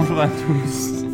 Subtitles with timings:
[0.00, 1.04] Bonjour à tous.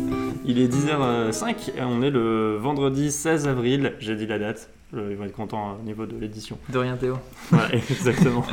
[0.45, 3.93] Il est 10h05 et on est le vendredi 16 avril.
[3.97, 4.69] J'ai dit la date.
[4.93, 6.59] Ils vont être contents au niveau de l'édition.
[6.69, 7.15] De rien Théo.
[7.51, 8.45] Ouais, exactement.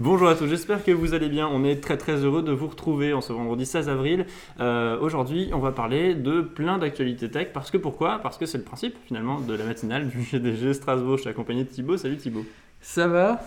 [0.00, 1.46] Bonjour à tous, j'espère que vous allez bien.
[1.46, 4.26] On est très très heureux de vous retrouver en ce vendredi 16 avril.
[4.58, 7.50] Euh, Aujourd'hui, on va parler de plein d'actualités tech.
[7.54, 8.18] Parce que pourquoi?
[8.18, 11.18] Parce que c'est le principe finalement de la matinale du GDG Strasbourg.
[11.18, 11.96] Je suis accompagné de Thibaut.
[11.96, 12.44] Salut Thibaut.
[12.80, 13.40] Ça va?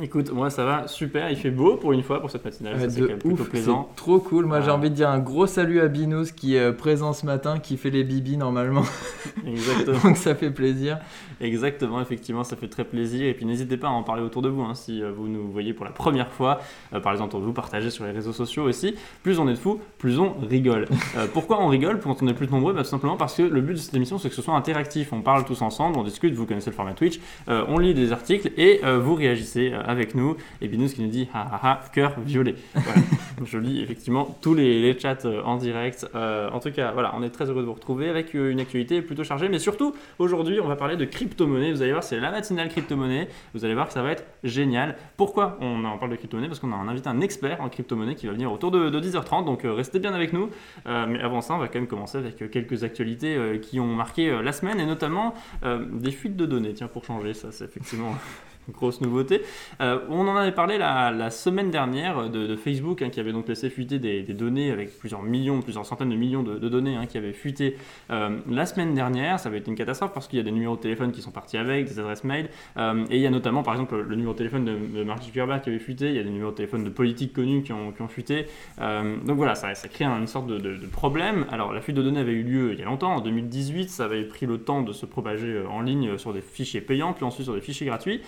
[0.00, 1.30] Écoute, moi ça va super.
[1.30, 2.78] Il fait beau pour une fois pour cette matinale.
[2.78, 3.90] Ça c'est quand même plutôt ouf, plaisant.
[3.96, 4.44] trop cool.
[4.44, 7.24] Moi j'ai envie de dire un gros salut à Binous qui est euh, présent ce
[7.24, 8.82] matin, qui fait les bibis normalement.
[9.46, 9.98] Exactement.
[10.02, 10.98] Donc ça fait plaisir.
[11.40, 13.26] Exactement, effectivement, ça fait très plaisir.
[13.26, 15.50] Et puis n'hésitez pas à en parler autour de vous hein, si euh, vous nous
[15.50, 16.60] voyez pour la première fois.
[16.94, 18.94] Euh, par exemple, vous partagez sur les réseaux sociaux aussi.
[19.22, 20.86] Plus on est de fous, plus on rigole.
[21.16, 22.74] Euh, pourquoi on rigole quand on est plus nombreux?
[22.74, 25.12] Bah, Tout simplement parce que le but de cette émission, c'est que ce soit interactif.
[25.12, 28.12] On parle tous ensemble, on discute, vous connaissez le format Twitch, euh, on lit des
[28.12, 30.36] articles et vous réagissez avec nous.
[30.60, 32.54] Et Binous qui nous dit ha ha ha, cœur violet.
[32.74, 33.00] Voilà.
[33.44, 36.06] Je lis effectivement tous les, les chats euh, en direct.
[36.14, 38.60] Euh, en tout cas, voilà, on est très heureux de vous retrouver avec euh, une
[38.60, 41.72] actualité plutôt chargée, mais surtout Aujourd'hui, on va parler de crypto-monnaie.
[41.72, 43.28] Vous allez voir, c'est la matinale crypto-monnaie.
[43.54, 44.96] Vous allez voir que ça va être génial.
[45.16, 46.48] Pourquoi on en parle de crypto-monnaie?
[46.48, 49.00] Parce qu'on a un invité, un expert en crypto-monnaie qui va venir autour de, de
[49.00, 49.44] 10h30.
[49.44, 50.50] Donc euh, restez bien avec nous.
[50.86, 54.42] Euh, mais avant ça, on va quand même commencer avec quelques actualités qui ont marqué
[54.42, 56.72] la semaine et notamment des fuites de données.
[56.74, 58.14] Tiens, pour changer, ça c'est effectivement.
[58.72, 59.42] Grosse nouveauté.
[59.80, 63.70] Euh, on en avait parlé la, semaine dernière de, Facebook hein, qui avait donc laissé
[63.70, 67.32] fuiter des, données avec plusieurs millions, plusieurs centaines de millions de, données hein, qui avaient
[67.32, 67.76] fuité
[68.10, 70.76] euh, la semaine dernière, ça avait été une catastrophe parce qu'il y a des numéros
[70.76, 73.62] de téléphone qui sont partis avec, des adresses mail, euh, et il y a notamment
[73.62, 76.18] par exemple le numéro de téléphone de, de Mark Zuckerberg qui avait fuité, il y
[76.18, 78.46] a des numéros de téléphone de politiques connus qui ont, qui ont fuité.
[78.78, 81.46] Donc voilà, ça, crée une sorte de, de- problème.
[81.50, 84.04] Alors la fuite de données avait eu lieu il y a longtemps, en 2018, ça
[84.04, 87.44] avait pris le temps de se propager en ligne sur des fichiers payants, puis ensuite
[87.44, 88.22] sur des fichiers gratuits.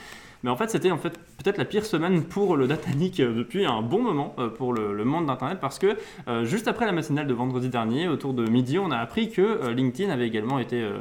[0.44, 3.34] Mais en fait, c'était en fait peut-être la pire semaine pour le data leak euh,
[3.34, 5.97] depuis un bon moment euh, pour le, le monde d'Internet parce que
[6.28, 9.42] euh, juste après la matinale de vendredi dernier, autour de midi, on a appris que
[9.42, 10.97] euh, LinkedIn avait également été euh,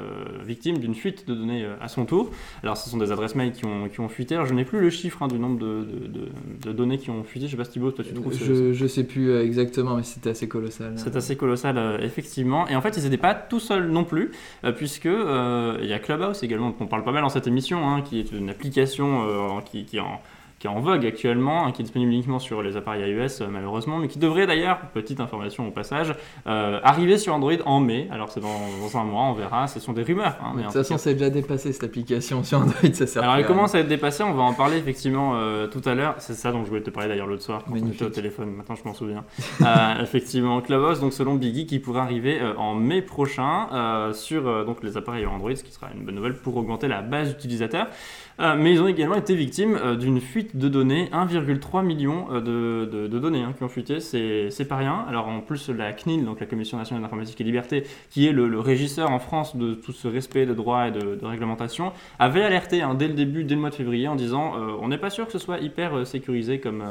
[0.46, 2.32] victime d'une fuite de données à son tour.
[2.64, 4.36] Alors, ce sont des adresses mail qui ont, qui ont fuité.
[4.36, 6.28] Alors, je n'ai plus le chiffre hein, du nombre de, de- de-
[6.64, 7.46] de données qui ont fuité.
[7.48, 10.32] Je sais pas si Thibaut, toi tu trouves Je, je sais plus exactement, mais c'était
[10.32, 10.94] assez colossal.
[10.96, 12.68] c'est assez colossal, effectivement.
[12.68, 14.32] Et en fait, ils n'étaient pas tout seuls non plus,
[14.78, 18.02] puisque il y a Clubhouse également, dont on parle pas mal dans cette émission, hein,
[18.02, 20.22] qui est une application euh, qui, qui est en
[20.60, 23.48] qui est en vogue actuellement, hein, qui est disponible uniquement sur les appareils iOS euh,
[23.50, 26.16] malheureusement, mais qui devrait d'ailleurs, petite information au passage,
[26.48, 28.08] euh, arriver sur Android en mai.
[28.12, 29.68] Alors c'est dans, dans un mois, on verra.
[29.68, 30.36] Ce sont des rumeurs.
[30.42, 33.24] hein, mais de toute tout façon, c'est déjà dépassé cette application sur Android, ça sert
[33.24, 36.16] alors elle commence à être dépassée, on va en parler effectivement euh, tout à l'heure.
[36.18, 38.52] C'est ça dont je voulais te parler d'ailleurs l'autre soir quand on était au téléphone.
[38.52, 39.26] Maintenant je m'en souviens.
[40.02, 45.26] Effectivement, Clubhouse, donc selon Biggie, qui pourrait arriver en mai prochain sur donc les appareils
[45.26, 47.88] Android, ce qui sera une bonne nouvelle pour augmenter la base d'utilisateurs.
[48.40, 53.08] Euh, mais ils ont également été victimes euh, d'une fuite de données, 1,3 million euh,
[53.08, 55.06] de, données hein, qui ont fuité, c'est pas rien.
[55.10, 58.60] Alors en plus la CNIL, donc la Commission nationale d'informatique et liberté, qui est le,
[58.60, 62.82] régisseur en France de tout ce respect de droits et de, de réglementation, avait alerté
[62.82, 65.10] hein, dès le début, dès le mois de février, en disant euh, on n'est pas
[65.10, 66.84] sûr que ce soit hyper sécurisé comme,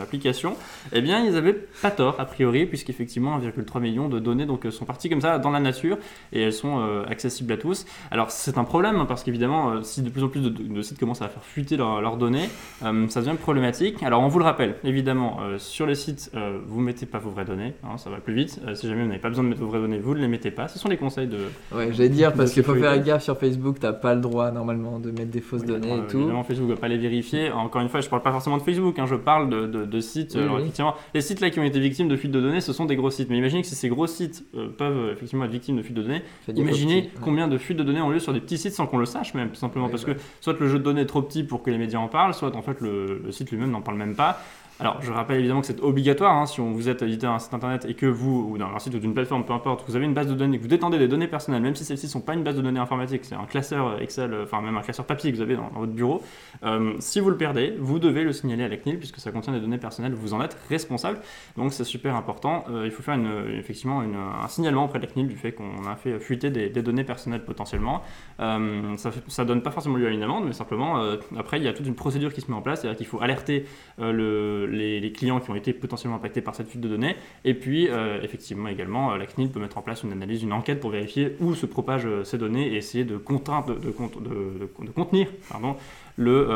[0.00, 0.56] application.
[0.92, 4.84] Eh bien, ils avaient pas tort, a priori, puisqu'effectivement 1,3 million de données donc, sont
[4.84, 5.98] parties comme ça dans la nature
[6.32, 7.86] et elles sont accessibles à tous.
[8.10, 10.98] Alors, c'est un problème, hein, parce qu'évidemment, si de plus en plus de, de sites
[10.98, 12.48] commencent à faire fuiter leurs données,
[12.84, 14.02] euh, ça devient problématique.
[14.02, 17.30] Alors, on vous le rappelle, évidemment, euh, sur les sites, euh, vous mettez pas vos
[17.30, 18.60] vraies données, hein, ça va plus vite.
[18.74, 20.50] Si jamais vous n'avez pas besoin de mettre vos vraies données, vous ne les mettez
[20.50, 20.68] pas.
[20.68, 21.38] Ce sont les conseils de,
[21.74, 24.98] Ouais, j'allais dire, parce qu'il faut faire gaffe sur Facebook, t'as pas le droit normalement
[24.98, 26.18] de mettre des fausses Oui, données et tout.
[26.18, 27.50] Évidemment, Facebook ne va pas les vérifier.
[27.50, 29.84] Encore une fois, je ne parle pas forcément de Facebook, hein, je parle de, de-
[29.84, 30.32] de sites.
[30.34, 30.62] Oui, Alors, oui.
[30.62, 32.96] effectivement, les sites là qui ont été victimes de fuites de données, ce sont des
[32.96, 33.30] gros sites.
[33.30, 34.44] Mais imaginez que si ces gros sites
[34.78, 36.22] peuvent effectivement être victimes de fuites de données,
[36.54, 39.06] imaginez combien de fuites de données ont lieu sur des petits sites sans qu'on le
[39.06, 39.88] sache même, tout simplement.
[39.88, 40.14] Parce bah.
[40.14, 42.32] que soit le jeu de données est trop petit pour que les médias en parlent,
[42.32, 44.40] soit en fait le, site lui-même n'en parle même pas.
[44.78, 47.86] Alors, je rappelle évidemment que c'est obligatoire hein, si vous êtes éditeur d'un site internet
[47.88, 50.26] et que vous, ou d'un site ou d'une plateforme, peu importe, vous avez une base
[50.26, 52.42] de données, que vous détendez des données personnelles, même si celles-ci ne sont pas une
[52.42, 55.36] base de données informatique, c'est un classeur Excel, euh, enfin même un classeur papier que
[55.36, 56.22] vous avez dans, votre bureau,
[56.62, 59.54] euh, si vous le perdez, vous devez le signaler à la CNIL puisque ça contient
[59.54, 61.20] des données personnelles, vous en êtes responsable.
[61.56, 62.64] Donc c'est super important.
[62.70, 63.18] Euh, il faut faire
[63.58, 67.04] effectivement un signalement auprès de la CNIL du fait qu'on a fait fuiter des, données
[67.04, 68.02] personnelles potentiellement.
[68.38, 71.02] Ça, ça donne pas forcément lieu à une amende, mais simplement
[71.36, 73.20] après il y a toute une procédure qui se met en place, c'est-à-dire qu'il faut
[73.22, 73.64] alerter
[73.98, 77.16] le- les, clients qui ont été potentiellement impactés par cette fuite de données.
[77.44, 80.52] Et puis euh, effectivement également euh, la CNIL peut mettre en place une analyse, une
[80.52, 84.90] enquête pour vérifier où se propagent euh, ces données et essayer de, de- de- de
[84.90, 85.76] contenir pardon,
[86.16, 86.48] le,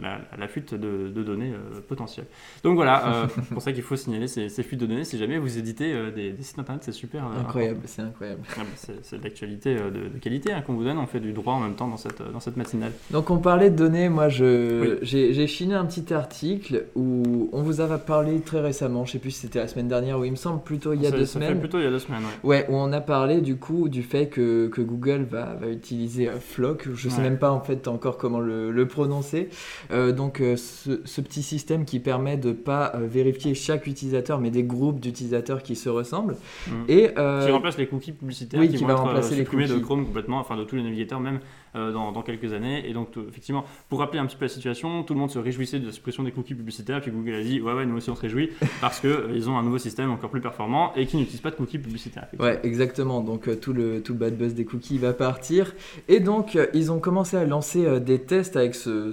[0.00, 1.52] la, la, fuite de, de données
[1.88, 2.26] potentielles.
[2.62, 5.38] Donc voilà, c'est pour ça qu'il faut signaler ces, ces, fuites de données si jamais
[5.38, 7.24] vous éditez des, sites internet, c'est super.
[7.24, 8.42] incroyable, c'est incroyable.
[8.56, 11.54] Ah, bah, c'est de l'actualité de, qualité hein, qu'on vous donne, on fait du droit
[11.54, 12.92] en même temps dans cette, dans cette matinale.
[13.10, 17.80] Donc on parlait de données, moi je j'ai chiné un petit article où on vous
[17.80, 20.36] avait parlé très récemment, je sais plus si c'était la semaine dernière ou il me
[20.36, 21.58] semble plutôt il y a deux semaines.
[21.58, 22.66] plutôt il y a deux semaines, ouais.
[22.68, 26.38] où on a parlé du coup du fait que, que Google va, va utiliser euh,
[26.38, 29.48] Flock, je sais même pas en fait encore comment le, le prononcer.
[29.90, 34.50] Euh, donc euh, ce, ce, petit système qui permet de pas vérifier chaque utilisateur mais
[34.50, 36.36] des groupes d'utilisateurs qui se ressemblent.
[36.68, 36.72] Mm.
[36.88, 40.38] Et, qui remplace les cookies publicitaires oui, qui, va remplacer les cookies de Chrome complètement,
[40.38, 41.40] enfin de tous les navigateurs même.
[41.74, 42.86] Euh, dans, quelques années.
[42.86, 45.78] Et donc, effectivement, pour rappeler un petit peu la situation, tout le monde se réjouissait
[45.78, 47.00] de la suppression des cookies publicitaires.
[47.00, 48.50] Puis Google a dit Ouais, ouais, nous aussi on se réjouit
[48.82, 51.56] parce qu'ils euh, ont un nouveau système encore plus performant et qui n'utilise pas de
[51.56, 52.28] cookies publicitaires.
[52.38, 53.22] Ouais, exactement.
[53.22, 55.72] Donc, euh, tout, le, tout le bad buzz des cookies va partir.
[56.08, 59.10] Et donc, ils ont commencé à lancer des tests avec ce,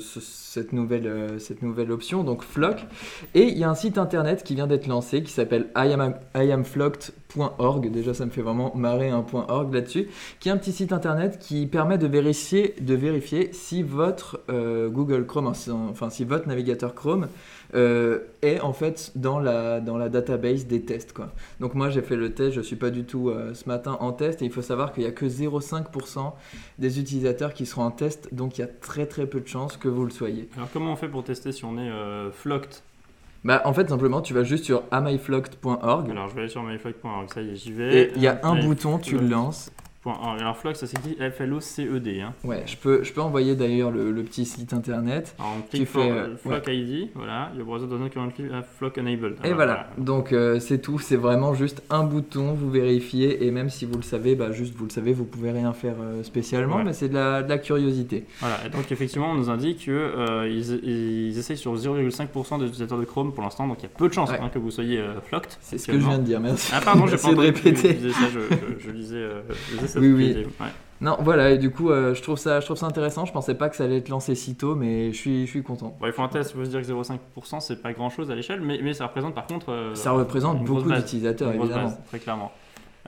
[0.50, 2.86] cette, nouvelle, cette nouvelle option, donc Flock.
[3.36, 6.16] Et il y a un site internet qui vient d'être lancé qui s'appelle I am,
[6.36, 6.64] I am
[7.92, 10.08] Déjà, ça me fait vraiment marrer un .org là-dessus,
[10.40, 14.90] qui est un petit site internet qui permet de vérifier, de vérifier si votre euh,
[14.90, 15.54] Google Chrome,
[15.92, 17.28] enfin si votre navigateur Chrome
[17.76, 21.14] euh, est en fait dans la, dans la database des tests.
[21.14, 21.32] Quoi.
[21.60, 24.12] Donc moi j'ai fait le test, je suis pas du tout euh, ce matin en
[24.12, 26.34] test et il faut savoir qu'il n'y a que 0,5%
[26.80, 29.78] des utilisateurs qui seront en test, donc il y a très très peu de chances
[29.78, 30.39] que vous le soyez.
[30.56, 32.82] Alors comment on fait pour tester si on est flocked?
[33.44, 36.12] Bah, en fait, simplement, tu vas juste sur amyflocked.org.
[36.12, 38.02] Alors, je vais aller sur amyflocked.org, ça y est, j'y vais.
[38.02, 39.72] Et il y a un bouton, tu le lances.
[40.40, 42.22] Alors Flock, ça s'écrit F-L-O-C-E-D.
[42.22, 42.34] Hein.
[42.44, 45.36] Ouais, je peux, je peux envoyer d'ailleurs le, petit site internet.
[45.40, 48.98] Alors on clique sur euh, Flock ID, voilà, le browser does not currently have Flock
[48.98, 49.38] enabled.
[49.44, 53.70] Et voilà, donc euh, c'est tout, c'est vraiment juste un bouton, vous vérifiez, et même
[53.70, 56.84] si vous le savez, bah, juste vous le savez, vous pouvez rien faire euh, spécialement,
[56.84, 58.26] mais c'est de la, de la, curiosité.
[58.40, 63.06] Voilà, et donc effectivement, on nous indique qu'ils ils essayent sur 0,5% des utilisateurs de
[63.06, 65.52] Chrome pour l'instant, donc il y a peu de chances hein, que vous soyez flocked.
[65.62, 66.72] C'est ce que je viens de dire, merci.
[66.74, 67.98] Ah pardon, j'ai pas de répéter.
[68.02, 69.26] Je, je, je, lisais,
[70.00, 70.46] oui, oui.
[71.02, 73.26] Non, voilà, et du coup, euh, je, trouve ça, je trouve ça intéressant.
[73.26, 75.64] Je pensais pas que ça allait être lancé si tôt, mais je suis, je suis
[75.64, 75.96] content.
[76.00, 78.30] Bon, il faut un test, il faut se dire que 0,5%, c'est pas grand chose
[78.32, 79.72] à l'échelle, mais, mais ça représente par contre.
[79.72, 81.98] Euh, ça représente beaucoup d'utilisateurs, évidemment.
[82.08, 82.52] très clairement.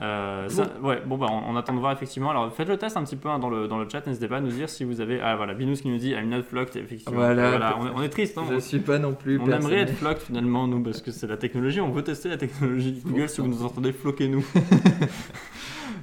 [0.00, 2.30] Euh, ça, ouais, bon, bah, on, attend de voir effectivement.
[2.30, 4.04] Alors, faites le test un petit peu hein, dans, le, dans le chat.
[4.06, 5.20] N'hésitez pas à nous dire si vous avez.
[5.20, 6.76] Ah, voilà, Binous qui nous dit I'm not flocked.
[6.76, 7.14] Effectivement.
[7.14, 8.38] Voilà, on, est, triste.
[8.38, 9.38] Hein, je suis pas non plus.
[9.38, 11.80] On aimerait être flocked finalement, nous, parce que c'est la technologie.
[11.80, 13.02] On veut tester la technologie.
[13.04, 14.44] Google, si vous nous entendez, floquez-nous.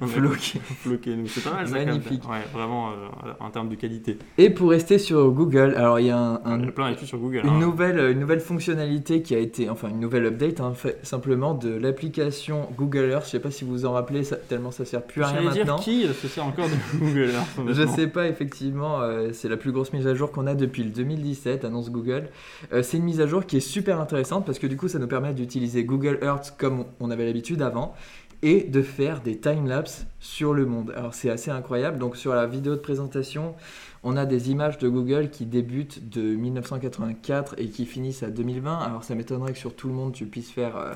[0.06, 0.60] Floqué.
[0.60, 1.74] Floqué, c'est pas mal ça.
[1.74, 2.28] Magnifique.
[2.28, 4.18] Ouais, vraiment euh, en termes de qualité.
[4.38, 7.42] Et pour rester sur Google, alors il y a un, un plein sur Google.
[7.44, 7.58] Une, hein.
[7.58, 11.70] nouvelle, une nouvelle fonctionnalité qui a été, enfin une nouvelle update, hein, fait, simplement de
[11.70, 13.26] l'application Google Earth.
[13.26, 15.50] Je sais pas si vous vous en rappelez, ça, tellement ça sert plus à rien
[15.50, 15.78] dire maintenant.
[15.78, 19.72] qui se sert encore de Google Earth Je sais pas, effectivement, euh, c'est la plus
[19.72, 22.28] grosse mise à jour qu'on a depuis le 2017, annonce Google.
[22.72, 24.98] Euh, c'est une mise à jour qui est super intéressante parce que du coup ça
[24.98, 27.94] nous permet d'utiliser Google Earth comme on avait l'habitude avant
[28.42, 30.92] et de faire des timelapses sur le monde.
[30.96, 31.98] Alors c'est assez incroyable.
[31.98, 33.54] Donc sur la vidéo de présentation,
[34.02, 38.78] on a des images de Google qui débutent de 1984 et qui finissent à 2020.
[38.78, 40.94] Alors ça m'étonnerait que sur tout le monde tu puisses faire euh,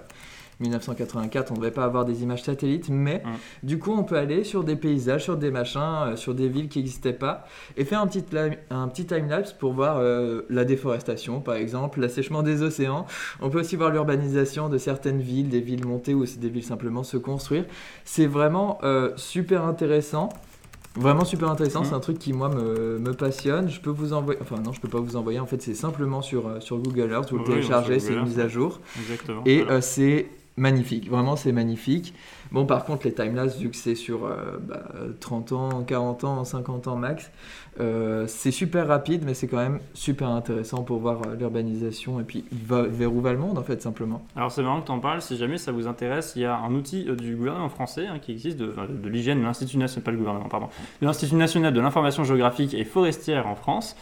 [0.61, 3.23] 1984, on ne devait pas avoir des images satellites, mais
[3.63, 6.69] du coup, on peut aller sur des paysages, sur des machins, euh, sur des villes
[6.69, 7.45] qui n'existaient pas,
[7.77, 8.25] et faire un petit,
[8.71, 13.07] un petit time-lapse pour voir euh, la déforestation, par exemple, l'assèchement des océans.
[13.41, 17.03] On peut aussi voir l'urbanisation de certaines villes, des villes montées ou des villes simplement
[17.03, 17.65] se construire.
[18.05, 20.29] C'est vraiment euh, super intéressant.
[20.97, 23.69] Vraiment super intéressant, c'est un truc qui moi me, me, passionne.
[23.69, 25.41] Je peux vous envoyer, enfin non, je peux pas vous envoyer.
[25.41, 28.47] En fait, c'est simplement sur, sur Google Earth, vous le téléchargez, c'est une mise à
[28.47, 28.81] jour.
[29.01, 29.43] Exactement.
[29.45, 32.15] Et c'est magnifique, vraiment c'est magnifique.
[32.53, 34.21] Bon par contre les timelapse vu que c'est sur
[35.21, 37.31] 30 euh, bah, ans, 40 ans, 50 ans max,
[37.81, 42.23] euh, c'est super rapide mais c'est quand même super intéressant pour voir euh, l'urbanisation et
[42.23, 44.23] puis vers où va le monde en fait simplement.
[44.37, 46.57] Alors c'est marrant que tu en parles, si jamais ça vous intéresse, il y a
[46.57, 50.11] un outil du gouvernement français hein, qui existe, de, de l'hygiène, de l'Institut national, pas
[50.11, 50.69] le gouvernement, pardon,
[51.01, 53.97] de l'Institut national de l'information géographique et forestière en France,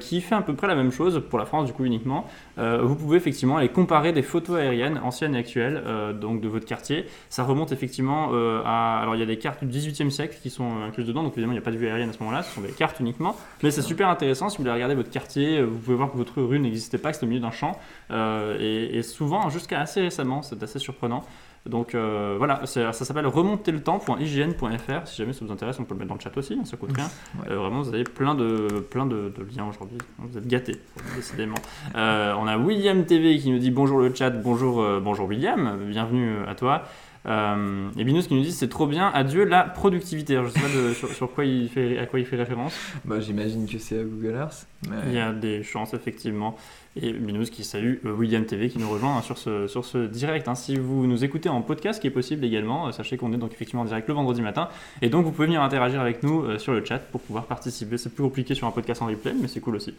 [0.00, 2.26] qui fait à peu près la même chose pour la France du coup uniquement.
[2.56, 5.82] vous pouvez effectivement aller comparer des photos aériennes anciennes et actuelles
[6.20, 7.06] donc de votre quartier.
[7.30, 10.82] Ça remonte effectivement euh, Alors, il y a des cartes du 18e siècle qui sont
[10.82, 12.54] incluses dedans, donc évidemment, il n'y a pas de vue aérienne à ce moment-là, ce
[12.54, 13.36] sont des cartes uniquement.
[13.62, 16.16] Mais c'est super intéressant si vous voulez regarder votre quartier, euh, vous pouvez voir que
[16.16, 17.78] votre rue n'existait pas, que c'était au milieu d'un champ.
[18.10, 21.24] Euh, et, souvent, jusqu'à assez récemment, c'est assez surprenant.
[21.66, 25.06] Donc voilà, ça s'appelle remonterletemps.ign.fr.
[25.06, 26.78] Si jamais ça vous intéresse, on peut le mettre dans le chat aussi, hein, ça
[26.78, 27.10] coûte rien.
[27.44, 29.98] vraiment, vous avez plein de, plein de, liens aujourd'hui.
[30.18, 30.80] Vous êtes gâtés,
[31.14, 31.58] décidément.
[31.94, 36.54] on a William TV qui nous dit bonjour le chat, bonjour, bonjour William, bienvenue à
[36.54, 36.84] toi.
[37.28, 40.34] Euh, et Binous qui nous dit c'est trop bien, adieu la productivité.
[40.36, 42.74] Alors, je sais pas de- sur, sur quoi il fait, à quoi il fait référence.
[43.04, 44.66] Bah, J'imagine que c'est à Google Earth.
[44.88, 46.56] mais- Il y a des chances effectivement.
[47.00, 50.06] Et Binous qui salue euh, William TV qui nous rejoint hein, sur, ce, sur ce
[50.06, 50.48] direct.
[50.48, 50.54] hein.
[50.54, 53.52] Si vous nous écoutez en podcast, qui est possible également, euh, sachez qu'on est donc
[53.52, 54.68] effectivement en direct le vendredi matin.
[55.02, 57.96] Et donc vous pouvez venir interagir avec nous euh, sur le chat pour pouvoir participer.
[57.98, 59.94] C'est plus compliqué sur un podcast en replay, mais c'est cool aussi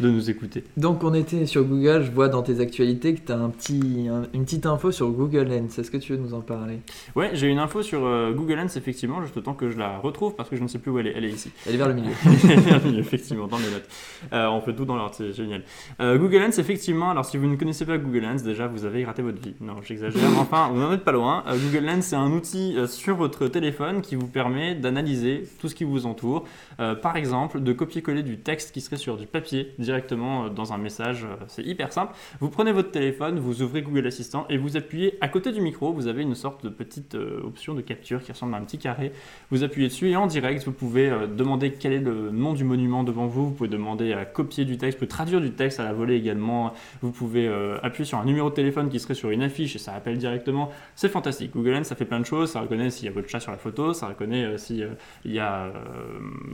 [0.00, 0.64] de nous écouter.
[0.76, 4.08] Donc on était sur Google, je vois dans tes actualités que tu as un petit,
[4.10, 5.78] un- une petite info sur Google Lens.
[5.78, 6.78] Est-ce que tu veux nous en parler?
[7.14, 8.00] Ouais, j'ai une info sur
[8.34, 10.78] Google Lens effectivement, juste le temps que je la retrouve parce que je ne sais
[10.78, 11.12] plus où elle est.
[11.16, 11.50] Elle est ici.
[11.66, 12.12] Elle est vers le milieu.
[12.98, 13.88] effectivement, dans mes notes.
[14.32, 15.62] Euh, on fait tout dans l'ordre, c'est génial.
[16.00, 19.04] Euh, Google Lens, effectivement, alors si vous ne connaissez pas Google Lens, déjà vous avez
[19.04, 19.54] raté votre vie.
[19.60, 20.22] Non, j'exagère.
[20.38, 21.44] Enfin, vous n'en êtes pas loin.
[21.48, 25.68] Euh, Google Lens, c'est un outil euh, sur votre téléphone qui vous permet d'analyser tout
[25.68, 26.44] ce qui vous entoure.
[26.80, 30.78] Euh, par exemple, de copier-coller du texte qui serait sur du papier directement dans un
[30.78, 31.26] message.
[31.46, 32.14] C'est hyper simple.
[32.40, 35.92] Vous prenez votre téléphone, vous ouvrez Google Assistant et vous appuyez à côté du micro.
[35.92, 39.12] Vous avez une sorte de petite option de capture qui ressemble à un petit carré.
[39.50, 43.04] Vous appuyez dessus et en direct, vous pouvez demander quel est le nom du monument
[43.04, 43.46] devant vous.
[43.46, 46.17] Vous pouvez demander à copier du texte, vous pouvez traduire du texte à la volée
[46.18, 46.72] également.
[47.02, 49.78] Vous pouvez euh, appuyer sur un numéro de téléphone qui serait sur une affiche et
[49.78, 50.70] ça appelle directement.
[50.94, 51.52] C'est fantastique.
[51.52, 52.52] Google Lens, ça fait plein de choses.
[52.52, 54.88] Ça reconnaît s'il y a votre chat sur la photo, ça reconnaît euh, s'il
[55.24, 55.70] y a euh,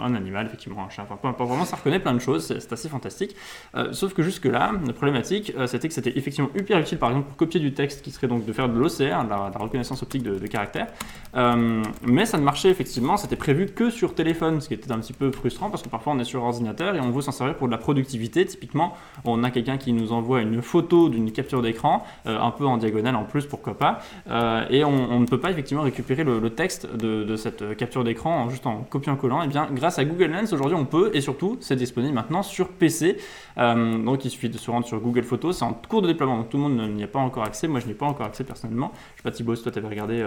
[0.01, 2.47] un animal, effectivement, un chat, enfin peu importe, vraiment, ça reconnaît plein de choses.
[2.47, 3.35] C'est assez fantastique.
[3.75, 7.29] Euh, sauf que jusque-là, la problématique, euh, c'était que c'était effectivement hyper utile, par exemple,
[7.29, 10.23] pour copier du texte qui serait donc de faire de l'OCR, de la, reconnaissance optique
[10.23, 10.89] de, de caractères.
[11.37, 14.99] Euh, mais ça ne marchait effectivement, c'était prévu que sur téléphone, ce qui était un
[14.99, 17.57] petit peu frustrant parce que parfois on est sur ordinateur et on veut s'en servir
[17.57, 18.45] pour de la productivité.
[18.45, 18.95] Typiquement,
[19.25, 22.77] on a quelqu'un qui nous envoie une photo d'une capture d'écran, euh, un peu en
[22.77, 26.95] diagonale en plus, pourquoi pas, euh, et on, ne peut pas effectivement récupérer le, texte
[26.95, 29.43] de, cette euh, capture d'écran juste en copiant-collant.
[29.43, 32.69] Et bien, grâce à Google Lens, aujourd'hui on peut, et surtout, c'est disponible maintenant sur
[32.69, 33.17] PC.
[33.57, 36.51] Donc il suffit de se rendre sur Google Photos, c'est en cours de déploiement, donc
[36.51, 37.69] tout le monde n'y a pas encore accès.
[37.69, 38.93] Moi je n'ai pas encore accès personnellement.
[39.15, 40.27] Je sais pas Thibaut, si toi tu avais regardé.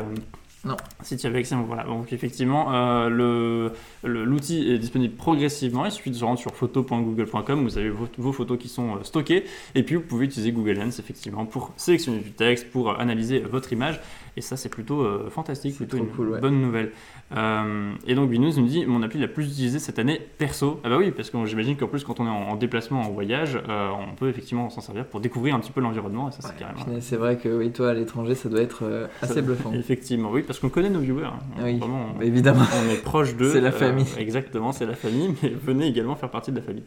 [0.68, 0.76] Non.
[1.02, 1.84] Si tu avais accès, donc voilà.
[1.84, 3.70] Donc effectivement, euh,
[4.04, 5.86] l'outil est disponible progressivement.
[5.86, 7.64] Il suffit de se rendre sur photo.google.com.
[7.64, 9.46] Vous avez vos, vos photos qui sont euh, stockées.
[9.76, 13.40] Et puis vous pouvez utiliser Google Lens effectivement pour sélectionner du texte, pour euh, analyser
[13.40, 14.02] votre image.
[14.38, 16.40] Et ça, c'est plutôt euh, fantastique, plutôt une cool, ouais.
[16.40, 16.92] bonne nouvelle.
[17.36, 20.80] Euh, et donc Binous nous dit mon appli la plus utilisée cette année perso.
[20.84, 23.10] Ah bah oui, parce que j'imagine qu'en plus quand on est en, en déplacement, en
[23.10, 26.30] voyage, euh, on peut effectivement s'en servir pour découvrir un petit peu l'environnement.
[26.30, 27.02] Et ça, c'est Ouais, carrément.
[27.02, 29.74] C'est vrai que oui, toi à l'étranger, ça doit être assez Ça- bluffant.
[29.74, 31.26] Effectivement, oui, parce qu'on connaît nos viewers.
[31.26, 31.40] hein.
[31.64, 32.64] Oui, Vraiment, on- évidemment.
[32.86, 33.50] on est proche d'eux.
[33.54, 34.06] C'est la famille.
[34.20, 36.84] exactement, c'est la famille, mais venez également faire partie de la famille.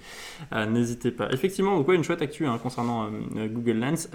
[0.73, 1.29] N'hésitez pas.
[1.33, 3.09] Effectivement, donc, ouais, une chouette actu hein, concernant
[3.51, 4.09] Google Lens.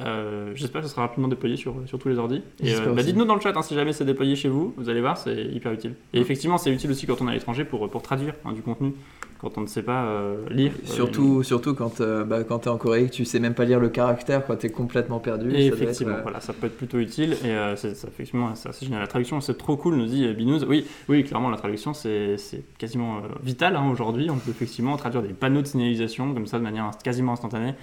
[0.53, 2.41] J'espère que ce sera rapidement déployé sur, sur tous les ordi.
[2.61, 2.95] Et bah, aussi.
[3.25, 5.35] Dites-nous dans le chat hein, si jamais c'est déployé chez vous, vous allez voir, c'est
[5.45, 5.95] hyper utile.
[6.13, 8.61] Et effectivement, c'est utile aussi quand on est à l'étranger pour, pour traduire hein, du
[8.61, 8.93] contenu,
[9.39, 10.71] quand on ne sait pas euh, lire.
[10.71, 13.53] euh, Surtout, surtout quand, euh, bah, quand tu es en Corée, que tu sais même
[13.53, 15.49] pas lire le caractère, quand tu es complètement perdu.
[15.49, 18.69] Et ça doit être, effectivement, voilà, ça peut être plutôt utile et c'est effectivement c'est
[18.69, 19.01] assez génial.
[19.01, 20.63] La traduction c'est trop cool, nous dit Binous.
[20.67, 24.29] Oui, oui, clairement la traduction c'est c'est quasiment vital hein, aujourd'hui.
[24.29, 27.73] On peut effectivement traduire des panneaux de signalisation comme ça de manière quasiment instantanée.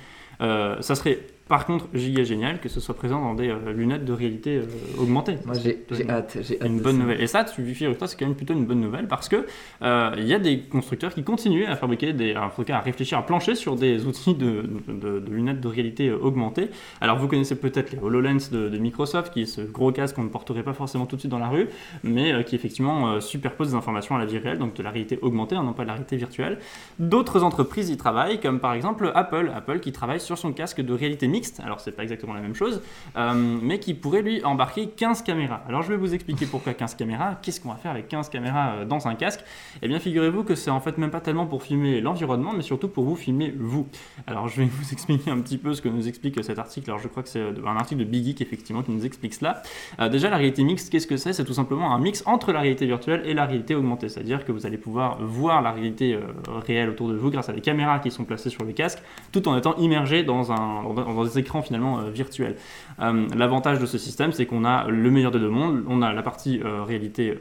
[0.40, 1.18] Ça serait
[1.52, 5.02] par contre giga génial que ce soit présent dans des euh, lunettes de réalité euh,
[5.02, 5.36] augmentée.
[5.44, 6.66] Moi j'ai hâte, j'ai hâte.
[6.70, 7.20] une bonne nouvelle.
[7.20, 9.44] Et ça, tu figure-toi, c'est quand même plutôt une bonne nouvelle parce que
[9.82, 12.80] euh, il y a des constructeurs qui continuent à fabriquer des, en tout cas à
[12.80, 16.70] réfléchir, à plancher sur des outils de, de- de lunettes de réalité euh, augmentée.
[17.02, 20.24] Alors vous connaissez peut-être les HoloLens de, de Microsoft, qui est ce gros casque qu'on
[20.24, 21.66] ne porterait pas forcément tout de suite dans la rue,
[22.02, 25.56] mais qui effectivement superpose des informations à la vie réelle, donc de la réalité augmentée,
[25.56, 26.58] hein, non pas de la réalité virtuelle.
[26.98, 30.92] D'autres entreprises y travaillent, comme par exemple Apple, Apple qui travaille sur son casque de
[30.94, 31.41] réalité mixte.
[31.62, 32.82] Alors c'est pas exactement la même chose,
[33.16, 35.62] euh, mais qui pourrait lui embarquer 15 caméras.
[35.68, 37.38] Alors je vais vous expliquer pourquoi 15 caméras.
[37.42, 39.44] Qu'est-ce qu'on va faire avec 15 caméras euh, dans un casque?
[39.82, 42.88] Eh bien figurez-vous que c'est en fait même pas tellement pour filmer l'environnement, mais surtout
[42.88, 43.86] pour vous filmer vous.
[44.26, 46.90] Alors je vais vous expliquer un petit peu ce que nous explique cet article.
[46.90, 49.34] Alors je crois que c'est euh, un article de Big Geek effectivement qui nous explique
[49.34, 49.62] cela.
[50.10, 51.32] Déjà la réalité mixte, qu'est-ce que c'est?
[51.32, 54.08] C'est tout simplement un mix entre la réalité virtuelle et la réalité augmentée.
[54.08, 56.18] C'est-à-dire que vous allez pouvoir voir la réalité
[56.66, 59.48] réelle autour de vous grâce à des caméras qui sont placées sur le casque, tout
[59.48, 62.56] en étant immergé dans, un, dans écrans finalement euh, virtuels.
[63.00, 65.82] Euh, L'avantage de ce système, c'est qu'on a le meilleur des deux mondes.
[65.88, 67.38] On a la partie euh, réalité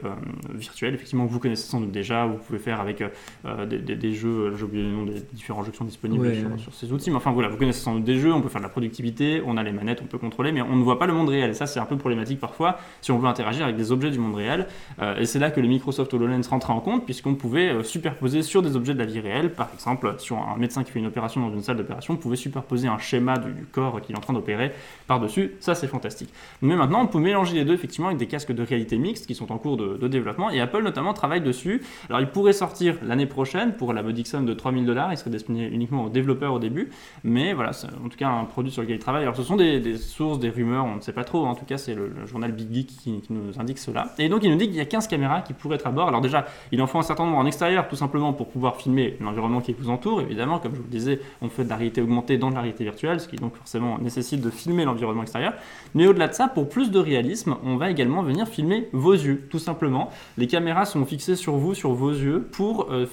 [0.54, 2.26] virtuelle, effectivement, que vous connaissez sans doute déjà.
[2.26, 3.02] Vous pouvez faire avec
[3.68, 6.34] des, des- des jeux, j'ai oublié le nom des différents jeux qui sont disponibles Ouais,
[6.38, 6.58] sur, ouais.
[6.58, 7.10] sur ces outils.
[7.10, 9.42] Mais enfin voilà, vous connaissez sans doute des jeux, on peut faire de la productivité,
[9.46, 11.50] on a les manettes, on peut contrôler, mais on ne voit pas le monde réel.
[11.50, 14.18] Et ça, c'est un peu problématique parfois si on veut interagir avec des objets du
[14.18, 14.66] monde réel.
[15.18, 18.76] Et c'est là que le Microsoft HoloLens rentrait en compte, puisqu'on pouvait superposer sur des
[18.76, 19.52] objets de la vie réelle.
[19.52, 22.36] Par exemple, sur un médecin qui fait une opération dans une salle d'opération, on pouvait
[22.36, 24.72] superposer un schéma du corps qu'il est en train d'opérer
[25.06, 25.52] par-dessus.
[25.60, 26.30] Ça, c'est fantastique.
[26.60, 29.34] Mais maintenant, on peut mélanger les deux effectivement avec des casques de réalité mixte qui
[29.34, 30.50] sont en cours de, développement.
[30.50, 31.82] Et Apple notamment travaille dessus.
[32.08, 35.12] Alors, il pourrait sortir l'année prochaine pour la modique somme de 3000 dollars.
[35.12, 36.90] Il serait destiné uniquement aux développeurs au début.
[37.24, 39.22] Mais voilà, c'est en tout cas un produit sur lequel il travaille.
[39.22, 41.46] Alors, ce sont des, sources, des rumeurs, on ne sait pas trop.
[41.46, 44.14] En tout cas, c'est le, journal Big Geek qui, qui, nous indique cela.
[44.18, 46.08] Et donc, il nous dit qu'il y a 15 caméras qui pourraient être à bord.
[46.08, 49.16] Alors, déjà, il en faut un certain nombre en extérieur, tout simplement pour pouvoir filmer
[49.20, 50.20] l'environnement qui vous entoure.
[50.20, 52.60] Évidemment, comme je vous le disais, on fait de la réalité augmentée dans de la
[52.60, 55.54] réalité virtuelle, ce qui donc forcément nécessite de filmer l'environnement extérieur.
[55.94, 59.46] Mais au-delà de ça, pour plus de réalisme, on va également venir filmer vos yeux,
[59.50, 60.10] tout simplement.
[60.36, 63.06] Les caméras sont fixées sur vous, sur vos yeux, pour, euh,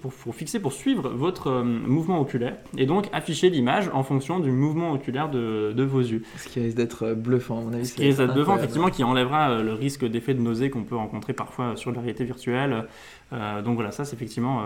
[0.00, 4.52] pour, fixer, pour suivre votre euh, mouvement oculaire, et donc afficher l'image en fonction du
[4.52, 6.22] mouvement oculaire de, de, vos yeux.
[6.36, 7.86] Ce qui risque d'être euh, bluffant, à mon avis.
[7.86, 10.96] Ce qui risque d'être bluffant, effectivement, qui enlèvera le risque d'effet de nausée qu'on peut
[10.96, 12.86] rencontrer parfois sur la réalité virtuelle.
[13.64, 14.62] donc voilà, ça c'est effectivement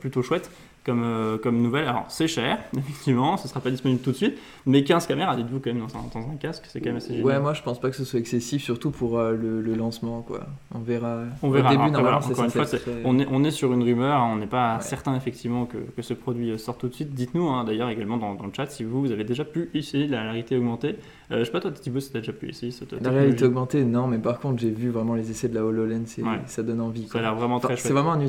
[0.00, 0.50] plutôt chouette
[0.88, 1.86] comme, euh, comme nouvelle.
[1.86, 5.60] Alors, c'est cher, effectivement, ce sera pas disponible tout de suite, mais 15 caméras, dites-vous
[5.60, 7.26] quand même, dans un, dans un casque, c'est quand même assez génial.
[7.26, 10.46] Ouais, moi je pense pas que ce soit excessif, surtout pour euh, le, lancement, quoi.
[10.74, 11.24] On verra.
[11.42, 11.68] On verra.
[11.68, 12.64] Au début, normalement, encore une fois,
[13.04, 16.00] on, est, on est sur une rumeur, hein, on n'est pas certain, effectivement, que, que,
[16.00, 17.12] ce produit euh, sorte tout de suite.
[17.12, 20.06] Dites-nous, hein, d'ailleurs, également dans, dans, le chat, si vous, vous avez déjà pu essayer
[20.06, 20.96] la réalité augmentée.
[21.30, 24.06] Je sais pas, toi, Thibaut, si t'as déjà pu essayer cette La réalité augmentée, non,
[24.06, 27.06] mais par contre, j'ai vu vraiment les essais de la HoloLens et ça donne envie.
[27.08, 27.86] Ça a l'air vraiment très chouette.
[27.86, 28.20] C'est vraiment un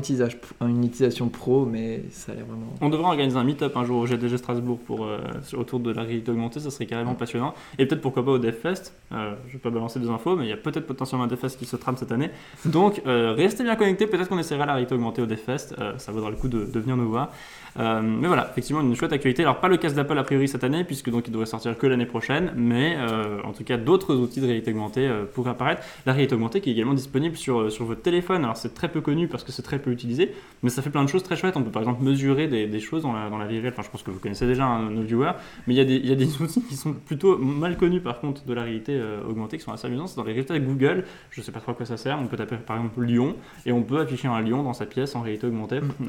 [0.68, 2.66] une utilisation pro, mais ça a l'air vraiment.
[2.80, 5.18] On devrait organiser un meet-up un jour au GDG Strasbourg pour, euh,
[5.54, 7.54] autour de la réalité augmentée, ça serait carrément passionnant.
[7.78, 8.94] Et peut-être pourquoi pas au DevFest.
[9.12, 11.58] Euh, je vais pas balancer des infos, mais il y a peut-être potentiellement un DevFest
[11.58, 12.30] qui se trame cette année.
[12.64, 15.74] Donc euh, restez bien connectés, peut-être qu'on essaiera la réalité augmentée au DevFest.
[15.96, 17.32] ça vaudra le coup de, de venir nous voir.
[17.78, 19.42] Euh, mais voilà, effectivement, une chouette actualité.
[19.42, 21.86] Alors, pas le casque d'Apple a priori cette année, puisque donc il devrait sortir que
[21.86, 25.82] l'année prochaine, mais euh, en tout cas, d'autres outils de réalité augmentée euh, pourraient apparaître.
[26.06, 28.44] La réalité augmentée qui est également disponible sur, sur votre téléphone.
[28.44, 31.04] Alors, c'est très peu connu parce que c'est très peu utilisé, mais ça fait plein
[31.04, 31.56] de choses très chouettes.
[31.56, 33.72] On peut par exemple mesurer des, des choses dans la, dans la vie réelle.
[33.72, 35.32] Enfin, je pense que vous connaissez déjà hein, nos viewers,
[35.66, 38.00] mais il y, a des, il y a des outils qui sont plutôt mal connus
[38.00, 40.06] par contre de la réalité augmentée, qui sont assez amusants.
[40.06, 41.04] C'est dans les résultats Google.
[41.30, 42.18] Je sais pas trop à quoi ça sert.
[42.20, 43.36] On peut taper par exemple Lyon
[43.66, 45.80] et on peut afficher un lion dans sa pièce en réalité augmentée.
[45.80, 46.06] Mm.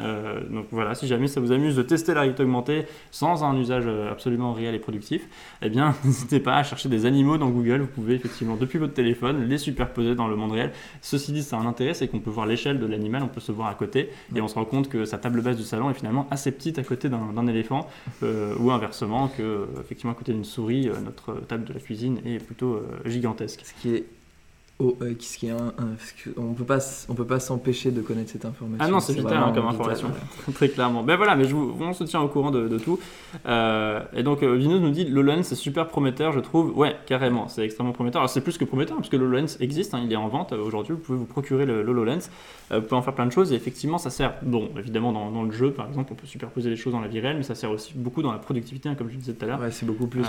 [0.50, 3.84] donc voilà, si jamais ça vous amuse de tester la réalité augmenté sans un usage
[3.88, 5.28] euh, absolument réel et productif,
[5.62, 7.82] eh bien, n'hésitez pas à chercher des animaux dans Google.
[7.82, 10.72] Vous pouvez effectivement, depuis votre téléphone, les superposer dans le monde réel.
[11.02, 13.42] Ceci dit, ça a un intérêt, c'est qu'on peut voir l'échelle de l'animal, on peut
[13.42, 15.90] se voir à côté, et on se rend compte que sa table basse du salon
[15.90, 17.88] est finalement assez petite à côté d'un éléphant,
[18.24, 22.20] euh, ou inversement, que effectivement à côté d'une souris, euh, notre table de la cuisine
[22.26, 23.62] est plutôt gigantesque.
[23.64, 24.06] Ce qui est
[24.84, 25.74] Oh, ce qui est un,
[26.38, 28.84] on peut pas on peut pas s'empêcher de connaître cette information.
[28.84, 30.08] Ah non, c'est vital hein, comme information,
[30.56, 31.04] très clairement.
[31.04, 33.00] Ben voilà, mais je vous, on se tient au courant de, tout.
[33.46, 36.76] Euh, et donc euh, Vinous nous dit l'HoloLens c'est super prometteur, je trouve.
[36.76, 38.22] Ouais, carrément, c'est extrêmement prometteur.
[38.22, 40.94] Alors c'est plus que prometteur parce que l'HoloLens existe, hein, il est en vente aujourd'hui.
[40.94, 42.30] Vous pouvez vous procurer le l'HoloLens,
[42.72, 44.34] euh, vous pouvez en faire plein de choses et effectivement ça sert.
[44.42, 47.08] Bon, évidemment dans, dans, le jeu par exemple, on peut superposer les choses dans la
[47.08, 49.46] vie réelle, mais ça sert aussi beaucoup dans la productivité, hein, comme je disais tout
[49.46, 49.60] à l'heure.
[49.60, 50.24] Ouais, c'est beaucoup plus.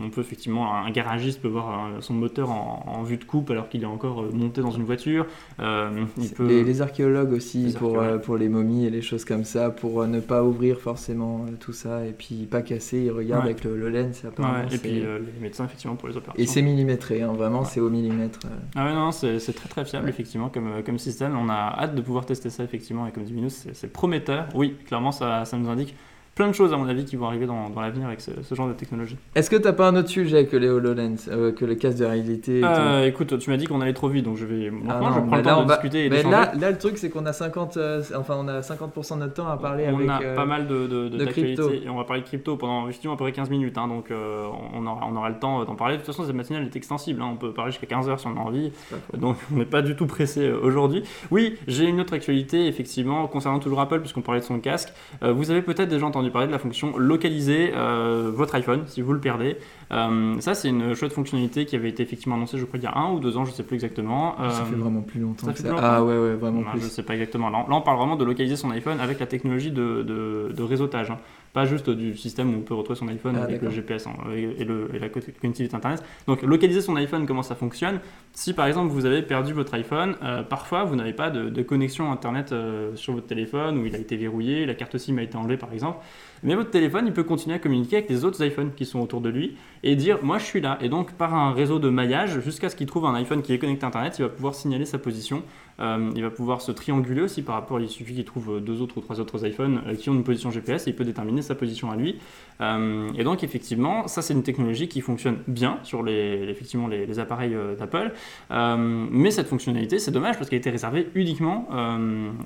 [0.00, 3.68] On peut effectivement un garagiste peut voir son moteur en, en vue de coupe alors
[3.68, 5.26] qu'il est encore euh, monter dans une voiture.
[5.60, 6.04] Euh,
[6.40, 10.20] les, archéologues aussi pour, euh, pour les momies et les choses comme ça, pour ne
[10.20, 14.24] pas ouvrir forcément tout ça et puis pas casser, ils regardent avec le, lens.
[14.72, 16.42] et puis les médecins effectivement pour les opérations.
[16.42, 18.40] Et c'est millimétré, hein, vraiment c'est au millimètre.
[18.74, 21.36] Ah ouais non, c'est très très fiable effectivement comme, comme système.
[21.36, 24.48] On a hâte de pouvoir tester ça effectivement et comme dit Minus, c'est prometteur.
[24.54, 25.94] Oui, clairement ça, ça nous indique
[26.34, 28.68] plein de choses à mon avis qui vont arriver dans, dans l'avenir avec ce, genre
[28.68, 29.16] de technologie.
[29.34, 32.06] Est-ce que t'as pas un autre sujet que les HoloLens, euh, que le casque de
[32.06, 34.72] réalité euh, Écoute, tu m'as dit qu'on allait trop vite, donc je vais.
[34.88, 36.06] Ah je prends le temps de discuter.
[36.06, 39.14] Et mais là, là, le truc c'est qu'on a 50, euh, enfin on a 50%
[39.14, 40.08] de notre temps à parler on avec.
[40.08, 41.70] On a pas mal de, de, de, crypto.
[41.70, 44.06] Et on va parler de crypto pendant justement à peu près 15 minutes, hein, donc
[44.10, 45.96] on, aura, on aura le temps d'en parler.
[45.96, 48.26] De toute façon, cette matinale est extensible, hein, on peut parler jusqu'à 15 heures si
[48.26, 48.72] on a envie,
[49.16, 51.02] donc on n'est pas du tout pressé aujourd'hui.
[51.30, 54.92] Oui, j'ai une autre actualité effectivement concernant toujours Apple puisqu'on parlait de son casque.
[55.20, 59.12] vous avez peut-être déjà entendu parler de la fonction localiser euh, votre iPhone si vous
[59.12, 59.56] le perdez.
[59.90, 62.86] Euh, ça, c'est une chouette fonctionnalité qui avait été effectivement annoncée, je crois, il y
[62.86, 64.36] a un ou deux ans, je sais plus exactement.
[64.38, 65.48] ça fait euh, vraiment plus longtemps.
[65.54, 66.80] Ça Ah ouais, ouais, vraiment plus.
[66.80, 67.50] Je sais pas exactement.
[67.50, 71.10] Là, on parle vraiment de localiser son iPhone avec la technologie de, de, réseautage.
[71.10, 71.18] Hein.
[71.52, 74.12] Pas juste du système où on peut retrouver son iPhone ah, avec le GPS hein,
[74.34, 76.02] et, le, et, la connectivité Internet.
[76.26, 78.00] Donc, localiser son iPhone, comment ça fonctionne?
[78.32, 80.16] Si par exemple vous avez perdu votre iPhone,
[80.48, 82.54] parfois vous n'avez pas de, de connexion Internet
[82.94, 85.72] sur votre téléphone ou il a été verrouillé, la carte SIM a été enlevée par
[85.72, 85.98] exemple.
[86.42, 89.20] Mais votre téléphone, il peut continuer à communiquer avec les autres iPhones qui sont autour
[89.20, 90.78] de lui et dire moi je suis là.
[90.80, 93.58] Et donc par un réseau de maillage, jusqu'à ce qu'il trouve un iPhone qui est
[93.58, 95.42] connecté à Internet, il va pouvoir signaler sa position.
[95.82, 98.98] Euh, il va pouvoir se trianguler aussi par rapport, il suffit qu'il trouve deux autres
[98.98, 101.54] ou trois autres iPhones euh, qui ont une position GPS et il peut déterminer sa
[101.54, 102.18] position à lui.
[102.60, 107.18] Euh, et donc effectivement, ça c'est une technologie qui fonctionne bien sur les, effectivement, les,
[107.18, 108.12] appareils d'Apple.
[108.50, 111.68] mais cette fonctionnalité, c'est dommage parce qu'elle a été réservée uniquement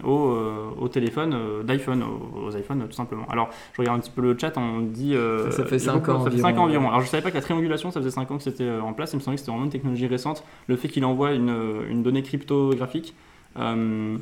[0.02, 3.26] aux, téléphones d'iPhone, aux, iPhones tout simplement.
[3.28, 5.14] Alors je regarde un petit peu le chat, on dit.
[5.50, 6.88] Ça fait il y a cinq beaucoup- ans Ça fait 5 environ, ans environ.
[6.88, 9.12] Alors je savais pas que la triangulation, ça faisait 5 ans que c'était en place.
[9.12, 10.42] Il me semblait que c'était vraiment une technologie récente.
[10.66, 11.54] Le fait qu'il envoie une,
[11.88, 13.14] une donnée cryptographique.
[13.58, 14.18] Euh,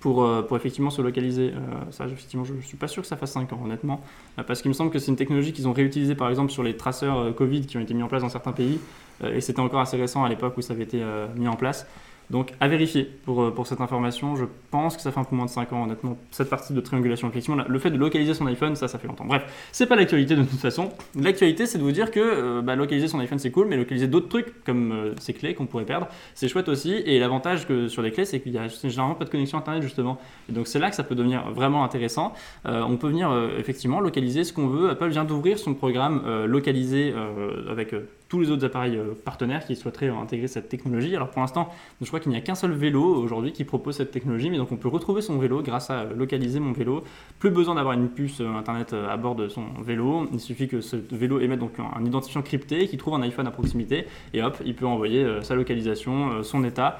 [0.00, 1.52] pour, euh, pour effectivement se localiser.
[1.54, 4.00] Euh, ça, effectivement, je ne suis pas sûr que ça fasse 5 ans, honnêtement.
[4.46, 6.76] Parce qu'il me semble que c'est une technologie qu'ils ont réutilisée, par exemple, sur les
[6.76, 8.78] traceurs Covid qui ont été mis en place dans certains pays.
[9.24, 11.02] Et c'était encore assez récent à l'époque où ça avait été
[11.36, 11.88] mis en place.
[12.30, 14.36] Donc, à vérifier pour, euh, pour cette information.
[14.36, 16.80] Je pense que ça fait un peu moins de 5 ans, honnêtement, cette partie de
[16.80, 17.30] triangulation.
[17.56, 19.24] La- le fait de localiser son iPhone, ça, ça fait longtemps.
[19.24, 20.90] Bref, c'est pas l'actualité de toute façon.
[21.18, 24.08] L'actualité, c'est de vous dire que euh, bah, localiser son iPhone, c'est cool, mais localiser
[24.08, 26.92] d'autres trucs, comme euh, ses clés qu'on pourrait perdre, c'est chouette aussi.
[26.92, 29.82] Et l'avantage que sur les clés, c'est qu'il y a généralement pas de connexion Internet,
[29.82, 30.18] justement.
[30.50, 32.34] Donc, c'est là que ça peut devenir vraiment intéressant.
[32.66, 34.90] Euh, on peut venir effectivement localiser ce qu'on veut.
[34.90, 37.14] Apple vient d'ouvrir son programme localisé
[37.70, 37.94] avec
[38.28, 41.16] tous les autres appareils partenaires qui souhaiteraient intégrer cette technologie.
[41.16, 44.10] Alors pour l'instant, je crois qu'il n'y a qu'un seul vélo aujourd'hui qui propose cette
[44.10, 47.04] technologie, mais donc on peut retrouver son vélo grâce à localiser mon vélo.
[47.38, 50.28] Plus besoin d'avoir une puce euh, internet euh, à bord de son vélo.
[50.32, 53.50] Il suffit que ce vélo émette donc un, identifiant crypté qui trouve un iPhone à
[53.50, 56.98] proximité et hop, il peut envoyer euh, sa localisation, son état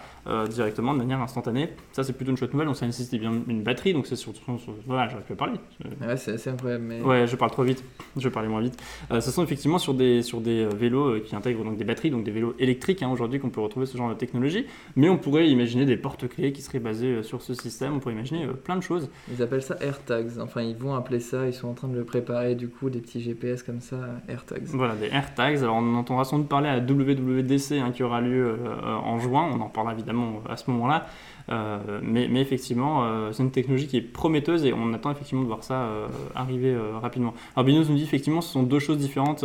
[0.50, 1.70] directement de manière instantanée.
[1.92, 2.66] Ça c'est plutôt une chouette nouvelle.
[2.66, 5.59] Donc ça nécessite bien une batterie, donc c'est sur, sur- sur- voilà, j'aurais pu parler.
[6.07, 6.85] Ouais, c'est assez incroyable.
[6.85, 7.00] Mais...
[7.00, 7.83] Ouais, je parle trop vite.
[8.16, 8.76] Je vais parler moins vite.
[9.11, 12.24] Euh, ce sont effectivement sur des, sur des vélos qui intègrent donc des batteries, donc
[12.24, 14.66] des vélos électriques hein, aujourd'hui qu'on peut retrouver ce genre de technologie.
[14.96, 17.94] Mais on pourrait imaginer des porte-clés qui seraient basés euh, sur ce système.
[17.94, 19.10] On pourrait imaginer euh, plein de choses.
[19.32, 20.38] Ils appellent ça AirTags.
[20.40, 21.46] Enfin, ils vont appeler ça.
[21.46, 22.54] Ils sont en train de le préparer.
[22.54, 23.96] Du coup, des petits GPS comme ça,
[24.28, 24.64] AirTags.
[24.64, 25.58] Voilà, des AirTags.
[25.58, 29.18] Alors on en entendra sans doute parler à WWDC hein, qui aura lieu euh, en
[29.18, 29.48] juin.
[29.52, 31.06] On en parlera évidemment à ce moment-là.
[31.50, 35.42] Euh, mais, mais effectivement, euh, c'est une technologie qui est prometteuse et on attend effectivement
[35.42, 37.34] de voir ça euh, arriver rapidement.
[37.56, 39.44] Alors Binous nous dit effectivement ce sont deux choses différentes.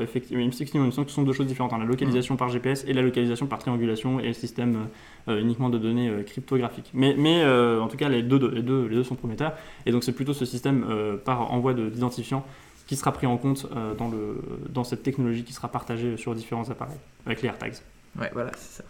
[0.00, 0.46] Effectivement, il
[0.86, 1.72] me semble que ce sont deux choses différentes.
[1.72, 4.86] hein, la localisation par GPS et la localisation par triangulation et le système
[5.28, 6.90] uniquement de données cryptographiques.
[6.94, 9.52] Mais, mais en tout cas, les deux, les, deux, les deux sont prometteurs.
[9.86, 10.86] Et donc c'est plutôt ce système
[11.24, 12.44] par envoi de- d'identifiant
[12.86, 13.66] qui sera pris en compte
[13.98, 14.36] dans, le,
[14.68, 17.74] dans cette technologie qui sera partagée sur différents appareils avec les AirTags.
[18.18, 18.84] Ouais, voilà, c'est ça.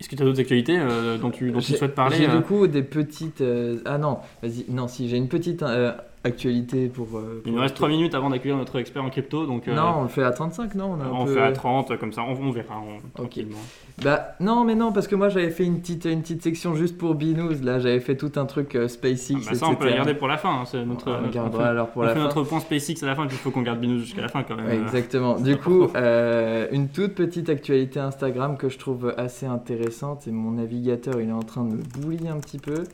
[0.00, 2.36] Est-ce que tu as d'autres actualités euh, dont tu, dont tu souhaites parler J'ai euh
[2.36, 3.40] du coup des petites.
[3.40, 4.64] euh, Ah non, vas-y.
[4.68, 5.92] Non, si, j'ai une petite euh,
[6.26, 7.08] actualité pour.
[7.16, 9.74] euh, Il pour- nous reste 3 minutes avant d'accueillir notre expert en crypto, donc euh,
[9.74, 11.96] Non, on le fait à 35, non on, a un on peu- fait à 30,
[11.98, 13.58] comme ça on, on verra on- tranquillement.
[14.04, 16.98] Bah non, mais non, parce que moi j'avais fait une petite, une petite section juste
[16.98, 17.62] pour Binous.
[17.62, 19.36] Là, j'avais fait tout un truc euh, SpaceX.
[19.36, 19.96] Ah bah ça, on peut la etc.
[20.04, 20.50] garder pour la fin.
[20.50, 22.24] hein, c'est notre, On notre- alors pour on la fait fin.
[22.26, 24.54] notre point SpaceX à la fin, il faut qu'on garde Binous jusqu'à la fin quand
[24.56, 24.66] même.
[24.66, 25.36] Ouais, exactement.
[25.40, 31.20] Du coup, une toute petite actualité Instagram que je trouve assez intéressante et mon navigateur
[31.20, 32.84] il est en train de me boulier un petit peu.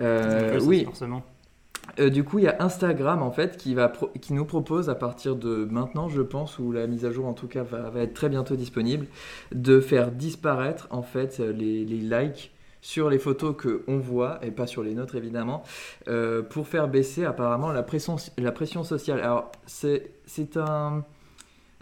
[0.00, 1.22] Euh, oui, Forcément.
[1.98, 3.74] Euh, du coup, il y a Instagram en fait qui,
[4.30, 7.48] nous propose à partir de maintenant, je pense, où la mise à jour en tout
[7.48, 9.06] cas va, être très bientôt disponible,
[9.52, 14.66] de faire disparaître en fait les, likes sur les photos que on voit et pas
[14.66, 15.62] sur les nôtres évidemment,
[16.08, 19.20] euh, pour faire baisser apparemment la pression, la pression sociale.
[19.20, 21.04] Alors c'est un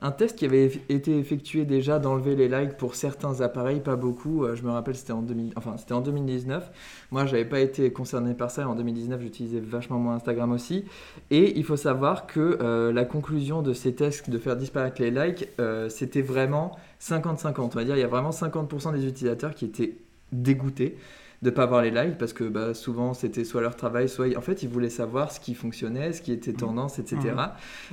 [0.04, 4.44] un test qui avait été effectué déjà d'enlever les likes pour certains appareils, pas beaucoup.
[4.44, 6.70] Euh, je me rappelle, c'était en, 2000 enfin, c'était en 2019.
[7.10, 8.68] Moi, j'avais pas été concerné par ça.
[8.68, 10.84] En 2019, j'utilisais vachement moins Instagram aussi.
[11.30, 15.10] Et il faut savoir que euh, la conclusion de ces tests de faire disparaître les
[15.10, 17.60] likes, euh, c'était vraiment 50-50.
[17.62, 19.96] On va dire, il y a vraiment 50% des utilisateurs qui étaient
[20.32, 20.98] dégoûtés
[21.44, 24.40] de pas avoir les likes parce que bah, souvent c'était soit leur travail, soit en
[24.40, 27.18] fait ils voulaient savoir ce qui fonctionnait, ce qui était tendance, etc.
[27.22, 27.50] Mhm.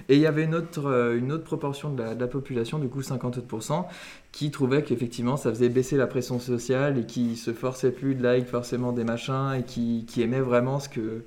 [0.07, 2.79] Et il y avait une autre, euh, une autre proportion de la, de la population,
[2.79, 3.85] du coup 50%,
[4.31, 8.23] qui trouvait qu'effectivement ça faisait baisser la pression sociale et qui se forçait plus de
[8.23, 11.23] like forcément des machins et qui, qui aimaient vraiment ce que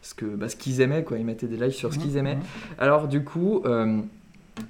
[0.00, 1.18] ce que bah, ce qu'ils aimaient quoi.
[1.18, 2.38] Ils mettaient des likes sur ce qu'ils aimaient.
[2.78, 4.00] Alors du coup euh,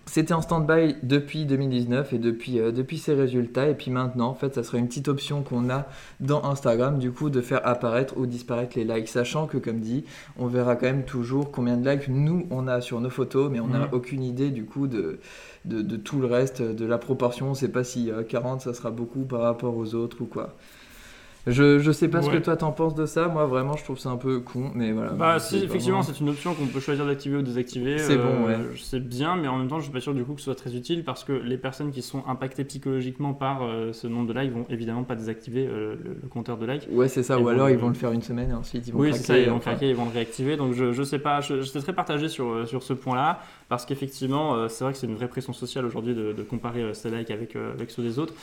[0.06, 3.68] c'était en stand-by depuis 2019 et depuis, euh, depuis ces résultats.
[3.68, 5.86] Et puis maintenant, en fait, ça serait une petite option qu'on a
[6.20, 9.08] dans Instagram, du coup, de faire apparaître ou disparaître les likes.
[9.08, 10.04] Sachant que, comme dit,
[10.38, 13.60] on verra quand même toujours combien de likes nous on a sur nos photos, mais
[13.60, 13.88] on n'a Mhm.
[13.92, 15.18] aucune idée du coup de,
[15.64, 17.46] de, de tout le reste, de la proportion.
[17.46, 20.26] On ne sait pas si euh, 40 ça sera beaucoup par rapport aux autres ou
[20.26, 20.54] quoi.
[21.50, 23.28] Je, je sais pas ce que toi t'en penses de ça.
[23.28, 25.12] Moi, vraiment, je trouve ça un peu con, mais voilà.
[25.12, 27.98] Bah, si, effectivement, c'est une option qu'on peut choisir d'activer ou désactiver.
[27.98, 28.58] C'est bon, ouais.
[28.76, 30.54] C'est bien, mais en même temps, je suis pas sûr du coup que ce soit
[30.54, 34.38] très utile parce que les personnes qui sont impactées psychologiquement par euh, ce nombre de
[34.38, 36.88] likes vont évidemment pas désactiver euh, le, le compteur de likes.
[36.92, 37.38] Ouais, c'est ça.
[37.38, 39.24] Ou vont alors ils vont le faire une semaine et ensuite ils vont Oui, craquer.
[39.24, 40.56] c'est ça, ils vont craquer, ils vont le réactiver.
[40.56, 43.84] Donc je, je sais pas, je- j'étais très partagé sur, euh, sur ce point-là, parce
[43.84, 46.94] qu'effectivement, euh, c'est vrai que c'est une vraie pression sociale aujourd'hui de, de comparer euh,
[46.94, 48.34] ses likes avec, euh, avec ceux des autres,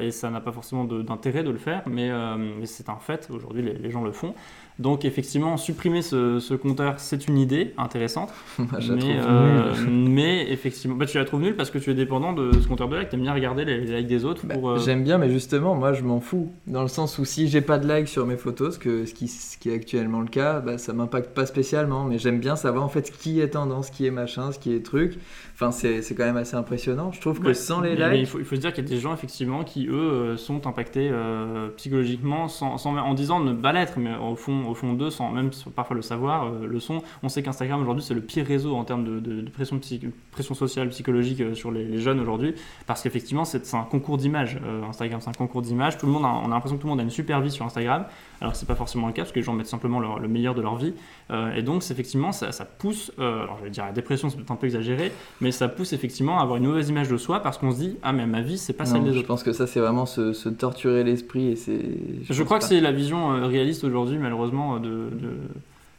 [0.00, 3.62] et ça n'a pas forcément d'intérêt de le faire, mais, mais c'est un fait, aujourd'hui
[3.62, 4.34] les, les gens le font.
[4.80, 8.30] Donc effectivement, supprimer ce, ce compteur, c'est une idée intéressante.
[8.58, 8.64] La
[8.94, 12.50] mais, euh, mais effectivement, bah, tu la trouves nulle parce que tu es dépendant de
[12.60, 13.10] ce compteur de like.
[13.10, 15.92] T'aimes bien regarder les, les likes des autres Bah, euh, J'aime bien, mais justement, moi
[15.92, 16.50] je m'en fous.
[16.66, 19.12] Dans le sens où si j'ai pas de likes sur mes photos, ce, que, ce,
[19.14, 22.04] qui, ce qui est actuellement le cas, bah, ça m'impacte pas spécialement.
[22.04, 24.72] Mais j'aime bien savoir en fait qui est tendance, ce qui est machin, ce qui
[24.74, 25.18] est truc.
[25.54, 27.12] Enfin, c'est quand même assez impressionnant.
[27.12, 28.28] Je trouve que Ouais, sans les mais- mais il likes.
[28.30, 30.66] faut, il faut se dire qu'il y a des gens effectivement qui eux euh, sont
[30.66, 34.92] impactés euh, psychologiquement sans, sans- en disant ne pas l'être, mais au fond, au fond
[34.94, 37.02] d'eux, sans même parfois le savoir, euh, le sont.
[37.22, 40.00] On sait qu'Instagram aujourd'hui c'est le pire réseau en termes de, de- de pression, psy-
[40.30, 42.54] pression sociale, psychologique euh, sur les, les jeunes aujourd'hui,
[42.86, 44.58] parce qu'effectivement c'est un concours d'images.
[44.64, 45.98] Euh, Instagram c'est un concours d'images.
[45.98, 47.50] Tout le monde, a- on a l'impression que tout le monde a une super vie
[47.50, 48.04] sur Instagram,
[48.40, 50.54] alors c'est pas forcément le cas parce que les gens mettent simplement leur- le meilleur
[50.54, 50.94] de leur vie.
[51.30, 54.36] Euh, et donc effectivement ça, ça pousse, euh, alors je vais dire la dépression c'est
[54.36, 57.40] peut-être un peu exagéré, mais ça pousse effectivement à avoir une mauvaise image de soi
[57.40, 59.28] parce qu'on se dit ah mais ma vie c'est pas celle Non, des je autres.
[59.28, 61.80] pense que ça c'est vraiment se, se torturer l'esprit et c'est.
[62.28, 65.10] Je, crois que c'est la vision réaliste aujourd'hui malheureusement de,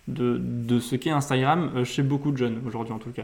[0.07, 3.23] de, ce qu'est Instagram euh, chez beaucoup de jeunes aujourd'hui en tout cas.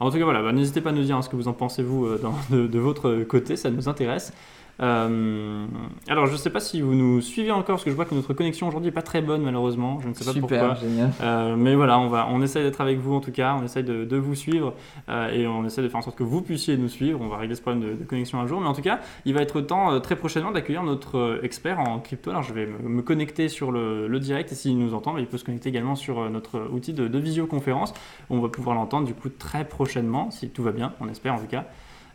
[0.00, 1.52] En tout cas voilà, bah, n'hésitez pas à nous dire hein, ce que vous en
[1.52, 2.20] pensez vous euh,
[2.50, 4.32] de votre côté, ça nous intéresse.
[4.78, 5.66] Euh,
[6.06, 8.34] alors je sais pas si vous nous suivez encore parce que je vois que notre
[8.34, 10.58] connexion aujourd'hui est pas très bonne malheureusement, je ne sais pas pourquoi.
[10.58, 11.10] Super, génial.
[11.22, 13.82] Euh, mais voilà, on, va, on essaie d'être avec vous en tout cas, on essaie
[13.82, 14.74] de, de vous suivre
[15.08, 17.20] euh, et on essaie de faire en sorte que vous puissiez nous suivre.
[17.22, 19.32] On va régler ce problème de, de connexion un jour, mais en tout cas, il
[19.32, 22.30] va être temps très prochainement d'accueillir notre expert en crypto.
[22.30, 25.20] Alors je vais me, me connecter sur le, le direct et s'il nous entend, bah,
[25.20, 27.94] il peut se connecter également sur notre outil de, de visioconférence.
[28.28, 31.38] On va pouvoir l'entendre du coup très prochainement, si tout va bien, on espère en
[31.38, 31.64] tout cas.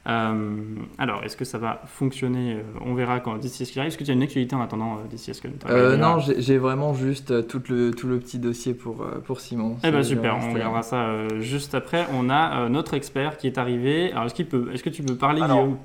[0.08, 0.58] Euh,
[0.98, 3.90] alors, est-ce que ça va fonctionner Euh, On verra quand d'ici ce qui arrive.
[3.90, 6.58] Est-ce que tu as une actualité en attendant euh, d'ici ce que Euh, non, j'ai
[6.58, 9.78] vraiment juste euh, tout le, tout le petit dossier pour, euh, pour Simon.
[9.84, 12.08] Eh ben super, on regardera ça euh, juste après.
[12.14, 14.12] On a euh, notre expert qui est arrivé.
[14.12, 15.78] Alors est-ce qu'il que tu peux parler Alors, Guillaume?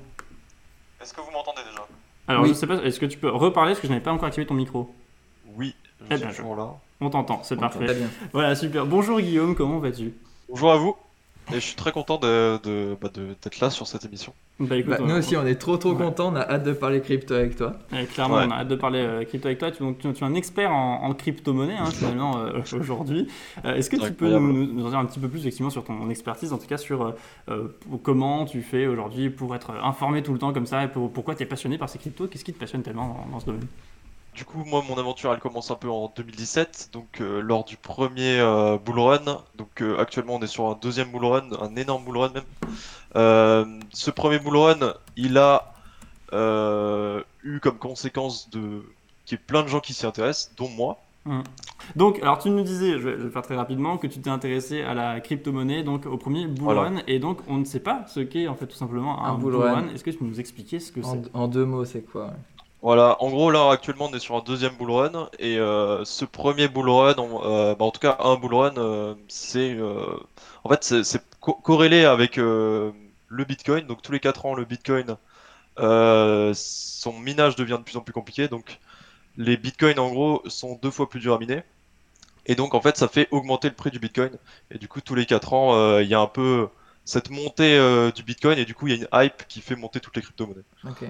[0.99, 1.85] Est-ce que vous m'entendez déjà?
[2.27, 2.49] Alors oui.
[2.49, 4.47] je sais pas, est-ce que tu peux reparler parce que je n'avais pas encore activé
[4.47, 4.93] ton micro?
[5.55, 6.69] Oui, je Eh suis ben, je- toujours là.
[6.99, 7.85] On t'entend, c'est parfait.
[7.85, 8.07] Très bien.
[8.33, 8.87] Voilà super.
[8.87, 10.13] Bonjour Guillaume, comment vas-tu?
[10.49, 10.95] Bonjour à vous.
[11.51, 14.33] Et je suis très content de, de- bah, de- d'être là sur cette émission.
[14.59, 15.97] Bah écoute, Bah, on- nous aussi, on est trop trop Ouais.
[16.05, 16.33] contents.
[16.33, 17.73] On a hâte de parler crypto avec toi.
[18.13, 18.45] clairement, Ouais.
[18.47, 19.71] on a hâte de parler euh, crypto avec toi.
[19.71, 23.27] Tu, donc, tu, tu es un expert en, en crypto-monnaie hein, finalement euh, aujourd'hui.
[23.63, 25.85] Euh, est-ce que tu peux nous, nous en dire un petit peu plus effectivement sur
[25.85, 27.13] ton expertise, en tout cas sur
[28.03, 31.35] comment tu fais aujourd'hui pour être informé tout le temps comme ça et pour- pourquoi
[31.35, 32.27] tu es passionné par ces cryptos?
[32.27, 33.67] Qu'est-ce qui te passionne tellement dans, dans ce domaine?
[34.37, 37.75] Du coup, moi, mon aventure, elle commence un peu en 2017, donc euh, lors du
[37.75, 39.41] premier euh, bull run.
[39.57, 42.43] Donc euh, actuellement, on est sur un deuxième bull run, un énorme bull run même.
[43.15, 45.73] Euh, ce premier bull run, il a
[46.33, 48.83] euh, eu comme conséquence de
[49.25, 50.99] qu'il y ait plein de gens qui s'y intéressent, dont moi.
[51.95, 54.29] Donc, alors tu nous disais, je vais, je vais faire très rapidement, que tu t'es
[54.29, 56.81] intéressé à la crypto-monnaie, donc au premier bull Voilà.
[56.83, 59.33] run, et donc on ne sait pas ce qu'est en fait tout simplement un, Un
[59.33, 59.73] bull bull run.
[59.73, 59.87] run.
[59.95, 61.29] Est-ce que tu peux nous expliquer ce que En, c'est?
[61.33, 62.33] en deux mots, c'est quoi?
[62.81, 66.25] Voilà, en gros là actuellement on est sur un deuxième bull run et euh, ce
[66.25, 69.75] premier bull run, on- euh, bah, en tout cas un bull run, euh, c'est
[70.63, 72.93] en fait c'est co- corrélé avec le
[73.47, 73.87] Bitcoin.
[73.87, 75.17] Donc tous les 4 ans le Bitcoin,
[76.53, 78.47] son minage devient de plus en plus compliqué.
[78.47, 78.79] Donc
[79.37, 81.63] les Bitcoins en gros sont deux fois plus durs à miner
[82.47, 84.37] et donc en fait ça fait augmenter le prix du Bitcoin
[84.71, 86.69] et du coup tous les 4 ans il y a un peu
[87.05, 87.79] cette montée
[88.15, 90.21] du Bitcoin et du coup il y a une hype qui fait monter toutes les
[90.23, 90.63] crypto-monnaies.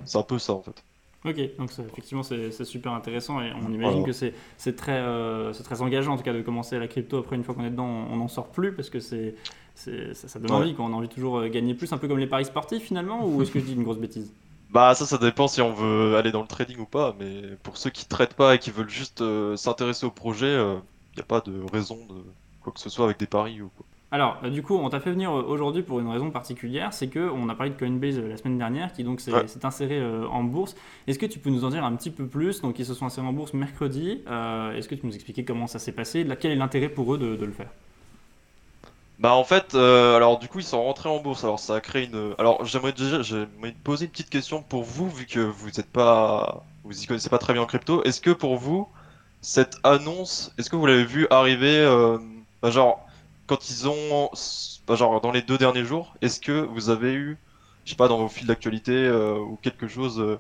[0.06, 0.84] C'est un peu ça en fait.
[1.28, 4.34] Ok, donc effectivement c'est super intéressant et on imagine que c'est
[4.78, 7.18] très, euh, très engageant en tout cas de commencer la crypto.
[7.18, 9.36] Après, une fois qu'on est dedans, on n'en sort plus parce que c'est
[9.76, 10.58] ça, ça donne Ouais.
[10.58, 10.86] envie, quoi.
[10.86, 13.42] on a envie toujours euh, gagner plus, un peu comme les paris sportifs finalement, ou
[13.42, 14.32] est-ce que je dis une grosse bêtise?
[14.70, 17.78] Bah ça ça dépend si on veut aller dans le trading ou pas, mais pour
[17.78, 20.82] ceux qui traitent pas et qui veulent juste euh, s'intéresser au projet, il
[21.16, 22.16] n'y a pas de raison de
[22.62, 23.86] quoi que ce soit avec des paris ou quoi.
[24.12, 27.10] Alors, euh, du coup, on t'a fait venir euh, aujourd'hui pour une raison particulière, c'est
[27.10, 29.46] que on a parlé de Coinbase euh, la semaine dernière, qui donc s'est Ouais.
[29.64, 30.76] inséré euh, en bourse.
[31.08, 32.62] Est-ce que tu peux nous en dire un petit peu plus?
[32.62, 34.24] Donc, ils se sont insérés en bourse mercredi.
[34.28, 36.26] Euh, Est-ce que tu peux nous expliquer comment ça s'est passé?
[36.40, 37.70] Quel est l'intérêt pour eux de, de le faire?
[39.20, 41.82] Bah en fait, euh, alors du coup ils sont rentrés en bourse, alors ça a
[41.82, 42.36] créé une...
[42.38, 46.64] Alors j'aimerais déjà j'aimerais poser une petite question pour vous, vu que vous êtes pas...
[46.84, 48.88] Vous y connaissez pas très bien en crypto, est-ce que pour vous,
[49.42, 51.84] cette annonce, est-ce que vous l'avez vu arriver,
[52.62, 53.07] bah, genre,
[53.48, 54.30] quand ils ont...
[54.88, 57.38] Bah, genre dans les deux derniers jours, est-ce que vous avez eu,
[57.86, 60.40] je sais pas, dans vos fils d'actualité euh, ou quelque chose, euh,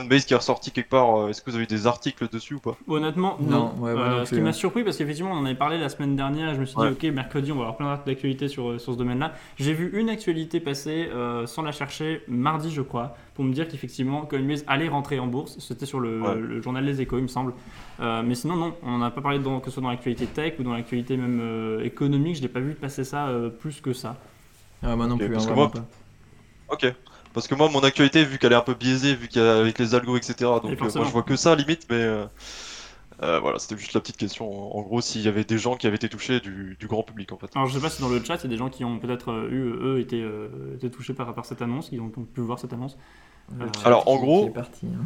[0.00, 2.54] Coinbase qui est ressorti quelque part, euh, est-ce que vous avez eu des articles dessus
[2.54, 2.76] ou pas?
[2.88, 3.50] Honnêtement, non.
[3.50, 4.52] Non, ouais, moi Euh, non ce qui m'a hein.
[4.52, 6.90] surpris, parce qu'effectivement, on en avait parlé la semaine dernière, et je me suis Ouais.
[6.90, 9.34] dit, ok, mercredi, on va avoir plein d'actualités sur, euh, sur ce domaine-là.
[9.56, 13.68] J'ai vu une actualité passer, euh, sans la chercher, mardi, je crois, pour me dire
[13.68, 15.58] qu'effectivement, Coinbase allait rentrer en bourse.
[15.60, 16.34] C'était sur le, Ouais.
[16.34, 17.52] le journal Les Échos, il me semble.
[18.00, 20.26] Euh, mais sinon, non, on n'en a pas parlé dans, que ce soit dans l'actualité
[20.26, 22.36] tech ou dans l'actualité même euh, économique.
[22.36, 24.16] Je n'ai pas vu passer ça euh, plus que ça.
[24.82, 25.84] Ah, moi non plus, hein, que vraiment moi- pas.
[26.70, 26.94] Ok.
[27.34, 29.58] Parce que moi, mon actualité, vu qu'elle est un peu biaisée, vu qu'il y a
[29.58, 31.96] avec les algos, etc., donc euh, moi je vois que ça limite, mais.
[31.96, 32.26] euh,
[33.22, 34.76] Euh, voilà, c'était juste la petite question.
[34.76, 37.30] En gros, s'il y avait des gens qui avaient été touchés du, du grand public
[37.30, 37.46] en fait.
[37.54, 38.98] Alors je sais pas si dans le chat il y a des gens qui ont
[38.98, 42.18] peut-être euh, eu eux été, euh, été touchés par, par cette annonce, qui ont, qui
[42.18, 42.96] ont pu voir cette annonce.
[43.60, 45.04] Euh, alors, en gros- parti, hein.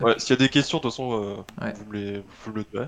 [0.04, 1.12] Ouais, s'il y a des questions, de toute façon,
[1.60, 1.72] euh, Ouais.
[1.74, 2.86] vous, me les, vous le direz.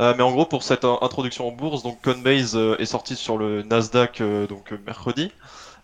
[0.00, 3.62] Euh, mais en gros, pour cette introduction en bourse, donc Coinbase est sorti sur le
[3.62, 5.30] Nasdaq euh, donc euh, mercredi.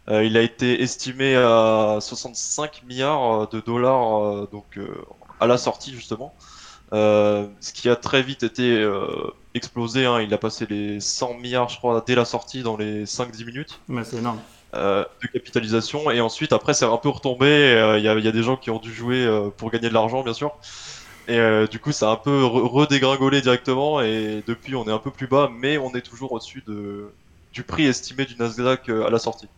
[0.08, 5.02] Euh, il a été estimé à 65 milliards euh, de dollars euh, donc euh,
[5.40, 6.34] à la sortie justement.
[6.92, 8.84] Ce qui a très vite été
[9.54, 10.06] explosé.
[10.06, 10.20] hein.
[10.20, 13.82] Il a passé les 100 milliards, je crois, dès la sortie dans les 5-10 minutes
[14.04, 14.42] c'est énorme.
[15.22, 17.46] de capitalisation et ensuite après c'est un peu retombé
[17.98, 19.94] il y, a, il y a des gens qui ont dû jouer pour gagner de
[19.94, 20.52] l'argent bien sûr
[21.28, 24.92] et euh, du coup ça a un peu re- redégringolé directement et depuis on est
[24.92, 27.16] un peu plus bas mais on est toujours au-dessus de,
[27.52, 29.48] du prix estimé du Nasdaq à la sortie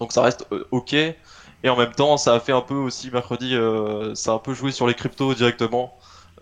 [0.00, 3.10] donc ça reste euh, ok et en même temps ça a fait un peu aussi
[3.10, 5.94] mercredi euh, ça a un peu joué sur les cryptos directement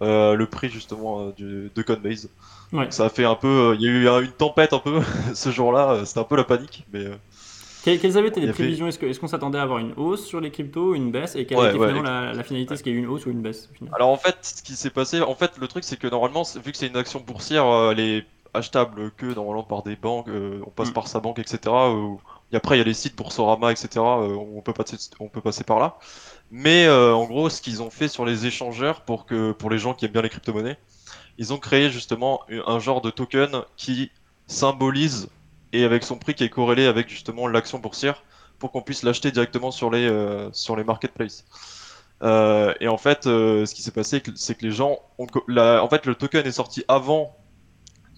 [0.02, 2.30] euh, le prix justement euh, du, de Coinbase
[2.72, 2.86] Ouais.
[2.86, 5.00] donc ça a fait un peu il y a eu un- une tempête un peu
[5.34, 7.06] ce jour-là c'était un peu la panique mais
[7.82, 8.86] Que- Quelles avaient été les prévisions?
[8.88, 11.36] Est-ce qu'on s'attendait à avoir une hausse sur les cryptos, une baisse?
[11.36, 12.74] Et quelle Ouais, était ouais, finalement la, la finalité?
[12.74, 14.76] Est-ce qu'il y a eu une hausse ou une baisse Alors en fait, ce qui
[14.76, 17.64] s'est passé, en fait, le truc c'est que normalement, vu que c'est une action boursière,
[17.92, 20.92] elle est achetable que normalement par des banques, on passe Mm.
[20.92, 21.90] par sa banque, etc.
[22.52, 23.88] et après, il y a les sites Boursorama, etc.
[23.96, 25.98] euh, on peut passer, on peut passer par là.
[26.50, 29.78] Mais euh, en gros, ce qu'ils ont fait sur les échangeurs pour que pour les
[29.78, 30.78] gens qui aiment bien les crypto-monnaies,
[31.38, 34.10] ils ont créé justement un genre de token qui
[34.46, 35.28] symbolise
[35.72, 38.22] et avec son prix qui est corrélé avec justement l'action boursière
[38.58, 41.44] pour qu'on puisse l'acheter directement sur les euh, sur les marketplaces.
[42.22, 46.14] Et en fait, ce qui s'est passé, c'est que les gens ont, en fait, le
[46.14, 47.36] token est sorti avant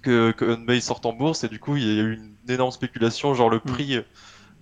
[0.03, 3.35] que Coinbase sorte en bourse et du coup, il y a eu une énorme spéculation,
[3.35, 3.99] genre le prix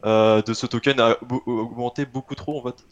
[0.06, 2.86] euh, de ce token a augmenté beaucoup trop en fait.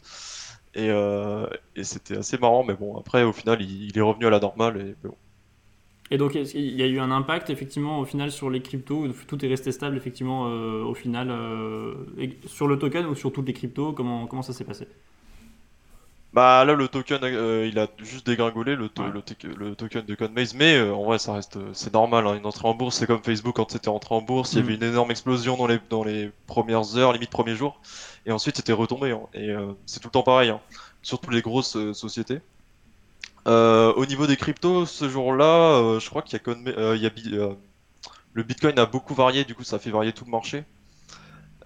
[0.75, 4.27] Et, euh, et c'était assez marrant, mais bon, après, au final, il, il est revenu
[4.27, 5.17] à la normale et bon.
[6.11, 9.13] Et donc, qu'il y a eu un impact effectivement au final sur les cryptos ou
[9.27, 11.29] Tout est resté stable effectivement euh, au final
[12.45, 14.87] sur le token ou sur toutes les cryptos Comment, comment ça s'est passé?
[16.35, 19.11] Bah là, le token, euh, il a juste dégringolé le, to- Ouais.
[19.11, 22.27] le, token de Coinbase, mais euh, en vrai, ça reste, euh, c'est normal.
[22.27, 24.59] hein, une entrée en bourse, c'est comme Facebook quand c'était entré en bourse, il y
[24.59, 24.65] Mhm.
[24.65, 27.79] avait une énorme explosion dans les dans les premières heures, limite premiers jours,
[28.25, 29.11] et ensuite c'était retombé.
[29.11, 30.61] hein, et euh, c'est tout le temps pareil, hein,
[31.01, 32.41] surtout les grosses sociétés.
[33.45, 37.09] Au niveau des cryptos, ce jour-là, je crois qu'il y a, Coinba- il y a
[37.09, 37.37] Bi-
[38.33, 40.65] le Bitcoin a beaucoup varié, du coup, ça a fait varier tout le marché.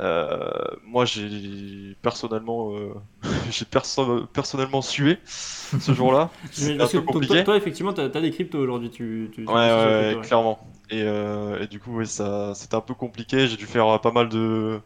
[0.01, 0.39] Euh,
[0.85, 2.93] moi, j'ai personnellement, euh,
[3.51, 6.29] j'ai perso- personnellement sué ce jour-là.
[6.62, 7.33] Un parce que peu toi- compliqué.
[7.35, 10.59] toi, toi, effectivement tu as, des cryptos aujourd'hui tu, tu, tu Ouais, ouais, clairement.
[10.89, 13.47] Et, euh, et du coup, ça, c'était un peu compliqué.
[13.47, 14.79] J'ai dû faire pas mal de,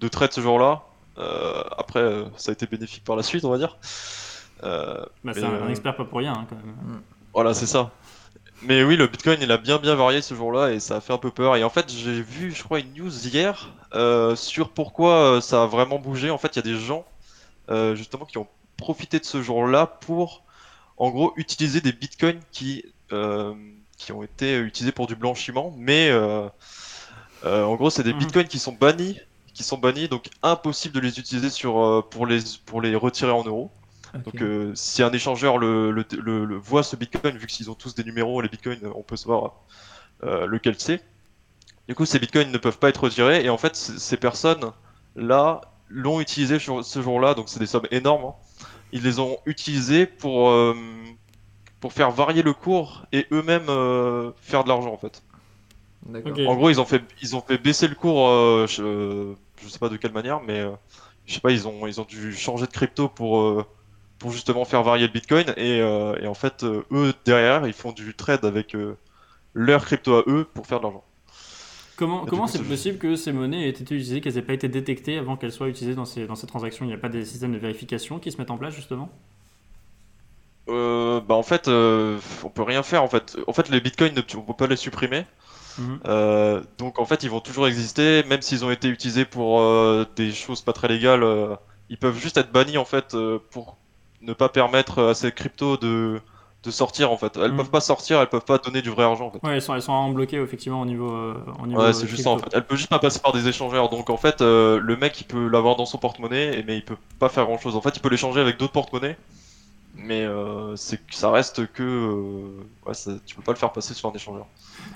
[0.00, 0.82] de trades ce jour-là.
[1.18, 3.76] Euh, après, ça a été bénéfique par la suite, on va dire.
[4.62, 7.00] Euh, Bah, c'est un, euh, un expert pas pour rien hein, quand même.
[7.34, 7.90] Voilà, c'est ça.
[8.62, 11.12] Mais oui, le Bitcoin, il a bien bien varié ce jour-là et ça a fait
[11.14, 11.56] un peu peur.
[11.56, 15.62] Et en fait, j'ai vu, je crois, une news hier euh, sur pourquoi euh, ça
[15.62, 16.30] a vraiment bougé.
[16.30, 17.06] En fait, il y a des gens,
[17.70, 20.44] euh, justement, qui ont profité de ce jour-là pour,
[20.98, 23.54] en gros, utiliser des Bitcoins qui, euh,
[23.98, 25.74] qui ont été utilisés pour du blanchiment.
[25.78, 26.48] Mais euh,
[27.44, 28.18] euh, en gros, c'est des Mhm.
[28.18, 29.18] Bitcoins qui sont bannis,
[29.54, 33.44] qui sont bannis, donc impossible de les utiliser sur, pour les, pour les retirer en
[33.44, 33.72] euros.
[34.24, 37.74] Donc euh, si un échangeur le, le, le- le voit ce bitcoin, vu qu'ils ont
[37.74, 39.54] tous des numéros, les bitcoins, on peut savoir
[40.24, 41.02] euh, lequel c'est.
[41.88, 46.20] Du coup, ces bitcoins ne peuvent pas être retirés et en fait, ces personnes-là l'ont
[46.20, 48.24] utilisé sur ce jour-là, donc c'est des sommes énormes.
[48.26, 48.34] hein.
[48.92, 50.74] Ils les ont utilisés pour, euh,
[51.80, 55.22] pour faire varier le cours et eux-mêmes euh, faire de l'argent en fait.
[56.44, 59.78] En gros, ils ont fait, ils ont fait baisser le cours, euh, je, je sais
[59.78, 60.72] pas de quelle manière, mais euh,
[61.26, 63.64] je sais pas, ils ont, ils ont dû changer de crypto pour, euh,
[64.20, 65.46] pour justement faire varier le Bitcoin.
[65.58, 68.96] Et, euh, et en fait, euh, eux, derrière, ils font du trade avec euh,
[69.54, 71.04] leur crypto à eux pour faire de l'argent.
[71.96, 75.18] Comment, comment c'est possible que ces monnaies aient été utilisées, qu'elles n'aient pas été détectées
[75.18, 76.84] avant qu'elles soient utilisées dans ces, dans ces transactions?
[76.84, 79.10] Il n'y a pas des systèmes de vérification qui se mettent en place justement?
[80.68, 83.36] Euh, bah en fait, euh, on peut rien faire en fait.
[83.46, 85.26] En fait, les bitcoins, ne- on peut pas les supprimer.
[85.78, 86.00] Mhm.
[86.06, 89.60] Euh, donc en fait, ils vont toujours exister, même s'ils ont été utilisés pour
[90.16, 91.24] des choses pas très légales.
[91.90, 93.16] ils peuvent juste être bannis en fait
[93.50, 93.79] pour
[94.20, 96.20] ne pas permettre à ces cryptos de
[96.62, 97.38] de sortir en fait.
[97.38, 97.56] Elles Mhm.
[97.56, 99.38] peuvent pas sortir, elles peuvent pas donner du vrai argent en fait.
[99.42, 101.10] Ouais, elles sont, elles sont vraiment bloquées effectivement au niveau.
[101.10, 102.50] euh, au niveau Ouais, euh, c'est juste ça en fait.
[102.52, 103.88] Elle peut juste pas passer par des échangeurs.
[103.88, 106.84] Donc en fait, euh, le mec il peut l'avoir dans son porte-monnaie, et- mais il
[106.84, 107.76] peut pas faire grand chose.
[107.76, 109.16] En fait, il peut l'échanger avec d'autres porte-monnaies,
[110.04, 113.94] mais euh, c'est ça reste que euh, ouais, ça- tu peux pas le faire passer
[113.94, 114.46] sur un échangeur.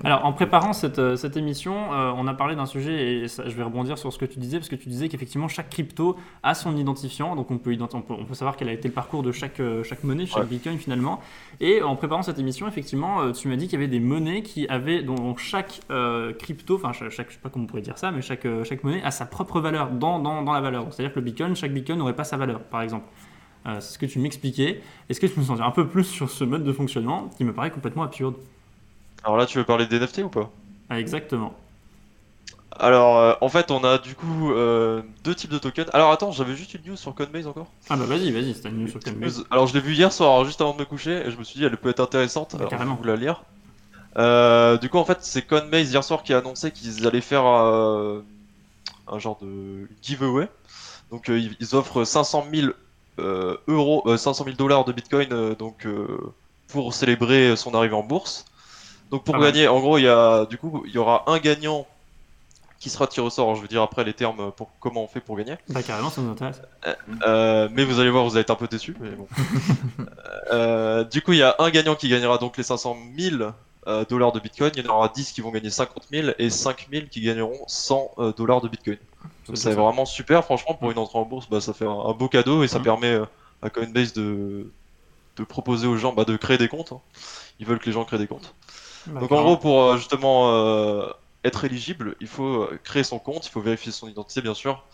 [0.03, 3.49] Alors, en préparant cette, euh, cette émission, euh, on a parlé d'un sujet, et ça,
[3.49, 6.17] je vais rebondir sur ce que tu disais, parce que tu disais qu'effectivement, chaque crypto
[6.43, 8.95] a son identifiant, donc on peut, on peut, on peut savoir quel a été le
[8.95, 10.47] parcours de chaque, chaque monnaie, chaque Ouais.
[10.47, 11.21] bitcoin finalement.
[11.61, 14.67] Et en préparant cette émission, effectivement, tu m'as dit qu'il y avait des monnaies qui
[14.69, 15.81] avaient, dont chaque
[16.39, 18.83] crypto, enfin, chaque, chaque- je sais pas comment on pourrait dire ça, mais chaque, chaque
[18.85, 20.87] monnaie a sa propre valeur dans, dans, dans la valeur.
[20.91, 23.05] C'est-à-dire que le bitcoin, chaque bitcoin n'aurait pas sa valeur, par exemple.
[23.67, 24.83] Euh, c'est ce que tu m'expliquais.
[25.09, 27.31] Est-ce que tu peux nous en dire un peu plus sur ce mode de fonctionnement
[27.37, 28.35] qui me paraît complètement absurde
[29.25, 30.51] Alors là, tu veux parler des NFT ou pas?
[30.91, 31.55] Ah, Exactement.
[32.77, 35.89] Alors, euh, en fait, on a du coup euh, deux types de tokens.
[35.93, 37.69] Alors, attends, j'avais juste une news sur Coinbase encore.
[37.89, 39.45] Ah bah vas-y, vas-y, c'est une news sur Coinbase.
[39.51, 41.61] Alors, je l'ai vu hier soir, juste avant de me coucher, et je me suis
[41.61, 42.55] dit, elle peut être intéressante.
[42.55, 42.97] Alors, je vais carrément.
[42.97, 43.45] vous la lire.
[44.17, 47.45] Euh, du coup, en fait, c'est Coinbase hier soir qui a annoncé qu'ils allaient faire
[47.47, 50.49] un genre de giveaway.
[51.11, 52.75] Donc, ils, offrent 500 000 euh,
[53.19, 56.19] euros, euh, 500 000 dollars de Bitcoin, euh, donc euh,
[56.69, 58.45] pour célébrer son arrivée en bourse.
[59.11, 59.53] Donc, pour mal.
[59.53, 61.87] gagner, en gros, il y a du coup, il y aura un gagnant
[62.85, 63.47] qui sera tiré au sort.
[63.47, 65.57] Alors, je vais dire après les termes pour comment on fait pour gagner.
[65.69, 66.61] Bah carrément, ça nous intéresse.
[67.27, 68.97] Euh, mais vous allez voir, vous allez être un peu déçus.
[69.01, 69.27] Mais bon.
[70.53, 73.51] Euh, du coup, il y a un gagnant qui gagnera donc les 500 000 euh,
[74.09, 74.73] dollars de Bitcoin.
[74.77, 77.65] Il y en aura 10 qui vont gagner 50 000 et 5 000 qui gagneront
[77.69, 78.99] 100 euh, dollars de Bitcoin.
[79.49, 80.45] Donc C'est vraiment super.
[80.45, 82.79] Franchement, pour une entrée en bourse, bah, ça fait un, un beau cadeau et ça
[82.79, 82.85] Mhm.
[82.85, 83.27] permet euh,
[83.63, 84.73] à Coinbase de,
[85.37, 86.93] de proposer aux gens bah, de créer des comptes.
[86.93, 87.03] hein.
[87.59, 88.55] Ils veulent que les gens créent des comptes.
[89.07, 91.09] Bah, Donc en gros, pour euh, justement euh,
[91.45, 94.87] être éligible, il faut euh, créer son compte, il faut vérifier son identité bien sûr,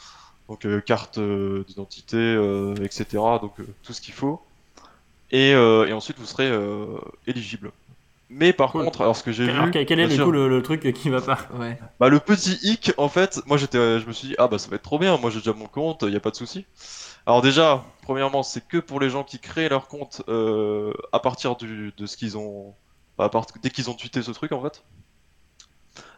[0.48, 3.38] donc euh, carte euh, d'identité, euh, etc.
[3.40, 4.48] Donc euh, tout ce qu'il faut.
[5.30, 7.72] Et, euh, et ensuite vous serez euh, éligible.
[8.32, 8.84] Mais par Cool.
[8.84, 11.10] contre, alors ce que j'ai vu, quel, quel est sûr, coup, le, le truc qui
[11.10, 11.76] va pas Ouais.
[11.98, 14.58] bah, le petit hic, en fait, moi j'étais, euh, je me suis dit ah bah
[14.58, 16.36] ça va être trop bien, moi j'ai déjà mon compte, il y a pas de
[16.36, 16.64] souci.
[17.26, 21.56] Alors déjà, premièrement, c'est que pour les gens qui créent leur compte euh, à partir
[21.56, 22.74] du, de ce qu'ils ont,
[23.18, 24.84] bah, à part- dès qu'ils ont tweeté ce truc en fait.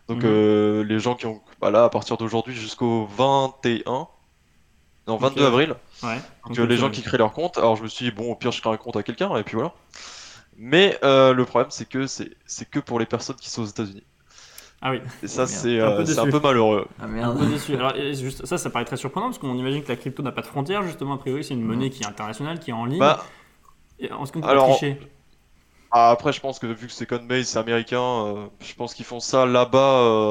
[0.09, 0.31] Donc Mhm.
[0.31, 4.07] euh, les gens qui ont, bah là à partir d'aujourd'hui jusqu'au 21,
[5.07, 5.47] non 22 Ok.
[5.49, 5.75] avril.
[6.03, 6.21] Ouais.
[6.47, 8.37] Donc euh, les gens qui créent leur compte, alors je me suis dit bon au
[8.37, 9.73] pire je crée un compte à quelqu'un et puis voilà.
[10.57, 13.67] Mais euh, le problème c'est que c'est c'est que pour les personnes qui sont aux
[13.67, 14.05] États-Unis.
[14.81, 16.29] Ah oui, Et ça c'est Un peu euh, c'est un déçu.
[16.29, 16.87] peu malheureux.
[16.99, 17.39] Ah un merde.
[17.39, 17.75] peu déçu.
[17.77, 20.43] Alors, juste, ça, ça paraît très surprenant parce qu'on imagine que la crypto n'a pas
[20.43, 20.83] de frontières.
[20.85, 22.99] Justement, a priori, c'est une monnaie qui est internationale, qui est en ligne.
[22.99, 23.25] Bah
[24.01, 25.01] Et Est-ce qu'on peut alors, tricher?
[25.91, 29.05] Ah, après, je pense que vu que c'est Coinbase, c'est américain, euh, je pense qu'ils
[29.05, 29.79] font ça là-bas.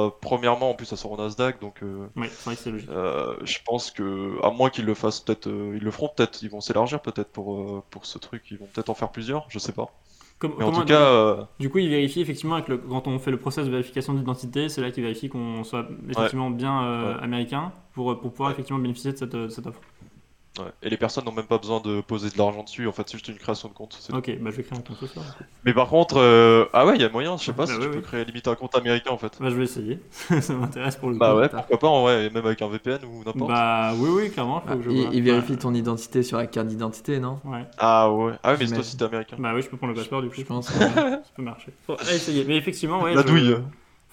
[0.08, 2.72] euh, premièrement, en plus, ça sort au Nasdaq, donc euh, Oui, c'est vrai que c'est
[2.72, 2.90] logique.
[2.90, 6.44] euh, je pense que, à moins qu'ils le fassent, peut-être, euh, ils le feront peut-être,
[6.44, 9.46] ils vont s'élargir peut-être pour euh, pour ce truc, ils vont peut-être en faire plusieurs,
[9.50, 9.94] je sais pas.
[10.42, 13.20] Comme- Mais en tout cas, euh, Du coup, il vérifie effectivement avec le, quand on
[13.20, 17.14] fait le process de vérification d'identité, c'est là qu'il vérifie qu'on soit effectivement bien euh,
[17.16, 17.24] Ouais.
[17.24, 18.54] américain pour, pour pouvoir Ouais.
[18.54, 19.80] effectivement bénéficier de cette, de cette offre.
[20.60, 20.66] Ouais.
[20.84, 22.88] et les personnes n'ont même pas besoin de poser de l'argent dessus.
[22.88, 23.98] En fait, c'est juste une création de compte.
[24.14, 25.26] Ok, bah je vais créer un compte ce soir.
[25.64, 27.80] Mais par contre, euh, ah ouais, il y a moyen, je sais pas Bah si
[27.80, 29.38] ouais, tu peux créer limite un compte américain en fait.
[29.40, 30.00] Bah je vais essayer,
[30.42, 31.40] ça m'intéresse pour le Bah coup.
[31.40, 33.50] ouais, pourquoi pas, en vrai, même avec un VPN ou n'importe.
[33.50, 35.10] Bah oui, oui, clairement, faut Ah, que je il, vois.
[35.14, 37.40] il vérifie ton identité sur la carte d'identité, non?
[37.46, 37.66] Ouais.
[37.78, 39.38] Ah ouais, ah ouais, mais c'est toi si t'es américain.
[39.40, 40.36] Bah oui, je peux prendre le passeport du coup.
[40.38, 40.68] Je pense.
[40.72, 41.72] Ça peut marcher.
[41.88, 42.44] Faut essayer.
[42.46, 43.14] Mais effectivement, ouais.
[43.14, 43.56] La je- douille.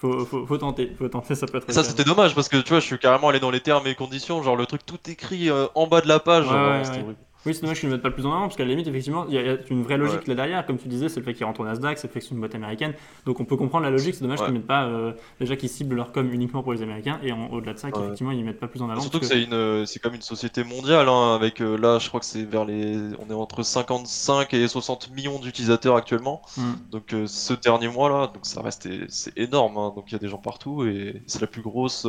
[0.00, 1.72] Faut, faut, faut tenter, faut tenter, ça peut être.
[1.72, 3.96] Ça c'était dommage parce que tu vois je suis carrément allé dans les termes et
[3.96, 6.78] conditions genre le truc tout écrit euh, en bas de la page Ouais, genre, ouais,
[6.78, 7.14] vraiment, c'était ouais.
[7.46, 8.88] Oui, c'est dommage qu'ils ne mettent pas le plus en avant, parce qu'à la limite,
[8.88, 10.24] effectivement, il y, a- il y a une vraie logique Ouais.
[10.28, 10.66] là derrière.
[10.66, 12.32] Comme tu disais, c'est le fait qu'ils rentrent au Nasdaq, c'est le fait que c'est
[12.32, 12.94] une boîte américaine.
[13.26, 14.46] Donc on peut comprendre la logique, c'est dommage Ouais.
[14.46, 14.84] qu'ils ne mettent pas.
[14.86, 17.86] euh, déjà qu'ils ciblent leur com uniquement pour les Américains, et en- au-delà de ça,
[17.88, 17.92] Ouais.
[17.94, 19.00] qu'effectivement, ils ne mettent pas plus en avant.
[19.00, 22.08] Surtout que c'est une euh, c'est comme une société mondiale hein, avec euh, là je
[22.08, 26.74] crois que c'est vers les on est entre 55 et 60 millions d'utilisateurs actuellement Hmm.
[26.90, 29.92] donc euh, ce dernier mois là donc ça reste c'est énorme hein.
[29.94, 32.06] donc il y a des gens partout et c'est la plus grosse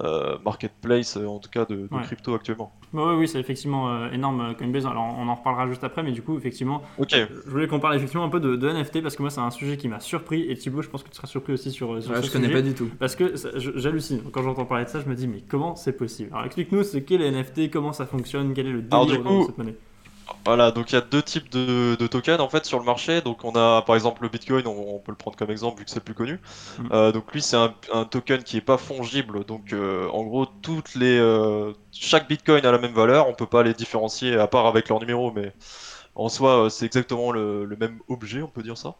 [0.00, 2.02] euh, marketplace euh, en tout cas de, de Ouais.
[2.02, 2.72] crypto actuellement.
[2.92, 4.86] Bah oui, oui, c'est effectivement euh, énorme euh, Coinbase.
[4.86, 8.24] Alors on en reparlera juste après, mais du coup, effectivement, je voulais qu'on parle effectivement
[8.24, 10.42] un peu de, de NFT parce que moi, c'est un sujet qui m'a surpris.
[10.50, 12.46] Et Thibaut, je pense que tu seras surpris aussi sur, sur Ouais, ce je connais
[12.48, 12.58] sujet.
[12.58, 12.88] pas du tout.
[12.98, 13.34] Parce que
[13.76, 14.22] j'hallucine.
[14.32, 16.30] Quand j'entends parler de ça, je me dis, mais comment c'est possible?
[16.32, 19.28] Alors explique-nous ce qu'est les NFT, comment ça fonctionne, quel est le Alors, délire du
[19.28, 19.76] coup, cette monnaie?
[20.44, 23.20] Voilà, donc il y a deux types de, de tokens en fait sur le marché.
[23.22, 25.84] Donc on a par exemple le Bitcoin, on, on peut le prendre comme exemple vu
[25.84, 26.40] que c'est le plus connu.
[26.78, 26.88] Mhm.
[26.92, 29.44] Euh, donc lui c'est un, un token qui est pas fongible.
[29.44, 33.28] Donc euh, en gros toutes les euh, chaque Bitcoin a la même valeur.
[33.28, 35.52] On peut pas les différencier à part avec leur numéro, mais
[36.14, 38.96] en soi c'est exactement le, le même objet, on peut dire ça.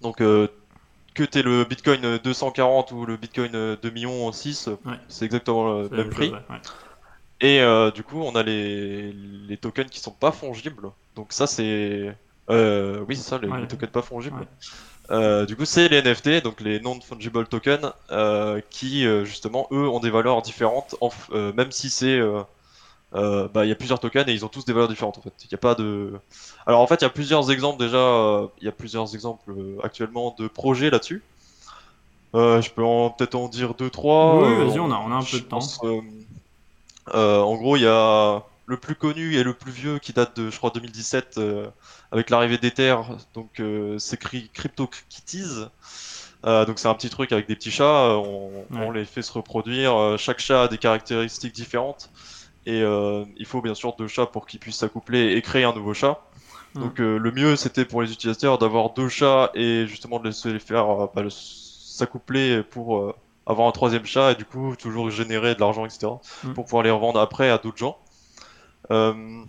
[0.00, 4.94] Donc que t'aies le Bitcoin 240 ou le Bitcoin 2 millions 6, Ouais.
[5.08, 6.26] c'est exactement le même même prix.
[6.28, 6.60] chose, ouais, ouais.
[7.40, 10.90] Et euh, du coup, on a les, les tokens qui sont pas fongibles.
[11.14, 12.16] Donc ça, c'est...
[12.50, 13.60] Euh, oui, c'est ça, les, Ouais.
[13.60, 14.40] les tokens pas fongibles.
[14.40, 14.46] Ouais.
[15.10, 17.92] Euh, du coup, c'est les NFT, donc les non-fungible tokens,
[18.70, 22.20] qui, justement, eux, ont des valeurs différentes, en même si c'est...
[23.12, 25.32] bah, il y a plusieurs tokens et ils ont tous des valeurs différentes en fait.
[25.50, 26.12] Il a pas de.
[26.66, 28.48] Alors en fait, il y a plusieurs exemples déjà.
[28.60, 31.22] Il y a plusieurs exemples actuellement de projets là-dessus.
[32.34, 32.82] Je peux
[33.16, 34.46] peut-être en dire deux trois.
[34.46, 35.56] Oui, vas-y, on a- on a un peu de temps.
[35.56, 35.80] pense,
[37.14, 40.50] en gros, il y a le plus connu et le plus vieux qui date de,
[40.50, 41.70] je crois, 2017 euh,
[42.12, 42.96] avec l'arrivée d'Ether.
[43.34, 45.66] Donc euh, c'est cri- CryptoKitties.
[46.46, 47.84] Euh, donc c'est un petit truc avec des petits chats.
[48.10, 49.96] euh, On, on les fait se reproduire.
[49.96, 52.10] euh, Chaque chat a des caractéristiques différentes.
[52.66, 55.72] Et euh, il faut bien sûr deux chats pour qu'ils puissent s'accoupler et créer un
[55.74, 56.20] nouveau chat.
[56.80, 60.58] Donc euh, le mieux c'était pour les utilisateurs d'avoir deux chats et justement de les
[60.60, 63.14] faire euh, bah, le- s'accoupler pour euh,
[63.48, 66.12] avoir un troisième chat et du coup toujours générer de l'argent etc.
[66.44, 66.54] Mhm.
[66.54, 67.98] pour pouvoir les revendre après à d'autres gens.
[68.90, 69.42] Euh,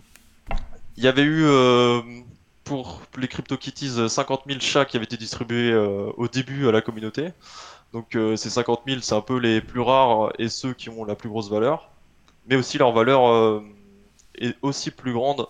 [0.96, 2.00] Il y avait eu euh,
[2.64, 6.80] pour les CryptoKitties 50 000 chats qui avaient été distribués euh, au début à la
[6.82, 7.32] communauté.
[7.92, 11.04] Donc euh, ces 50 000 c'est un peu les plus rares et ceux qui ont
[11.04, 11.90] la plus grosse valeur.
[12.46, 13.62] Mais aussi leur valeur euh,
[14.36, 15.46] est aussi plus grande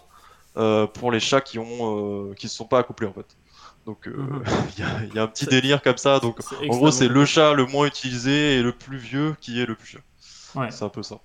[0.56, 3.36] euh, pour les chats qui ont qui se sont pas accouplés en fait.
[3.90, 4.44] Donc euh, Mhm.
[4.76, 6.20] il y, a, il y a un petit délire comme ça.
[6.20, 6.38] Donc
[6.68, 9.74] en gros c'est le chat le moins utilisé et le plus vieux qui est le
[9.74, 10.00] plus cher.
[10.54, 10.70] Ouais.
[10.70, 11.16] C'est un peu ça.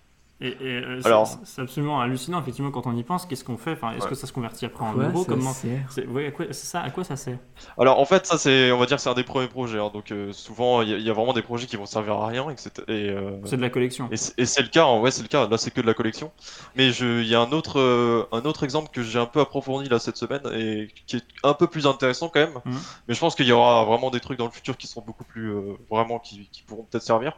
[0.41, 3.25] Et, et, euh, c'est- Alors- c'est- c'est absolument hallucinant, effectivement, quand on y pense.
[3.25, 4.09] Qu'est-ce qu'on fait enfin, Est-ce Ouais.
[4.09, 5.79] que ça se convertit après en Quoi, euros Comment sert?
[5.89, 7.37] c'est ouais, à quoi- c'est ça, à quoi ça sert?
[7.77, 9.79] Alors en fait ça c'est on va dire que c'est un des premiers projets.
[9.79, 9.89] hein.
[9.93, 12.15] Donc euh, souvent il y, a- il y a vraiment des projets qui vont servir
[12.15, 12.69] à rien etc.
[12.89, 14.09] Et, euh, C'est de la collection.
[14.11, 15.47] Et c'est et c'est le cas, hein, ouais, c'est le cas.
[15.47, 16.33] Là, c'est que de la collection.
[16.75, 19.39] Mais je, il y a un autre, euh, un autre exemple que j'ai un peu
[19.39, 22.59] approfondi là cette semaine et qui est un peu plus intéressant quand même.
[22.65, 22.77] Mhm.
[23.07, 25.23] Mais je pense qu'il y aura vraiment des trucs dans le futur qui seront beaucoup
[25.23, 27.37] plus, euh, vraiment, qui, qui pourront peut-être servir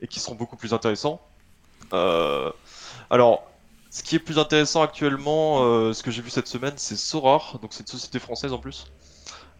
[0.00, 1.20] et qui seront beaucoup plus intéressants.
[1.92, 2.50] Euh,
[3.10, 3.44] alors,
[3.90, 7.58] ce qui est plus intéressant actuellement, euh, ce que j'ai vu cette semaine, c'est Sorar,
[7.62, 8.86] donc c'est une société française en plus.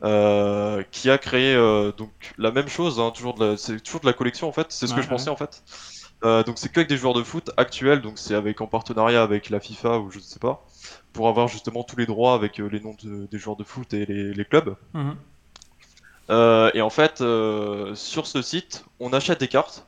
[0.05, 4.01] euh, qui a créé euh, donc la même chose, hein, toujours de la, c'est toujours
[4.03, 5.09] de la collection en fait, c'est ce Ouais, que je ouais.
[5.09, 5.63] pensais en fait.
[6.25, 9.23] Euh, donc c'est que avec des joueurs de foot actuels, donc c'est avec en partenariat
[9.23, 10.65] avec la FIFA ou je ne sais pas,
[11.13, 14.07] pour avoir justement tous les droits avec les noms de- des joueurs de foot et
[14.07, 14.77] les, les clubs.
[14.95, 15.19] Mhm.
[16.75, 19.88] Et en fait, sur ce site, on achète des cartes.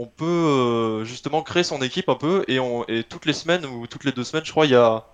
[0.00, 3.66] On peut euh, justement créer son équipe un peu et, on, et toutes les semaines
[3.66, 5.06] ou toutes les deux semaines, je crois, il y a,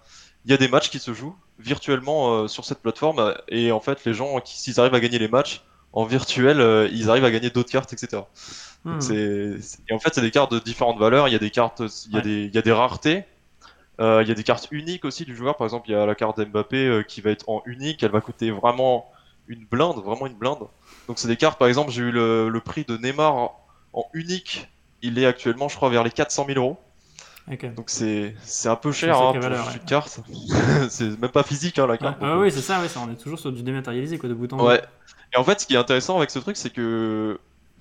[0.45, 3.35] y a des matchs qui se jouent virtuellement euh, sur cette plateforme.
[3.49, 6.89] Et en fait, les gens, qui- s'ils arrivent à gagner les matchs en virtuel, euh,
[6.93, 8.31] ils arrivent à gagner d'autres cartes, etc.
[8.91, 9.59] Donc c'est-
[9.89, 11.29] Et en fait, c'est des cartes de différentes valeurs.
[11.29, 12.23] Il y a des cartes, il y a, Ouais.
[12.23, 13.25] des, il y a des raretés.
[14.01, 15.57] Euh, il y a des cartes uniques aussi du joueur.
[15.57, 18.03] Par exemple, il y a la carte d'Mbappé euh, qui va être en unique.
[18.03, 19.11] Elle va coûter vraiment
[19.47, 20.69] une blinde, vraiment une blinde.
[21.09, 23.53] Donc c'est des cartes, par exemple, j'ai eu le, le prix de Neymar
[23.93, 24.69] en unique.
[25.03, 26.79] Il est actuellement, je crois, vers les 400 000 euros.
[27.77, 29.75] Donc c'est c'est un peu cher hein, pour valeur, ouais.
[29.75, 30.21] une carte.
[30.91, 32.19] c'est même pas physique hein, la carte.
[32.21, 34.53] ah oui, c'est ça, ouais, ça, on est toujours sur du dématérialisé, quoi, de bout
[34.53, 34.65] en bout.
[34.65, 34.83] Ouais.
[35.33, 37.39] Et en fait, ce qui est intéressant avec ce truc, c'est que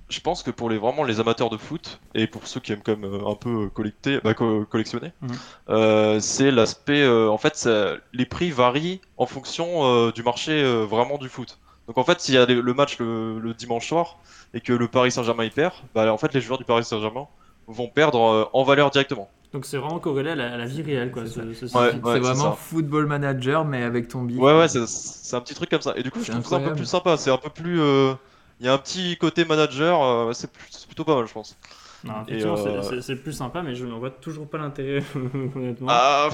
[0.10, 2.84] je pense que pour les vraiment les amateurs de foot et pour ceux qui aiment
[2.84, 5.30] comme un peu collecter, bah, co- collectionner, Mhm.
[5.70, 7.02] euh, c'est l'aspect.
[7.02, 11.28] euh, en fait, ça- les prix varient en fonction euh, du marché euh, vraiment du
[11.30, 11.58] foot.
[11.88, 14.20] Donc en fait, s'il y a le le match le, le dimanche soir
[14.56, 17.28] et que le Paris Saint-Germain y perd, bah en fait les joueurs du Paris Saint-Germain
[17.68, 19.30] vont perdre euh, en valeur directement.
[19.54, 21.26] Donc c'est vraiment corrélé à la, à la vie réelle, quoi.
[21.26, 22.04] C'est ce- ce Ouais, site.
[22.04, 22.14] ouais.
[22.14, 22.58] c'est vraiment ça.
[22.58, 24.38] football manager, mais avec ton bif.
[24.40, 25.94] Ouais, ouais, c'est un petit truc comme ça.
[25.96, 27.18] Et du coup, je C'est trouve ça un peu plus sympa.
[27.18, 27.80] C'est un peu plus.
[27.82, 28.14] euh,
[28.60, 30.50] Il y a un petit côté manager, euh, c'est
[30.88, 31.58] plutôt pas mal, je pense.
[32.28, 35.04] C'est- euh, plus sympa, mais je n'en vois toujours pas l'intérêt,
[35.56, 35.88] honnêtement.
[35.90, 36.30] Ah,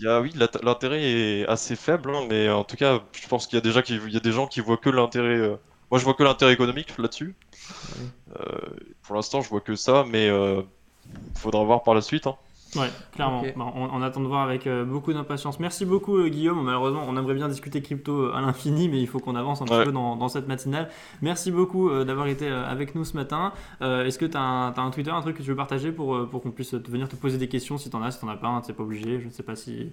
[0.00, 3.46] y a, oui, l'int- l'intérêt est assez faible, hein, mais en tout cas, je pense
[3.46, 5.58] qu'il y a déjà y a des gens qui voient que l'intérêt.
[5.90, 7.34] Moi, je vois que l'intérêt économique là-dessus.
[8.38, 8.44] Euh,
[9.02, 10.62] pour l'instant, je vois que ça, mais euh,
[11.34, 12.26] faudra voir par la suite.
[12.26, 12.36] hein.
[12.76, 13.40] Ouais, clairement.
[13.40, 13.52] Ok.
[13.56, 15.58] Bon, on, on attend de voir avec euh, beaucoup d'impatience.
[15.58, 16.62] Merci beaucoup, euh, Guillaume.
[16.62, 19.80] Malheureusement, on aimerait bien discuter crypto à l'infini, mais il faut qu'on avance un petit
[19.80, 20.88] peu dans, dans cette matinale.
[21.20, 23.52] Merci beaucoup euh, d'avoir été euh, avec nous ce matin.
[23.82, 25.90] Euh, Est-ce que tu as, un t'as un Twitter, un truc que tu veux partager
[25.90, 28.28] pour, pour qu'on puisse te- venir te poser des questions si t'en as, si t'en
[28.28, 29.18] as pas, hein, t'es pas obligé.
[29.20, 29.90] Je ne sais pas si.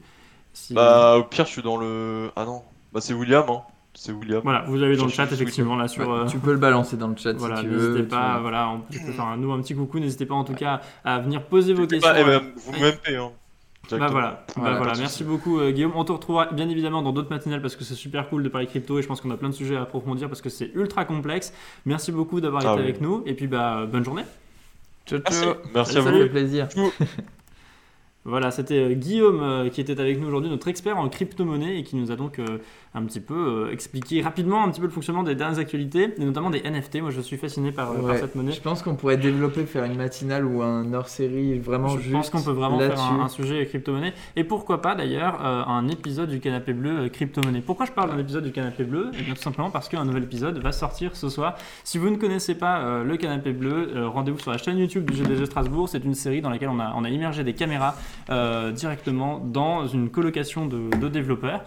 [0.53, 2.31] si- Bah, au pire, je suis dans le.
[2.35, 2.61] Ah non,
[2.93, 3.63] bah c'est William, hein.
[3.99, 4.41] C'est William.
[4.43, 6.07] Voilà, vous avez dans le chat effectivement là sur.
[6.07, 8.41] Ouais, euh, Tu peux le balancer dans le chat Voilà, si tu n'hésitez pas, tu-
[8.43, 11.17] voilà, on peut faire un, nous un petit coucou, n'hésitez pas en tout cas à
[11.17, 12.11] venir poser vos questions.
[12.11, 13.31] Bah, eh euh, ben, vous me MP, hein.
[13.89, 15.93] Bah voilà, bah Voilà, pas merci beaucoup euh, Guillaume.
[15.95, 18.67] On te retrouvera bien évidemment dans d'autres matinales parce que c'est super cool de parler
[18.67, 21.03] crypto et je pense qu'on a plein de sujets à approfondir parce que c'est ultra
[21.05, 21.51] complexe.
[21.85, 22.83] Merci beaucoup d'avoir Ah été oui.
[22.89, 24.23] avec nous et puis bah bonne journée.
[25.07, 25.53] Ciao, Merci, ciao.
[25.73, 26.17] merci à Ça vous.
[26.19, 26.67] fait plaisir.
[28.25, 31.83] Voilà, c'était euh, Guillaume euh, qui était avec nous aujourd'hui, notre expert en crypto-monnaie et
[31.83, 32.57] qui nous a donc euh,
[32.93, 36.25] un petit peu euh, expliqué rapidement un petit peu le fonctionnement des dernières actualités et
[36.25, 37.01] notamment des NFT.
[37.01, 38.51] Moi je suis fasciné par, euh, par cette monnaie.
[38.51, 42.29] Je pense qu'on pourrait développer, faire une matinale ou un hors-série vraiment Je juste pense
[42.29, 44.13] qu'on peut vraiment faire un, un sujet crypto-monnaie.
[44.35, 47.61] Et pourquoi pas d'ailleurs euh, un épisode du canapé bleu crypto-monnaie.
[47.61, 49.11] Pourquoi je parle d'un épisode du canapé bleu?
[49.19, 51.55] Eh bien tout simplement parce qu'un nouvel épisode va sortir ce soir.
[51.83, 55.17] Si vous ne connaissez pas euh, le canapé bleu, rendez-vous sur la chaîne YouTube du
[55.17, 55.89] GDG Strasbourg.
[55.89, 57.95] C'est une série dans laquelle on a, on a immergé des caméras
[58.73, 61.63] directement dans une colocation de, de développeurs.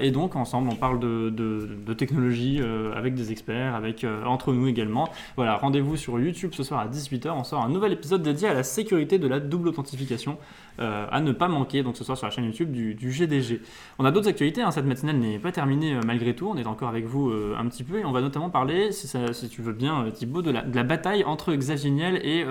[0.00, 4.24] Et donc ensemble, on parle de, de, de technologie euh, avec des experts, avec euh,
[4.24, 5.08] entre nous également.
[5.36, 7.30] Voilà, rendez-vous sur YouTube ce soir à 18h.
[7.30, 10.38] On sort un nouvel épisode dédié à la sécurité de la double authentification
[10.80, 11.82] euh, à ne pas manquer.
[11.84, 13.60] Donc ce soir sur la chaîne YouTube du, du GDG.
[14.00, 14.62] On a d'autres actualités.
[14.62, 16.48] hein, cette matinale n'est pas terminée malgré tout.
[16.48, 19.32] On est encore avec vous un petit peu et on va notamment parler, si, ça-
[19.32, 22.44] si tu veux bien, Thibaut, de la, de la bataille entre Xavier Niel et,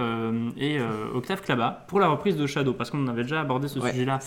[0.58, 0.78] et
[1.14, 4.20] Octave Klaba pour la reprise de Shadow, parce qu'on avait déjà abordé ce Ouais, sujet-là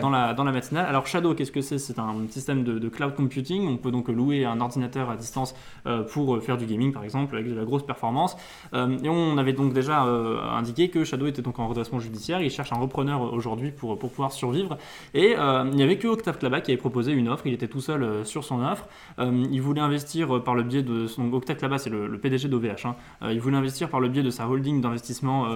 [0.00, 0.86] dans, la, dans la matinale.
[0.86, 1.78] Alors Shadow, qu'est-ce que c'est?
[1.78, 3.66] C'est un système de, de cloud computing.
[3.66, 5.54] On peut donc louer un ordinateur à distance
[5.86, 8.36] euh, pour euh, faire du gaming, par exemple, avec de la grosse performance.
[8.74, 12.40] Euh, et on avait donc déjà indiqué que Shadow était donc en redressement judiciaire.
[12.40, 14.78] Il cherche un repreneur aujourd'hui pour, pour pouvoir survivre.
[15.14, 17.46] Et il n'y avait que Octave Klaba qui avait proposé une offre.
[17.46, 18.88] Il était tout seul sur son offre.
[19.18, 22.86] Il voulait investir par le biais de son Octave Klaba, c'est le, PDG d'OVH.
[22.86, 22.96] hein.
[23.30, 25.46] Il voulait investir par le biais de sa holding d'investissement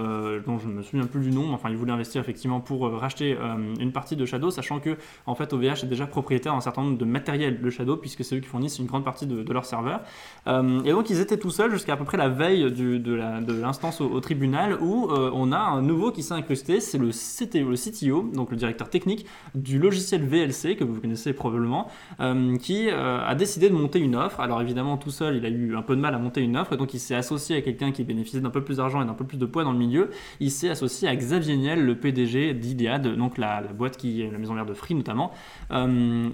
[0.45, 1.47] dont je ne me souviens plus du nom.
[1.47, 3.37] mais Enfin, il voulait investir effectivement pour racheter
[3.79, 6.97] une partie de Shadow, sachant que en fait OVH est déjà propriétaire d'un certain nombre
[6.97, 9.65] de matériel de Shadow puisque c'est eux qui fournissent une grande partie de, de leur
[9.65, 10.01] serveur.
[10.47, 14.01] Euh, et donc ils étaient tout seuls jusqu'à à peu près la veille de l'instance
[14.01, 18.35] au, tribunal où euh, on a un nouveau qui s'est incrusté, c'est le CTO, le
[18.35, 19.25] donc le directeur technique
[19.55, 21.87] du logiciel VLC que vous connaissez probablement,
[22.19, 24.39] euh, qui a décidé de monter une offre.
[24.39, 26.73] Alors évidemment tout seul il a eu un peu de mal à monter une offre
[26.73, 29.13] et donc il s'est associé à quelqu'un qui bénéficiait d'un peu plus d'argent et d'un
[29.13, 30.11] peu plus de poids dans le milieu.
[30.39, 34.31] Il s'est associé à Xavier Niel, le PDG d'Idead, donc la, la boîte qui est
[34.31, 35.31] la maison mère de Free notamment.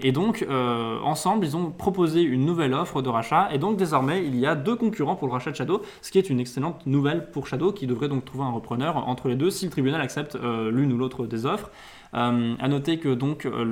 [0.04, 0.46] Et donc,
[0.84, 3.50] euh, ensemble, ils ont proposé une nouvelle offre de rachat.
[3.54, 6.18] Et donc, désormais, il y a deux concurrents pour le rachat de Shadow, ce qui
[6.18, 9.50] est une excellente nouvelle pour Shadow, qui devrait donc trouver un repreneur entre les deux
[9.50, 11.72] si le tribunal accepte euh, l'une ou l'autre des offres.
[12.16, 13.64] Euh, à noter que donc euh,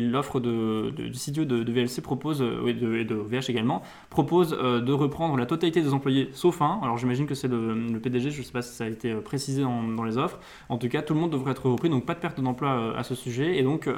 [0.00, 2.74] l'offre du CTO de, VLC propose, euh, et,
[3.04, 6.80] de, OVH également, propose euh, de reprendre la totalité des employés sauf un.
[6.82, 9.62] Alors j'imagine que c'est le, PDG, je ne sais pas si ça a été précisé
[9.62, 10.38] dans, les offres.
[10.68, 13.02] En tout cas, tout le monde devrait être repris, donc pas de perte d'emploi à
[13.02, 13.58] ce sujet.
[13.58, 13.88] Et donc,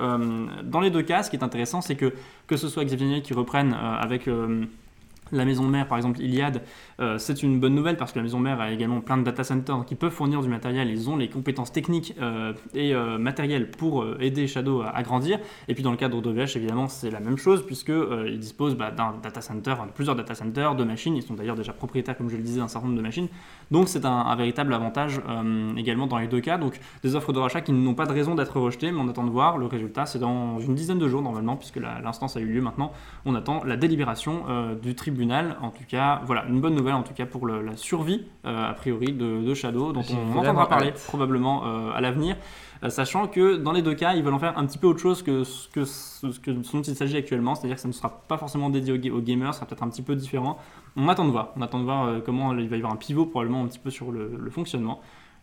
[0.64, 2.12] dans les deux cas, ce qui est intéressant, c'est que
[2.46, 4.28] que ce soit Xavier qui reprenne avec
[5.32, 6.62] la maison mère, par exemple Iliad,
[7.00, 9.44] euh, c'est une bonne nouvelle parce que la maison mère a également plein de data
[9.44, 10.88] centers qui peuvent fournir du matériel.
[10.90, 15.38] Ils ont les compétences techniques euh, et euh, matérielles pour aider Shadow à, grandir.
[15.68, 17.92] Et puis dans le cadre d'OVH, évidemment, c'est la même chose puisque
[18.26, 21.16] ils disposent bah, d'un data center, de plusieurs data centers, de machines.
[21.16, 23.28] Ils sont d'ailleurs déjà propriétaires, comme je le disais, d'un certain nombre de machines.
[23.70, 25.20] Donc c'est un, un véritable avantage
[25.76, 26.58] également dans les deux cas.
[26.58, 29.24] Donc des offres de rachat qui n'ont pas de raison d'être rejetées, mais on attend
[29.24, 29.58] de voir.
[29.58, 32.92] Le résultat, c'est dans une dizaine de jours normalement, puisque l'instance a eu lieu maintenant.
[33.24, 34.44] On attend la délibération
[34.82, 35.19] du tribunal.
[35.60, 38.70] En tout cas, voilà, une bonne nouvelle en tout cas pour le- la survie, euh,
[38.70, 41.04] a priori, de, de Shadow, dont on entendra parler hâte.
[41.06, 42.36] probablement euh, à l'avenir.
[42.82, 45.00] euh, Sachant que dans les deux cas, ils veulent en faire un petit peu autre
[45.00, 47.88] chose que ce, que ce, ce que- ce dont il s'agit actuellement, c'est-à-dire que ça
[47.88, 50.14] ne sera pas forcément dédié aux, ga- aux gamers, ça sera peut-être un petit peu
[50.16, 50.58] différent.
[50.96, 53.26] On attend de voir, on attend de voir comment il va y avoir un pivot
[53.26, 55.00] probablement un petit peu sur le, le fonctionnement.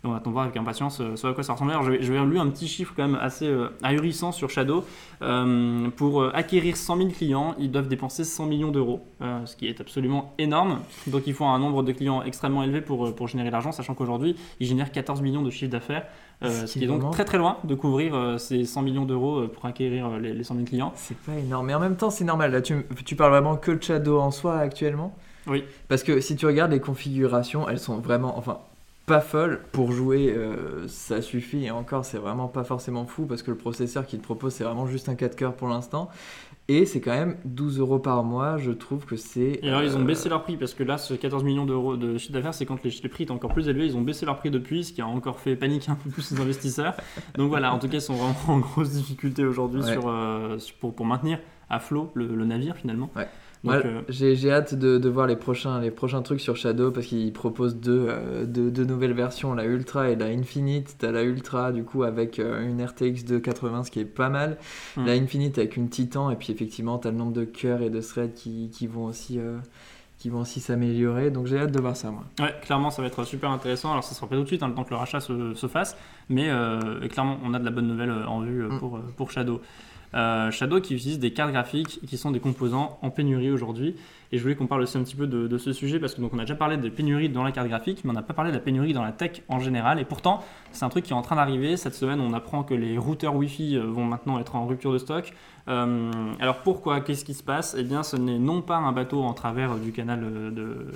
[0.07, 1.71] On attend de voir avec impatience euh, ce à quoi ça ressemble.
[1.71, 4.49] Alors je vais, je vais lu un petit chiffre quand même assez euh, ahurissant sur
[4.49, 4.83] Shadow.
[5.21, 9.55] Euh, pour euh, acquérir 100 000 clients, ils doivent dépenser 100 millions d'euros, euh, ce
[9.55, 10.79] qui est absolument énorme.
[11.07, 13.93] Donc il faut un nombre de clients extrêmement élevé pour, euh, pour générer l'argent, sachant
[13.95, 16.05] qu'aujourd'hui, ils génèrent 14 millions de chiffre d'affaires,
[16.43, 19.39] euh, Ce qui est donc très très loin de couvrir euh, ces 100 millions d'euros
[19.39, 20.91] euh, pour acquérir euh, les, les 100 000 clients.
[20.95, 22.51] C'est pas énorme, mais en même temps, c'est normal.
[22.51, 25.15] Là, tu, tu parles vraiment que de Shadow en soi actuellement?
[25.47, 25.63] Oui.
[25.87, 28.59] Parce que si tu regardes les configurations, elles sont vraiment, enfin,
[29.07, 29.61] pas folles.
[29.71, 31.63] Pour jouer, euh, ça suffit.
[31.63, 34.65] Et encore, c'est vraiment pas forcément fou parce que le processeur qu'il te propose, c'est
[34.65, 36.09] vraiment juste un 4 coeurs pour l'instant.
[36.67, 38.57] Et c'est quand même 12 euros par mois.
[38.57, 39.59] Je trouve que c'est.
[39.63, 41.95] Et alors ils ont euh, baissé leur prix parce que là, ce 14 millions d'euros
[41.95, 43.85] de chiffre d'affaires, c'est quand les, prix étaient encore plus élevés.
[43.85, 46.29] Ils ont baissé leur prix depuis, ce qui a encore fait paniquer un peu plus
[46.31, 46.93] les investisseurs.
[47.35, 49.93] Donc voilà, en tout cas, ils sont vraiment en grosse difficulté aujourd'hui Ouais.
[49.93, 51.39] sur, euh, pour, pour maintenir
[51.69, 53.09] à flot le, le navire finalement.
[53.15, 53.27] Ouais.
[53.63, 57.07] Ouais, euh, j'ai, hâte de, de voir les prochains, les prochains trucs sur Shadow parce
[57.07, 60.95] qu'ils proposent deux, euh, deux, deux nouvelles versions, la Ultra et la Infinite.
[60.99, 64.57] T'as la Ultra du coup avec euh, une RTX 280, ce qui est pas mal.
[64.95, 65.05] Mm.
[65.05, 67.99] La Infinite avec une Titan et puis effectivement t'as le nombre de cœurs et de
[67.99, 69.39] threads qui, qui vont aussi,
[70.19, 71.31] qui vont aussi s'améliorer.
[71.31, 72.23] Donc j'ai hâte de voir ça moi.
[72.39, 73.91] Ouais, clairement, ça va être super intéressant.
[73.91, 75.67] Alors, ça sera pas tout de suite, hein, le temps que le rachat se, se
[75.67, 75.97] fasse,
[76.29, 78.79] mais euh, clairement, on a de la bonne nouvelle en vue euh, Mm.
[78.79, 79.61] pour, pour Shadow.
[80.13, 83.95] Euh, Shadow qui utilise des cartes graphiques qui sont des composants en pénurie aujourd'hui.
[84.31, 86.33] Et je voulais qu'on parle aussi un petit peu de, ce sujet parce que donc
[86.33, 88.51] on a déjà parlé des pénuries dans la carte graphique, mais on n'a pas parlé
[88.51, 89.99] de la pénurie dans la tech en général.
[89.99, 91.77] Et pourtant, c'est un truc qui est en train d'arriver.
[91.77, 94.97] Cette semaine, on apprend que les routeurs Wi-Fi euh, vont maintenant être en rupture de
[94.97, 95.33] stock.
[95.69, 97.01] Euh, alors pourquoi?
[97.01, 97.75] Qu'est-ce qui se passe?
[97.77, 100.87] Eh bien, ce n'est non pas un bateau en travers du canal de,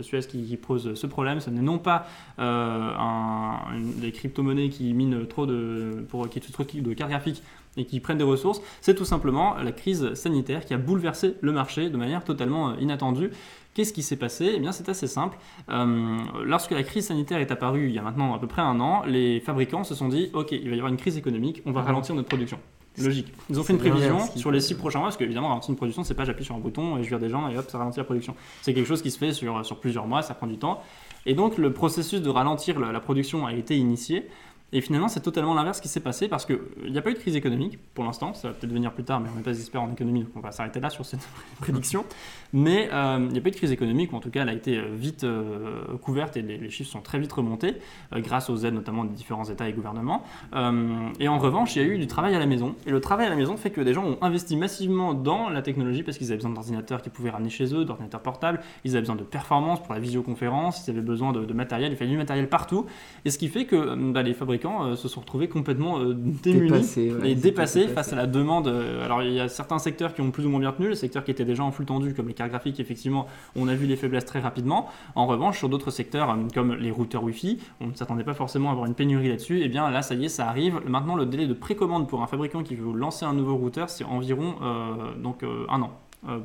[0.00, 1.40] Suez qui, pose ce problème.
[1.40, 2.06] Ce n'est non pas
[2.38, 7.42] des crypto-monnaies qui minent trop de, pour qui trop de cartes graphiques
[7.76, 11.52] et qui prennent des ressources, c'est tout simplement la crise sanitaire qui a bouleversé le
[11.52, 13.30] marché de manière totalement euh, inattendue.
[13.74, 14.52] Qu'est-ce qui s'est passé?
[14.54, 15.36] Eh bien, c'est assez simple.
[15.68, 18.78] Euh, lorsque la crise sanitaire est apparue il y a maintenant à peu près un
[18.78, 21.72] an, les fabricants se sont dit Ok, il va y avoir une crise économique, on
[21.72, 22.58] va ralentir notre production.
[23.02, 23.26] Logique.
[23.50, 26.04] Ils ont fait une prévision sur les six prochains mois, parce qu'évidemment, ralentir une production,
[26.04, 27.98] c'est pas j'appuie sur un bouton et je vire des gens et hop, ça ralentit
[27.98, 28.36] la production.
[28.62, 30.80] C'est quelque chose qui se fait sur, sur plusieurs mois, ça prend du temps.
[31.26, 34.28] Et donc, le processus de ralentir la, la production a été initié.
[34.72, 36.58] Et finalement, c'est totalement l'inverse qui s'est passé parce qu'il
[36.90, 38.34] n'y a pas eu de crise économique pour l'instant.
[38.34, 40.40] Ça va peut-être venir plus tard, mais on n'est pas expert en économie, donc on
[40.40, 41.26] va s'arrêter là sur cette
[41.60, 42.04] prédiction.
[42.52, 44.48] Mais euh, il n'y a pas eu de crise économique, ou en tout cas, elle
[44.48, 47.76] a été euh, vite euh, couverte et les, chiffres sont très vite remontés
[48.12, 50.22] euh, grâce aux aides notamment des différents États et gouvernements.
[50.54, 52.74] Euh, et en revanche, il y a eu du travail à la maison.
[52.86, 55.62] Et le travail à la maison fait que des gens ont investi massivement dans la
[55.62, 58.60] technologie parce qu'ils avaient besoin d'ordinateurs qu'ils pouvaient ramener chez eux, d'ordinateurs portables.
[58.84, 60.86] Ils avaient besoin de performance pour la visioconférence.
[60.86, 61.92] Ils avaient besoin de, matériel.
[61.92, 62.86] Il fallait du matériel partout.
[63.24, 66.14] Et ce qui fait que euh, bah, les fabricants euh, se sont retrouvés complètement euh,
[66.14, 68.68] démunis Dépassés, ouais, et dépassés face à la demande.
[68.68, 70.94] Euh, Alors il y a certains secteurs qui ont plus ou moins bien tenu, les
[70.94, 73.26] secteurs qui étaient déjà en flux tendu, comme les cartes graphiques, effectivement,
[73.56, 74.88] on a vu les faiblesses très rapidement.
[75.14, 78.72] En revanche, sur d'autres secteurs, comme les routeurs Wi-Fi, on ne s'attendait pas forcément à
[78.72, 79.60] avoir une pénurie là-dessus.
[79.62, 80.80] Et bien là, ça y est, ça arrive.
[80.86, 84.04] Maintenant, le délai de précommande pour un fabricant qui veut lancer un nouveau routeur, c'est
[84.04, 85.90] environ euh, donc euh, un an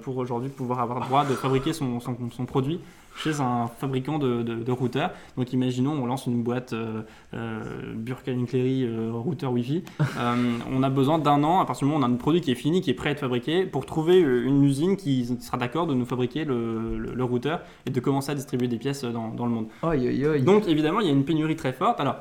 [0.02, 2.82] pour aujourd'hui pouvoir avoir le droit de fabriquer son, son- son produit
[3.22, 5.12] chez un fabricant de, de- de routeurs.
[5.38, 7.02] Donc imaginons, on lance une boîte euh,
[7.34, 7.60] euh,
[8.04, 9.84] euh, routeur Wi-Fi.
[10.18, 10.36] Euh,
[10.72, 12.52] on a besoin d'un an, à partir du moment où on a un produit qui
[12.52, 15.58] est fini, qui est prêt à être fabriqué, pour trouver euh, une usine qui sera
[15.58, 19.04] d'accord de nous fabriquer le, le- le routeur et de commencer à distribuer des pièces
[19.04, 19.68] dans, dans le monde.
[19.84, 20.40] Oi, oi, oi.
[20.40, 22.00] Donc évidemment, il y a une pénurie très forte.
[22.00, 22.16] Alors,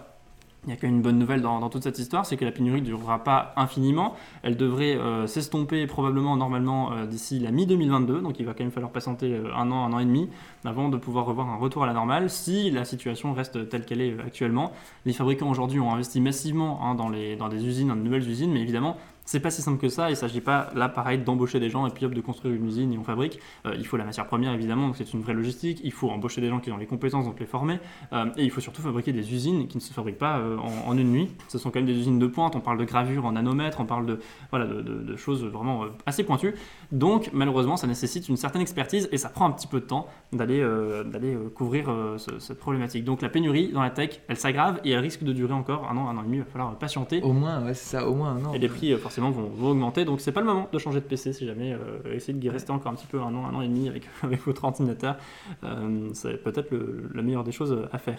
[0.65, 2.87] il n'y a qu'une bonne nouvelle dans, toute cette histoire, c'est que la pénurie ne
[2.87, 4.15] durera pas infiniment.
[4.43, 8.73] Elle devrait euh, s'estomper probablement normalement euh, d'ici la mi-2022, donc il va quand même
[8.73, 10.29] falloir patienter euh, un an, un an et demi
[10.65, 14.01] avant de pouvoir revoir un retour à la normale si la situation reste telle qu'elle
[14.01, 14.73] est actuellement.
[15.07, 18.53] Les fabricants aujourd'hui ont investi massivement hein, dans, dans des usines, dans de nouvelles usines,
[18.53, 18.97] mais évidemment,
[19.31, 20.09] c'est pas si simple que ça.
[20.09, 22.67] Il ne s'agit pas là, pareil, d'embaucher des gens et puis hop, de construire une
[22.67, 23.39] usine et on fabrique.
[23.67, 25.83] Euh, il faut la matière première évidemment, donc c'est une vraie logistique.
[25.85, 27.79] Il faut embaucher des gens qui ont les compétences, donc les former.
[28.15, 30.89] Euh, et il faut surtout fabriquer des usines qui ne se fabriquent pas euh, en,
[30.91, 31.31] en une nuit.
[31.49, 32.57] Ce sont quand même des usines de pointe.
[32.57, 34.19] On parle de gravure en nanomètres, on parle de,
[34.51, 36.55] voilà, de, de- de choses vraiment assez pointues.
[36.91, 40.07] Donc malheureusement, ça nécessite une certaine expertise et ça prend un petit peu de temps
[40.33, 40.61] d'aller
[41.05, 43.05] d'aller couvrir ce- cette problématique.
[43.05, 45.97] Donc la pénurie dans la tech, elle s'aggrave et elle risque de durer encore un
[45.99, 46.37] an, un an et demi.
[46.39, 47.21] Il va falloir patienter.
[47.23, 48.55] Au moins, ouais, c'est ça, au moins un an.
[48.55, 51.01] Et les prix euh, forcément vont, vont augmenter, donc c'est pas le moment de changer
[51.01, 51.73] de PC si jamais.
[51.73, 54.05] Euh, essayez de rester encore un petit peu un an, un an et demi avec,
[54.23, 55.17] avec votre ordinateur.
[55.65, 58.19] Euh, c'est peut-être le- la meilleure des choses à faire.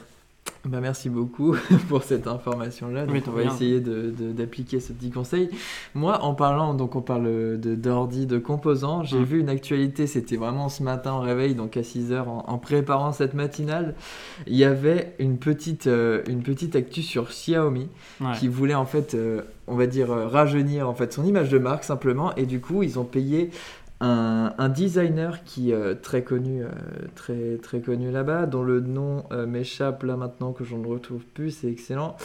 [0.66, 1.56] Bah, merci beaucoup
[1.90, 3.06] pour cette information-là.
[3.10, 5.50] Oui, on de va essayer de- de- d'appliquer ce petit conseil.
[5.94, 7.26] Moi, en parlant, donc on parle
[7.60, 9.24] de d'ordi, de composants, j'ai Mm.
[9.24, 13.12] vu une actualité, c'était vraiment ce matin au réveil, donc à 6h, en, en préparant
[13.12, 13.96] cette matinale.
[14.48, 17.88] Il y avait une petite, euh, une petite actu sur Xiaomi
[18.20, 18.28] Ouais.
[18.40, 21.60] qui voulait en fait, euh, on va dire, euh, rajeunir en fait son image de
[21.60, 22.36] marque simplement.
[22.36, 23.52] Et du coup, ils ont payé
[24.02, 26.68] un, un designer qui est très connu, euh,
[27.16, 31.26] très très connu là-bas, dont le nom euh, m'échappe là maintenant que je ne retrouve
[31.34, 31.52] plus.
[31.52, 32.16] C'est excellent.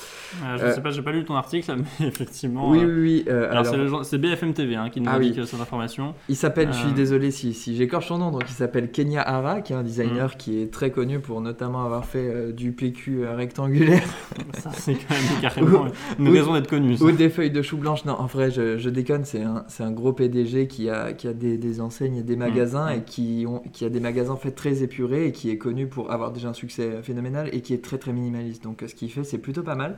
[0.44, 2.70] Euh, je Euh, sais pas, j'ai pas lu ton article, mais effectivement.
[2.70, 3.24] oui, euh, oui, oui.
[3.28, 5.40] euh, alors, alors, c'est BFM TV hein, qui nous Ah indique oui.
[5.40, 6.14] euh, cette information.
[6.28, 9.22] il s'appelle, je suis euh, désolé si, si j'écorche son nom, donc il s'appelle Kenya
[9.22, 10.36] Hara, qui est un designer Mm.
[10.38, 14.02] qui est très connu pour notamment avoir fait euh, du PQ euh, rectangulaire
[14.58, 15.86] Ça, c'est quand même carrément
[16.18, 16.96] une raison d'être connu.
[16.96, 17.04] ça.
[17.04, 18.04] ou des feuilles de chou blanche.
[18.04, 21.26] Non, en vrai, je, je déconne, c'est un, c'est un gros PDG qui a, qui
[21.26, 22.98] a des, des enseignes et des magasins Mm.
[22.98, 26.12] et qui, ont, qui a des magasins faits très épurés et qui est connu pour
[26.12, 28.62] avoir déjà un succès phénoménal et qui est très très minimaliste.
[28.62, 29.96] Donc ce qu'il fait, c'est plutôt pas mal.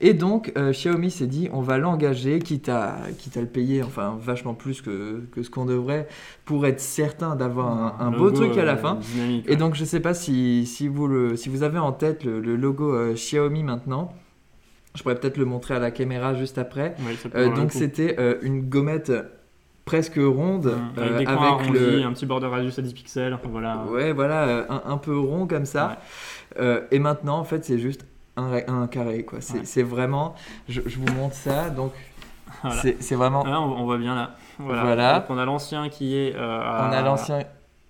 [0.00, 3.82] Et donc euh, Xiaomi s'est dit, on va l'engager, quitte à, quitte à le payer,
[3.82, 6.08] enfin vachement plus que, que ce qu'on devrait,
[6.44, 8.98] pour être certain d'avoir un, un beau truc à la euh, fin.
[9.46, 12.40] Et donc je sais pas si, si, vous, le, si vous avez en tête le,
[12.40, 14.12] le logo euh, Xiaomi maintenant.
[14.94, 16.94] Je pourrais peut-être le montrer à la caméra juste après.
[17.00, 19.12] Ouais, Euh, donc c'était euh, une gommette
[19.86, 22.82] presque ronde Mmh, avec euh, des coins avec arrondis, le un petit border radius à
[22.82, 23.38] 10 pixels.
[23.44, 23.84] Voilà.
[23.88, 25.96] ouais voilà euh, un, un peu rond comme ça.
[26.58, 28.04] Euh, et maintenant en fait c'est juste
[28.36, 29.38] un, un carré quoi.
[29.40, 29.88] C'est Ouais.
[29.88, 30.34] vraiment
[30.68, 31.92] je, je vous montre ça donc
[32.62, 32.82] Voilà.
[33.00, 34.30] c'est vraiment Là, on, on voit bien là.
[34.58, 34.82] Voilà.
[34.82, 35.18] Voilà.
[35.20, 36.34] Donc, on a l'ancien qui est.
[36.34, 37.40] euh, on a à- l'ancien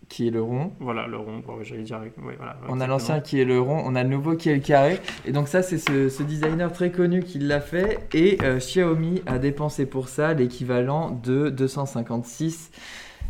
[0.09, 0.73] qui est le rond.
[0.81, 1.43] Voilà, le rond.
[1.63, 2.01] J'allais dire.
[2.01, 4.55] ouais, voilà, On a l'ancien qui est le rond, on a le nouveau qui est
[4.55, 5.01] le carré.
[5.27, 7.99] Et donc ça, c'est ce, ce designer très connu qui l'a fait.
[8.15, 12.71] Et euh, Xiaomi a dépensé pour ça l'équivalent de 256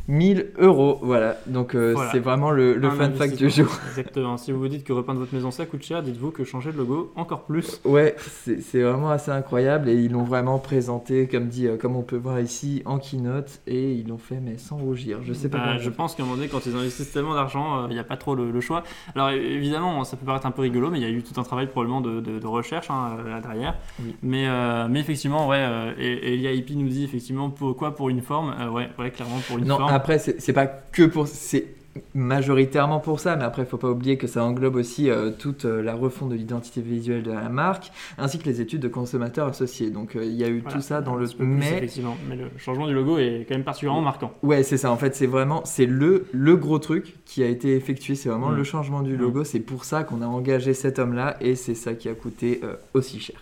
[0.09, 0.98] 1000 euros.
[1.02, 2.11] Voilà, donc euh, Voilà.
[2.12, 3.66] c'est vraiment le, le Un fun fact du jour.
[3.88, 4.36] Exactement.
[4.36, 6.78] Si vous vous dites que repeindre votre maison ça coûte cher, dites-vous que changer le
[6.78, 7.80] logo encore plus.
[7.84, 12.02] Ouais, c'est vraiment assez incroyable et ils l'ont vraiment présenté, comme dit, euh, comme on
[12.02, 15.18] peut voir ici, en keynote et ils l'ont fait mais sans rougir.
[15.22, 15.59] Je sais pas.
[15.59, 18.04] Bah, je pense qu'à un moment donné, quand ils investissent tellement d'argent, il n'y a
[18.04, 18.82] pas trop le, le choix.
[19.14, 21.44] Alors évidemment, ça peut paraître un peu rigolo, mais il y a eu tout un
[21.44, 23.76] travail probablement de, de- de recherche hein, là derrière.
[24.02, 24.14] Oui.
[24.22, 28.20] Mais, euh, mais effectivement, ouais, euh, et, et l'IAIP nous dit effectivement pourquoi pour une
[28.22, 28.54] forme?
[28.61, 29.92] Euh, ouais, ouais, clairement pour une Non, forme.
[29.97, 31.26] Après, c'est pas que pour.
[31.28, 31.66] C'est
[32.14, 35.64] majoritairement pour ça, mais après, il faut pas oublier que ça englobe aussi euh, toute
[35.64, 39.47] euh, la refonte de l'identité visuelle de la marque, ainsi que les études de consommateurs
[39.49, 39.90] associées.
[39.90, 41.26] Donc, euh, il y a eu Voilà, tout ça dans le.
[41.38, 42.16] Mais effectivement.
[42.28, 44.32] Mais le changement du logo est quand même particulièrement marquant.
[44.42, 44.90] Ouais, c'est ça.
[44.90, 48.14] En fait, c'est vraiment c'est le, le gros truc qui a été effectué.
[48.14, 48.57] C'est vraiment Mm.
[48.57, 49.20] le changement du Mm.
[49.20, 49.44] logo.
[49.44, 52.61] C'est pour ça qu'on a engagé cet homme-là et c'est ça qui a coûté
[52.92, 53.36] aussi cher.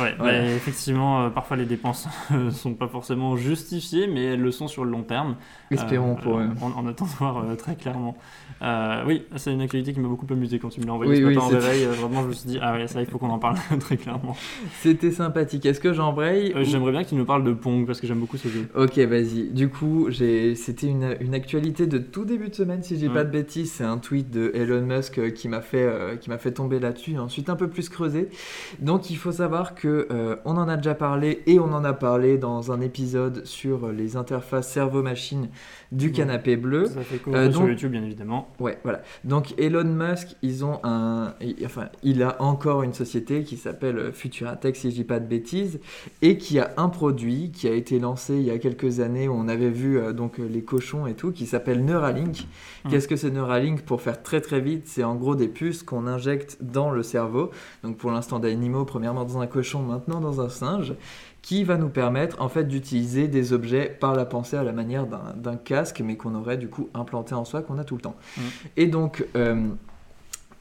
[0.00, 4.50] Ouais, bah, effectivement, euh, parfois les dépenses ne sont pas forcément justifiées, mais elles le
[4.50, 5.36] sont sur le long terme.
[5.70, 6.48] Espérons Euh, pour eux.
[6.62, 8.16] On, on attend de voir euh, très clairement.
[8.62, 11.18] Euh, oui, c'est une actualité qui m'a beaucoup amusé quand tu me l'as envoyé Oui,
[11.20, 11.84] ce oui, matin en réveil.
[11.84, 13.96] euh, vraiment, je me suis dit, ah ouais, ça, il faut qu'on en parle très
[13.96, 14.36] clairement.
[14.80, 15.66] C'était sympathique.
[15.66, 18.06] Est-ce que j'embraye Euh, ou- J'aimerais bien que tu nous parles de Pong parce que
[18.06, 18.68] j'aime beaucoup ce jeu.
[18.74, 19.50] Ok, vas-y.
[19.50, 23.08] Du coup, j'ai- c'était une, une actualité de tout début de semaine, si je dis
[23.08, 23.12] Mm.
[23.14, 23.72] pas de bêtises.
[23.72, 26.80] C'est un tweet de Elon Musk euh, qui m'a fait, euh, qui m'a fait tomber
[26.80, 27.18] là-dessus.
[27.18, 28.30] Ensuite, un peu plus creusé.
[28.78, 31.92] Donc, il faut savoir que euh, on en a déjà parlé et on en a
[31.92, 35.48] parlé dans un épisode sur les interfaces cerveau-machine
[35.92, 36.86] du canapé bleu.
[36.86, 38.48] Ça fait Euh, sur donc- YouTube, bien évidemment.
[38.60, 39.02] Ouais, voilà.
[39.24, 44.12] Donc Elon Musk, ils ont un, il- enfin, il a encore une société qui s'appelle
[44.12, 45.80] Futuratech, si je dis pas de bêtises,
[46.22, 49.32] et qui a un produit qui a été lancé il y a quelques années où
[49.34, 52.46] on avait vu euh, donc euh, les cochons et tout, qui s'appelle Neuralink.
[52.90, 53.82] Qu'est-ce que c'est Neuralink?
[53.82, 57.50] Pour faire très très vite, c'est en gros des puces qu'on injecte dans le cerveau.
[57.82, 60.94] Donc pour l'instant d'animaux, premièrement dans un cochon, maintenant dans un singe
[61.42, 65.06] qui va nous permettre en fait d'utiliser des objets par la pensée à la manière
[65.06, 68.16] d'un casque, mais qu'on aurait du coup implanté en soi, qu'on a tout le temps.
[68.36, 68.40] Mm.
[68.76, 69.68] Et donc, euh,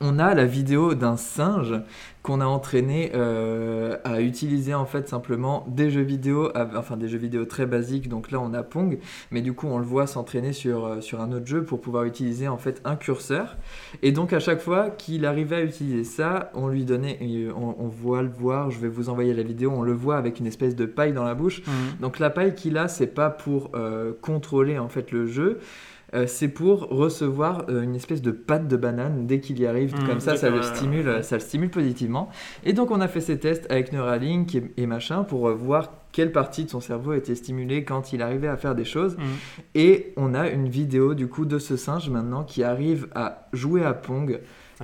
[0.02, 1.76] on a la vidéo d'un singe
[2.22, 7.20] qu'on a entraîné euh, à utiliser en fait simplement des jeux vidéo, enfin des jeux
[7.20, 8.10] vidéo très basiques.
[8.10, 8.98] Donc là, on a Pong,
[9.30, 12.06] mais du coup, on le voit s'entraîner sur, euh, sur un autre jeu pour pouvoir
[12.06, 13.58] utiliser en fait un curseur.
[14.02, 17.20] Et donc, à chaque fois qu'il arrivait à utiliser ça, on lui donnait,
[17.56, 18.72] on, on voit le voir.
[18.72, 19.72] Je vais vous envoyer la vidéo.
[19.76, 21.62] On le voit avec une espèce de paille dans la bouche.
[22.00, 25.60] Donc la paille qu'il a, c'est pas pour euh, contrôler en fait le jeu,
[26.14, 29.96] euh, c'est pour recevoir euh, une espèce de pâte de banane dès qu'il y arrive.
[29.96, 32.30] Mmh, Comme ça, ça le stimule, ça le stimule positivement.
[32.64, 35.92] Et donc on a fait ces tests avec Neuralink et, et machin pour euh, voir
[36.12, 39.18] quelle partie de son cerveau était stimulée quand il arrivait à faire des choses.
[39.18, 39.22] Mm.
[39.76, 43.84] Et on a une vidéo du coup de ce singe maintenant qui arrive à jouer
[43.84, 44.40] à Pong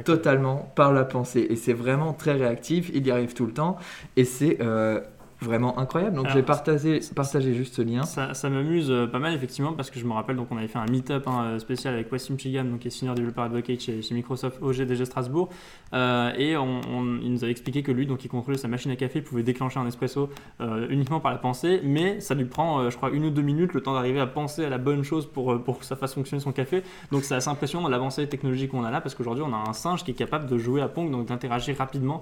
[0.05, 1.47] totalement par la pensée.
[1.49, 3.77] Et c'est vraiment très réactif, il y arrive tout le temps.
[4.15, 5.01] Et c'est euh,
[5.41, 6.15] vraiment incroyable.
[6.15, 8.03] Donc j'ai partagé, partagé juste ce lien.
[8.03, 10.67] Ça, ça m'amuse euh, pas mal effectivement parce que je me rappelle donc on avait
[10.67, 13.79] fait un meet-up hein, euh, spécial avec Wassim Chigam donc qui est senior développeur advocate
[13.79, 15.49] chez, chez Microsoft OGDG Strasbourg.
[15.93, 18.91] Euh, et on, on- il nous avait expliqué que lui donc il contrôlait sa machine
[18.91, 20.29] à café il pouvait déclencher un espresso
[20.61, 23.41] euh, uniquement par la pensée mais ça lui prend euh, je crois une ou deux
[23.41, 26.13] minutes le temps d'arriver à penser à la bonne chose pour, pour que ça fasse
[26.13, 26.83] fonctionner son café.
[27.11, 30.03] Donc c'est assez impressionnant l'avancée technologique qu'on a là parce qu'aujourd'hui on a un singe
[30.03, 32.21] qui est capable de jouer à Pong donc d'interagir rapidement.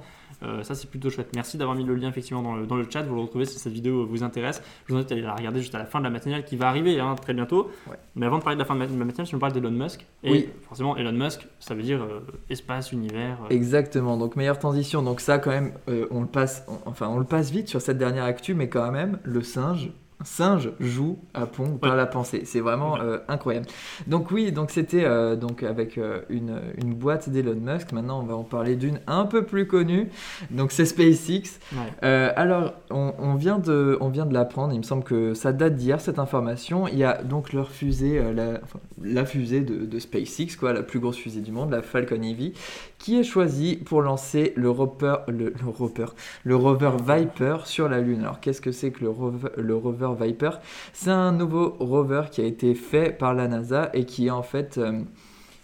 [0.63, 1.31] Ça c'est plutôt chouette.
[1.35, 3.59] Merci d'avoir mis le lien effectivement dans le, dans le chat vous le retrouvez si
[3.59, 5.99] cette vidéo vous intéresse je vous invite à aller la regarder juste à la fin
[5.99, 7.69] de la matinale qui va arriver hein, très bientôt.
[7.89, 7.95] Ouais.
[8.15, 10.05] Mais avant de parler de la fin de la matinale, je me parle d'Elon Musk.
[10.23, 10.49] Et Oui.
[10.61, 13.37] forcément, Elon Musk, ça veut dire euh, espace, univers.
[13.45, 15.01] euh, Exactement, donc meilleure transition.
[15.01, 17.81] Donc ça quand même, euh, on le passe, on- enfin on le passe vite sur
[17.81, 19.91] cette dernière actu, mais quand même, le singe,
[20.23, 21.95] singe joue à par Ouais.
[21.97, 22.41] la pensée.
[22.45, 22.99] C'est vraiment Ouais.
[23.01, 23.67] euh, incroyable.
[24.07, 27.91] Donc oui, donc c'était euh, donc avec euh, une, une boîte d'Elon Musk.
[27.91, 30.09] Maintenant, on va en parler d'une un peu plus connue.
[30.51, 31.59] Donc c'est SpaceX.
[31.73, 32.09] ouais.
[32.35, 35.75] Alors, on, on vient de, on vient de l'apprendre, il me semble que ça date
[35.75, 36.87] d'hier cette information.
[36.87, 40.83] Il y a donc leur fusée, la, enfin, la fusée de, de SpaceX, quoi, la
[40.83, 42.53] plus grosse fusée du monde, la Falcon Heavy,
[42.97, 46.05] qui est choisie pour lancer le rover, le, le rover,
[46.43, 48.21] le rover Viper sur la Lune.
[48.21, 50.51] Alors, qu'est-ce que c'est que le rover, le rover Viper.
[50.93, 54.43] C'est un nouveau rover qui a été fait par la NASA et qui est en
[54.43, 55.01] fait euh,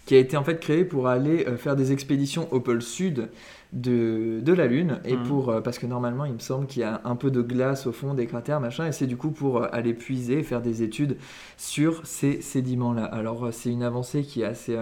[0.06, 3.28] qui a été en fait créé pour aller euh, faire des expéditions au pôle sud
[3.72, 5.22] de, de la Lune et Mhm.
[5.24, 7.88] pour euh, parce que normalement il me semble qu'il y a un peu de glace
[7.88, 10.84] au fond des cratères machin et c'est du coup pour euh, aller puiser faire des
[10.84, 11.16] études
[11.56, 14.78] sur ces sédiments là alors euh, c'est une avancée qui est assez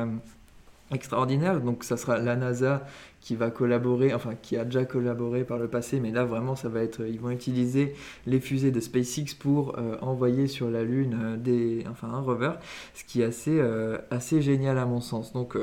[0.93, 1.61] extraordinaire.
[1.61, 2.87] Donc ça sera la NASA
[3.25, 6.69] qui va collaborer enfin qui a déjà collaboré par le passé mais là vraiment ça
[6.69, 7.95] va être ils vont utiliser
[8.27, 12.53] les fusées de SpaceX pour euh, envoyer sur la Lune euh, des enfin un rover
[12.93, 15.57] ce qui est assez euh, assez génial à mon sens donc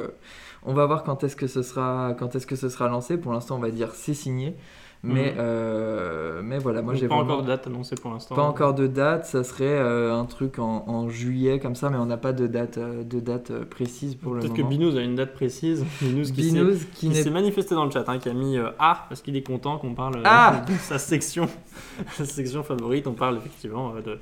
[0.64, 3.18] on va voir quand est-ce que ce sera quand est-ce que ce sera lancé.
[3.18, 4.56] Pour l'instant, on va dire c'est signé.
[5.04, 5.38] Mais, Mhm.
[5.40, 8.36] euh, mais voilà, moi j'ai pas vraiment encore de date annoncée pour l'instant.
[8.36, 9.26] pas encore de date.
[9.26, 12.46] Ça serait euh, un truc en, en juillet comme ça, mais on n'a pas de
[12.46, 14.70] date, euh, de date précise pour le Peut-être que moment.
[14.70, 15.84] Binous a une date précise.
[16.02, 19.06] Binous qui s'est- qui qui manifesté dans le chat, hein, qui a mis euh, A
[19.10, 21.48] parce qu'il est content qu'on parle Ah de sa section,
[22.12, 23.08] sa section favorite.
[23.08, 24.20] On parle effectivement de-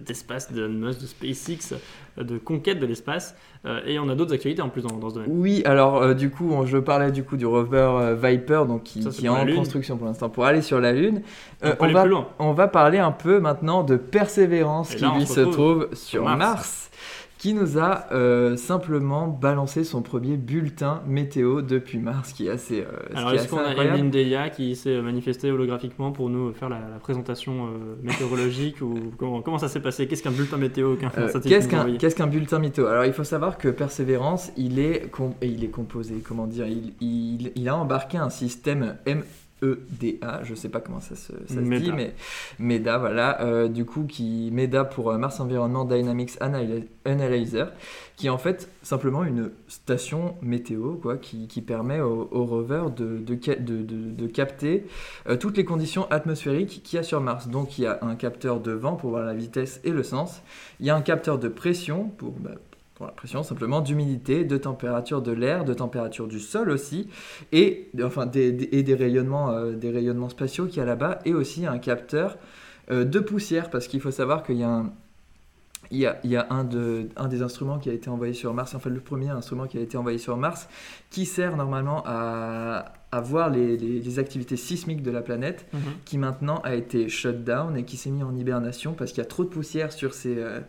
[0.00, 1.74] d'espace, de Musk, de SpaceX,
[2.16, 3.34] de conquête de l'espace,
[3.86, 5.30] et on a d'autres actualités en plus dans, dans ce domaine.
[5.30, 9.10] Oui, alors du coup, on- je parlais du coup du rover Viper, donc qui, Ça,
[9.12, 9.56] c'est qui est en Lune.
[9.56, 11.22] construction pour l'instant pour aller sur la Lune.
[11.64, 11.74] Euh,
[12.38, 16.24] On va, on parler un peu maintenant de Persévérance qui là, lui se trouve sur
[16.24, 16.38] Mars.
[16.38, 16.78] Mars.
[17.38, 22.82] qui nous a euh, simplement balancé son premier bulletin météo depuis Mars, qui est assez,
[22.82, 23.74] euh, Alors est-ce qu'on a.
[23.74, 28.94] Emeline Deya qui s'est manifestée holographiquement pour nous faire la, la présentation euh, météorologique ou
[29.18, 30.06] comment, comment ça s'est passé?
[30.06, 31.10] Qu'est-ce qu'un bulletin météo qu'un
[31.98, 32.86] Qu'est-ce qu'un bulletin météo?
[32.86, 36.92] Alors il faut savoir que Persévérance, il est, com- il est composé, comment dire, il,
[37.00, 38.94] il- il a embarqué un système
[39.62, 41.84] MEDA, je sais pas comment ça se, ça se MEDA.
[41.84, 42.14] dit, mais
[42.58, 47.72] MEDA, voilà, euh, du coup, qui MEDA pour euh, Mars Environment Dynamics Analy- Analyzer,
[48.16, 52.84] qui est en fait simplement une station météo, quoi, qui, qui permet au, au rover
[52.96, 54.86] de, de, ca- de- de- de capter
[55.28, 57.48] euh, toutes les conditions atmosphériques qu'il y a sur Mars.
[57.48, 60.42] Donc il y a un capteur de vent pour voir la vitesse et le sens.
[60.80, 62.50] Il y a un capteur de pression pour, bah,
[62.94, 67.08] pour la pression simplement, d'humidité, de température de l'air, de température du sol aussi,
[67.50, 71.18] et enfin des, des- et des rayonnements, euh, des rayonnements spatiaux qu'il y a là-bas,
[71.24, 72.36] et aussi un capteur
[72.90, 74.92] euh, de poussière parce qu'il faut savoir qu'il y a un
[75.90, 78.32] il y a, il y a un, de, un des instruments qui a été envoyé
[78.32, 80.66] sur Mars, enfin le premier instrument qui a été envoyé sur Mars,
[81.10, 85.80] qui sert normalement à, à voir les, les- les activités sismiques de la planète, Mhm.
[86.06, 89.26] qui maintenant a été shut down et qui s'est mis en hibernation parce qu'il y
[89.26, 90.60] a trop de poussière sur ces, euh,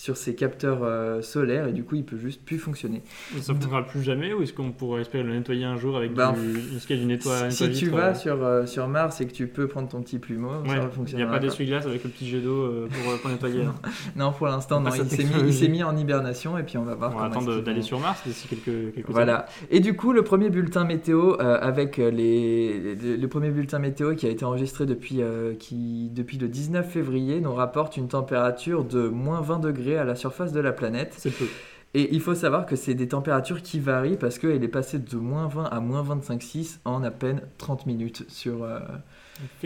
[0.00, 3.02] sur ces capteurs euh, solaires et du coup il peut juste plus fonctionner.
[3.36, 5.94] Et Ça ne fonctionnera plus jamais ou est-ce qu'on pourrait espérer le nettoyer un jour
[5.98, 9.26] avec Ben, du, une scale du nettoie, si tu vas sur, euh, sur Mars et
[9.26, 11.24] que tu peux prendre ton petit plumeau, ça va il n'y fonctionner.
[11.24, 13.64] a pas d'essuie-glace avec le petit jet d'eau euh, pour, euh, pour nettoyer.
[13.64, 13.74] hein.
[14.16, 14.90] Non, pour l'instant, non.
[14.90, 18.22] Il s'est mis, en hibernation et puis on va voir On qu'ils d'aller sur Mars
[18.26, 19.46] d'ici quelques, quelques Voilà.
[19.70, 24.14] Et du coup, le premier bulletin météo euh, avec euh, les, le premier bulletin météo
[24.14, 28.84] qui a été enregistré depuis, euh, qui, depuis le 19 février nous rapporte une température
[28.84, 31.14] de moins 20 degrés à la surface de la planète.
[31.16, 31.46] C'est peu.
[31.92, 35.16] Et il faut savoir que c'est des températures qui varient parce qu'elle est passée de
[35.16, 38.78] moins 20 à moins 25,6 en à peine 30 minutes sur, euh,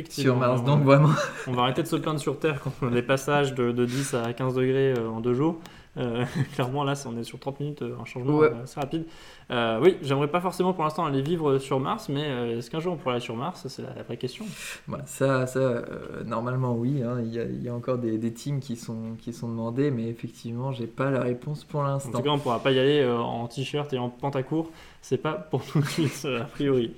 [0.09, 0.61] sur Mars.
[0.63, 1.11] on- Donc vraiment,
[1.47, 3.85] On va arrêter de se plaindre sur Terre quand on a des passages de, de
[3.85, 5.61] 10 à 15 degrés euh, en deux jours.
[5.97, 8.51] Euh, clairement, là, on est sur 30 minutes, un changement Ouais.
[8.63, 9.05] assez rapide.
[9.51, 12.81] Euh, oui, j'aimerais pas forcément pour l'instant aller vivre sur Mars, mais euh, est-ce qu'un
[12.81, 13.67] jour on pourra aller sur Mars?
[13.69, 14.47] C'est la, la vraie question.
[14.89, 17.03] Bah, ça, ça euh, normalement oui.
[17.03, 17.19] hein.
[17.23, 19.91] Il, y a, il y a encore des, des teams qui sont, qui sont demandés,
[19.91, 22.11] mais effectivement, j'ai pas la réponse pour En l'instant.
[22.13, 24.71] tout cas, on pourra pas y aller en t-shirt et en pantacourt.
[25.03, 26.95] C'est pas pour tout de suite, a priori.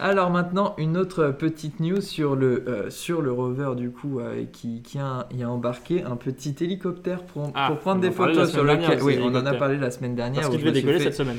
[0.00, 4.18] Alors maintenant, une autre petite news sur le, sur le rover du coup
[4.52, 8.64] qui, qui a, embarqué un petit hélicoptère pour, Ah, pour prendre des en photos sur
[8.64, 9.02] lequel.
[9.02, 10.40] Oui, on en a parlé la semaine dernière.
[10.44, 11.36] Parce qu'il devait décoller fait- cette semaine.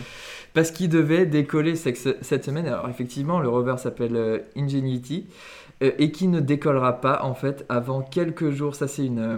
[0.56, 1.98] Parce qu'il devait décoller cette,
[2.44, 2.66] semaine.
[2.66, 5.28] Alors effectivement, le rover s'appelle euh, Ingenuity
[5.84, 8.74] euh, et qui ne décollera pas en fait avant quelques jours.
[8.74, 9.38] Ça c'est une, euh,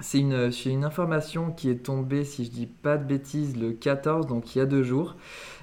[0.00, 4.54] c'est une, information qui est tombée, si je dis pas de bêtises, le 14, donc
[4.54, 5.16] il y a deux jours.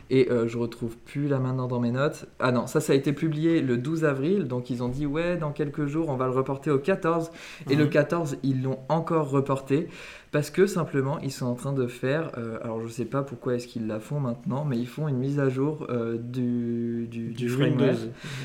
[0.10, 2.26] Et euh, je retrouve plus là maintenant dans mes notes.
[2.40, 4.48] Ah non, ça, ça a été publié le 12 avril.
[4.48, 7.32] Donc ils ont dit, ouais, dans quelques jours, on va le reporter au 14.
[7.70, 7.90] Et le Mhm.
[7.90, 9.88] 14, ils l'ont encore reporté.
[10.34, 12.32] Parce que simplement, ils sont en train de faire.
[12.40, 15.18] euh, alors je sais pas pourquoi est-ce qu'ils la font maintenant, mais ils font une
[15.18, 17.56] mise à jour euh, du, du, Du.
[17.56, 17.86] Windows.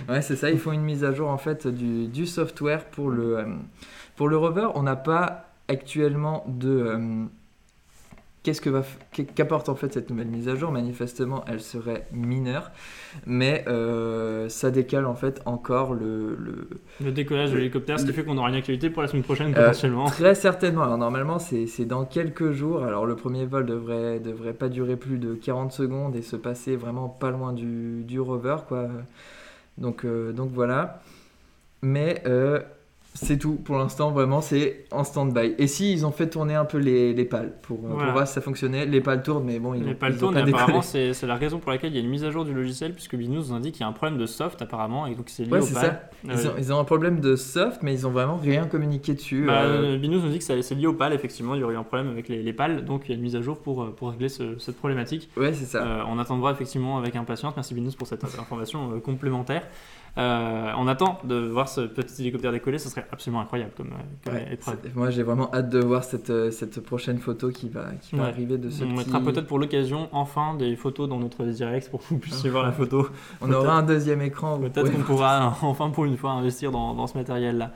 [0.09, 3.09] Ouais, c'est ça, ils font une mise à jour en fait du, du software pour
[3.11, 3.45] le, euh,
[4.17, 4.69] pour le rover.
[4.75, 7.27] On n'a pas actuellement de.
[8.49, 8.83] Euh, Qu'est-ce que va
[9.35, 10.73] qu'apporte en fait cette nouvelle mise à jour?
[10.73, 12.71] Manifestement, elle serait mineure,
[13.27, 16.69] mais euh, ça décale en fait encore le, le-
[17.05, 19.51] Le décollage de l'hélicoptère, ce qui fait qu'on aura une actualité pour la semaine prochaine
[19.57, 20.07] Euh, potentiellement.
[20.07, 20.83] Très certainement.
[20.83, 22.83] Alors normalement, c'est c'est dans quelques jours.
[22.85, 26.77] Alors le premier vol devrait, devrait pas durer plus de 40 secondes et se passer
[26.77, 28.89] vraiment pas loin du, du rover, quoi.
[29.77, 31.03] Donc, euh, donc voilà.
[31.83, 32.61] Mais euh,
[33.25, 35.55] c'est tout pour l'instant, vraiment, c'est en stand-by.
[35.59, 38.27] Et si ils ont fait tourner un peu les, les pales pour, euh, pour voir
[38.27, 40.19] si ça fonctionnait, les pales tournent, mais bon, ils Il ont, n'est pas le ils
[40.25, 42.31] ont tourne et apparemment c'est la raison pour laquelle il y a une mise à
[42.31, 45.07] jour du logiciel puisque Binous nous indique qu'il y a un problème de soft apparemment
[45.07, 45.83] et donc c'est lié Ouais, au c'est pal.
[45.85, 46.01] ça.
[46.25, 49.15] Ils, Euh, ont, ils ont un problème de soft, mais ils ont vraiment rien communiqué
[49.15, 49.45] dessus.
[49.47, 51.65] bah, euh, euh, Binous nous dit que ça- c'est lié au pal effectivement, il y
[51.65, 53.43] aurait eu un problème avec les, les pales donc il y a une mise à
[53.43, 55.29] jour pour, euh, pour régler ce- cette problématique.
[55.37, 55.83] Ouais, c'est ça.
[55.85, 57.55] Euh, on attendra effectivement avec impatience.
[57.57, 59.63] Merci Binous pour cette information complémentaire.
[60.17, 64.25] Euh, on attend de voir ce petit hélicoptère décoller, ce serait absolument incroyable comme, euh,
[64.25, 64.79] comme Ouais, épreuve.
[64.95, 68.23] Moi, j'ai vraiment hâte de voir cette, euh, cette prochaine photo qui va, qui va
[68.25, 68.29] Ouais.
[68.31, 68.97] arriver de ce On petit...
[68.99, 72.65] mettra peut-être pour l'occasion enfin des photos dans notre direct pour que vous puissiez voir
[72.65, 73.09] la photo.
[73.41, 74.59] On aura un deuxième écran.
[74.59, 77.73] Peut-être qu'on pourra enfin pour une fois investir dans, dans ce matériel-là.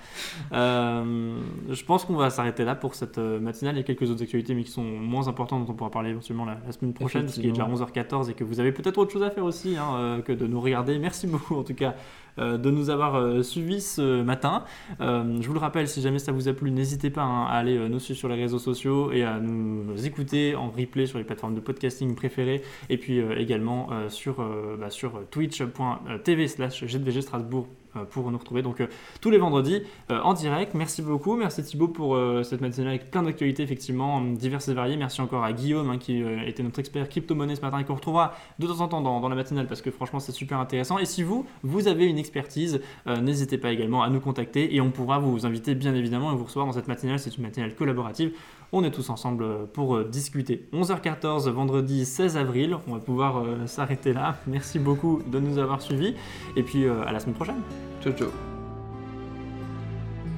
[0.52, 1.36] Euh,
[1.70, 3.74] je pense qu'on va s'arrêter là pour cette matinale.
[3.74, 6.10] Il y a quelques autres actualités mais qui sont moins importantes dont on pourra parler
[6.10, 8.98] éventuellement la, la semaine prochaine, parce qu'il est déjà 11h14 et que vous avez peut-être
[8.98, 10.98] autre chose à faire aussi hein, que de nous regarder.
[10.98, 11.94] Merci beaucoup en tout cas
[12.38, 14.64] de nous avoir euh, suivis ce matin.
[15.00, 17.58] Euh, je vous le rappelle, si jamais ça vous a plu, n'hésitez pas hein, à
[17.58, 21.18] aller euh, nous suivre sur les réseaux sociaux et à nous écouter en replay sur
[21.18, 26.48] les plateformes de podcasting préférées et puis euh, également euh, sur, euh, bah, sur twitch.tv
[26.48, 28.86] slash GDVG Strasbourg euh, pour nous retrouver donc euh,
[29.20, 30.74] tous les vendredis euh, en direct.
[30.74, 34.74] Merci beaucoup, merci Thibaut pour euh, cette matinale avec plein d'actualités effectivement euh, diverses et
[34.74, 34.96] variées.
[34.96, 37.94] Merci encore à Guillaume hein, qui euh, était notre expert crypto-monnaie ce matin et qu'on
[37.94, 40.98] retrouvera de temps en temps dans, la matinale parce que franchement c'est super intéressant.
[40.98, 44.80] Et si vous, vous avez une expertise, euh, n'hésitez pas également à nous contacter et
[44.80, 47.18] on pourra vous inviter bien évidemment et vous recevoir dans cette matinale.
[47.18, 48.32] C'est une matinale collaborative.
[48.74, 50.66] On est tous ensemble pour euh, discuter.
[50.72, 52.78] 11h14, vendredi 16 avril.
[52.88, 54.36] On va pouvoir euh, s'arrêter là.
[54.46, 56.14] Merci beaucoup de nous avoir suivis.
[56.56, 57.60] Et puis euh, à la semaine prochaine.
[58.02, 58.28] Ciao, ciao.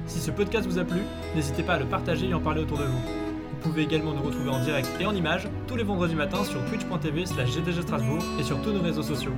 [0.05, 0.99] Si ce podcast vous a plu,
[1.33, 2.99] n'hésitez pas à le partager et en parler autour de vous.
[2.99, 6.63] Vous pouvez également nous retrouver en direct et en images tous les vendredis matins sur
[6.65, 9.31] twitch.tv slash GDG Strasbourg et sur tous nos réseaux sociaux.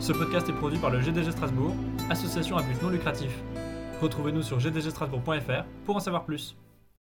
[0.00, 1.74] Ce podcast est produit par le GDG Strasbourg,
[2.10, 3.30] association à but non lucratif.
[4.02, 6.54] Retrouvez-nous sur gdgstrasbourg.fr pour en savoir plus.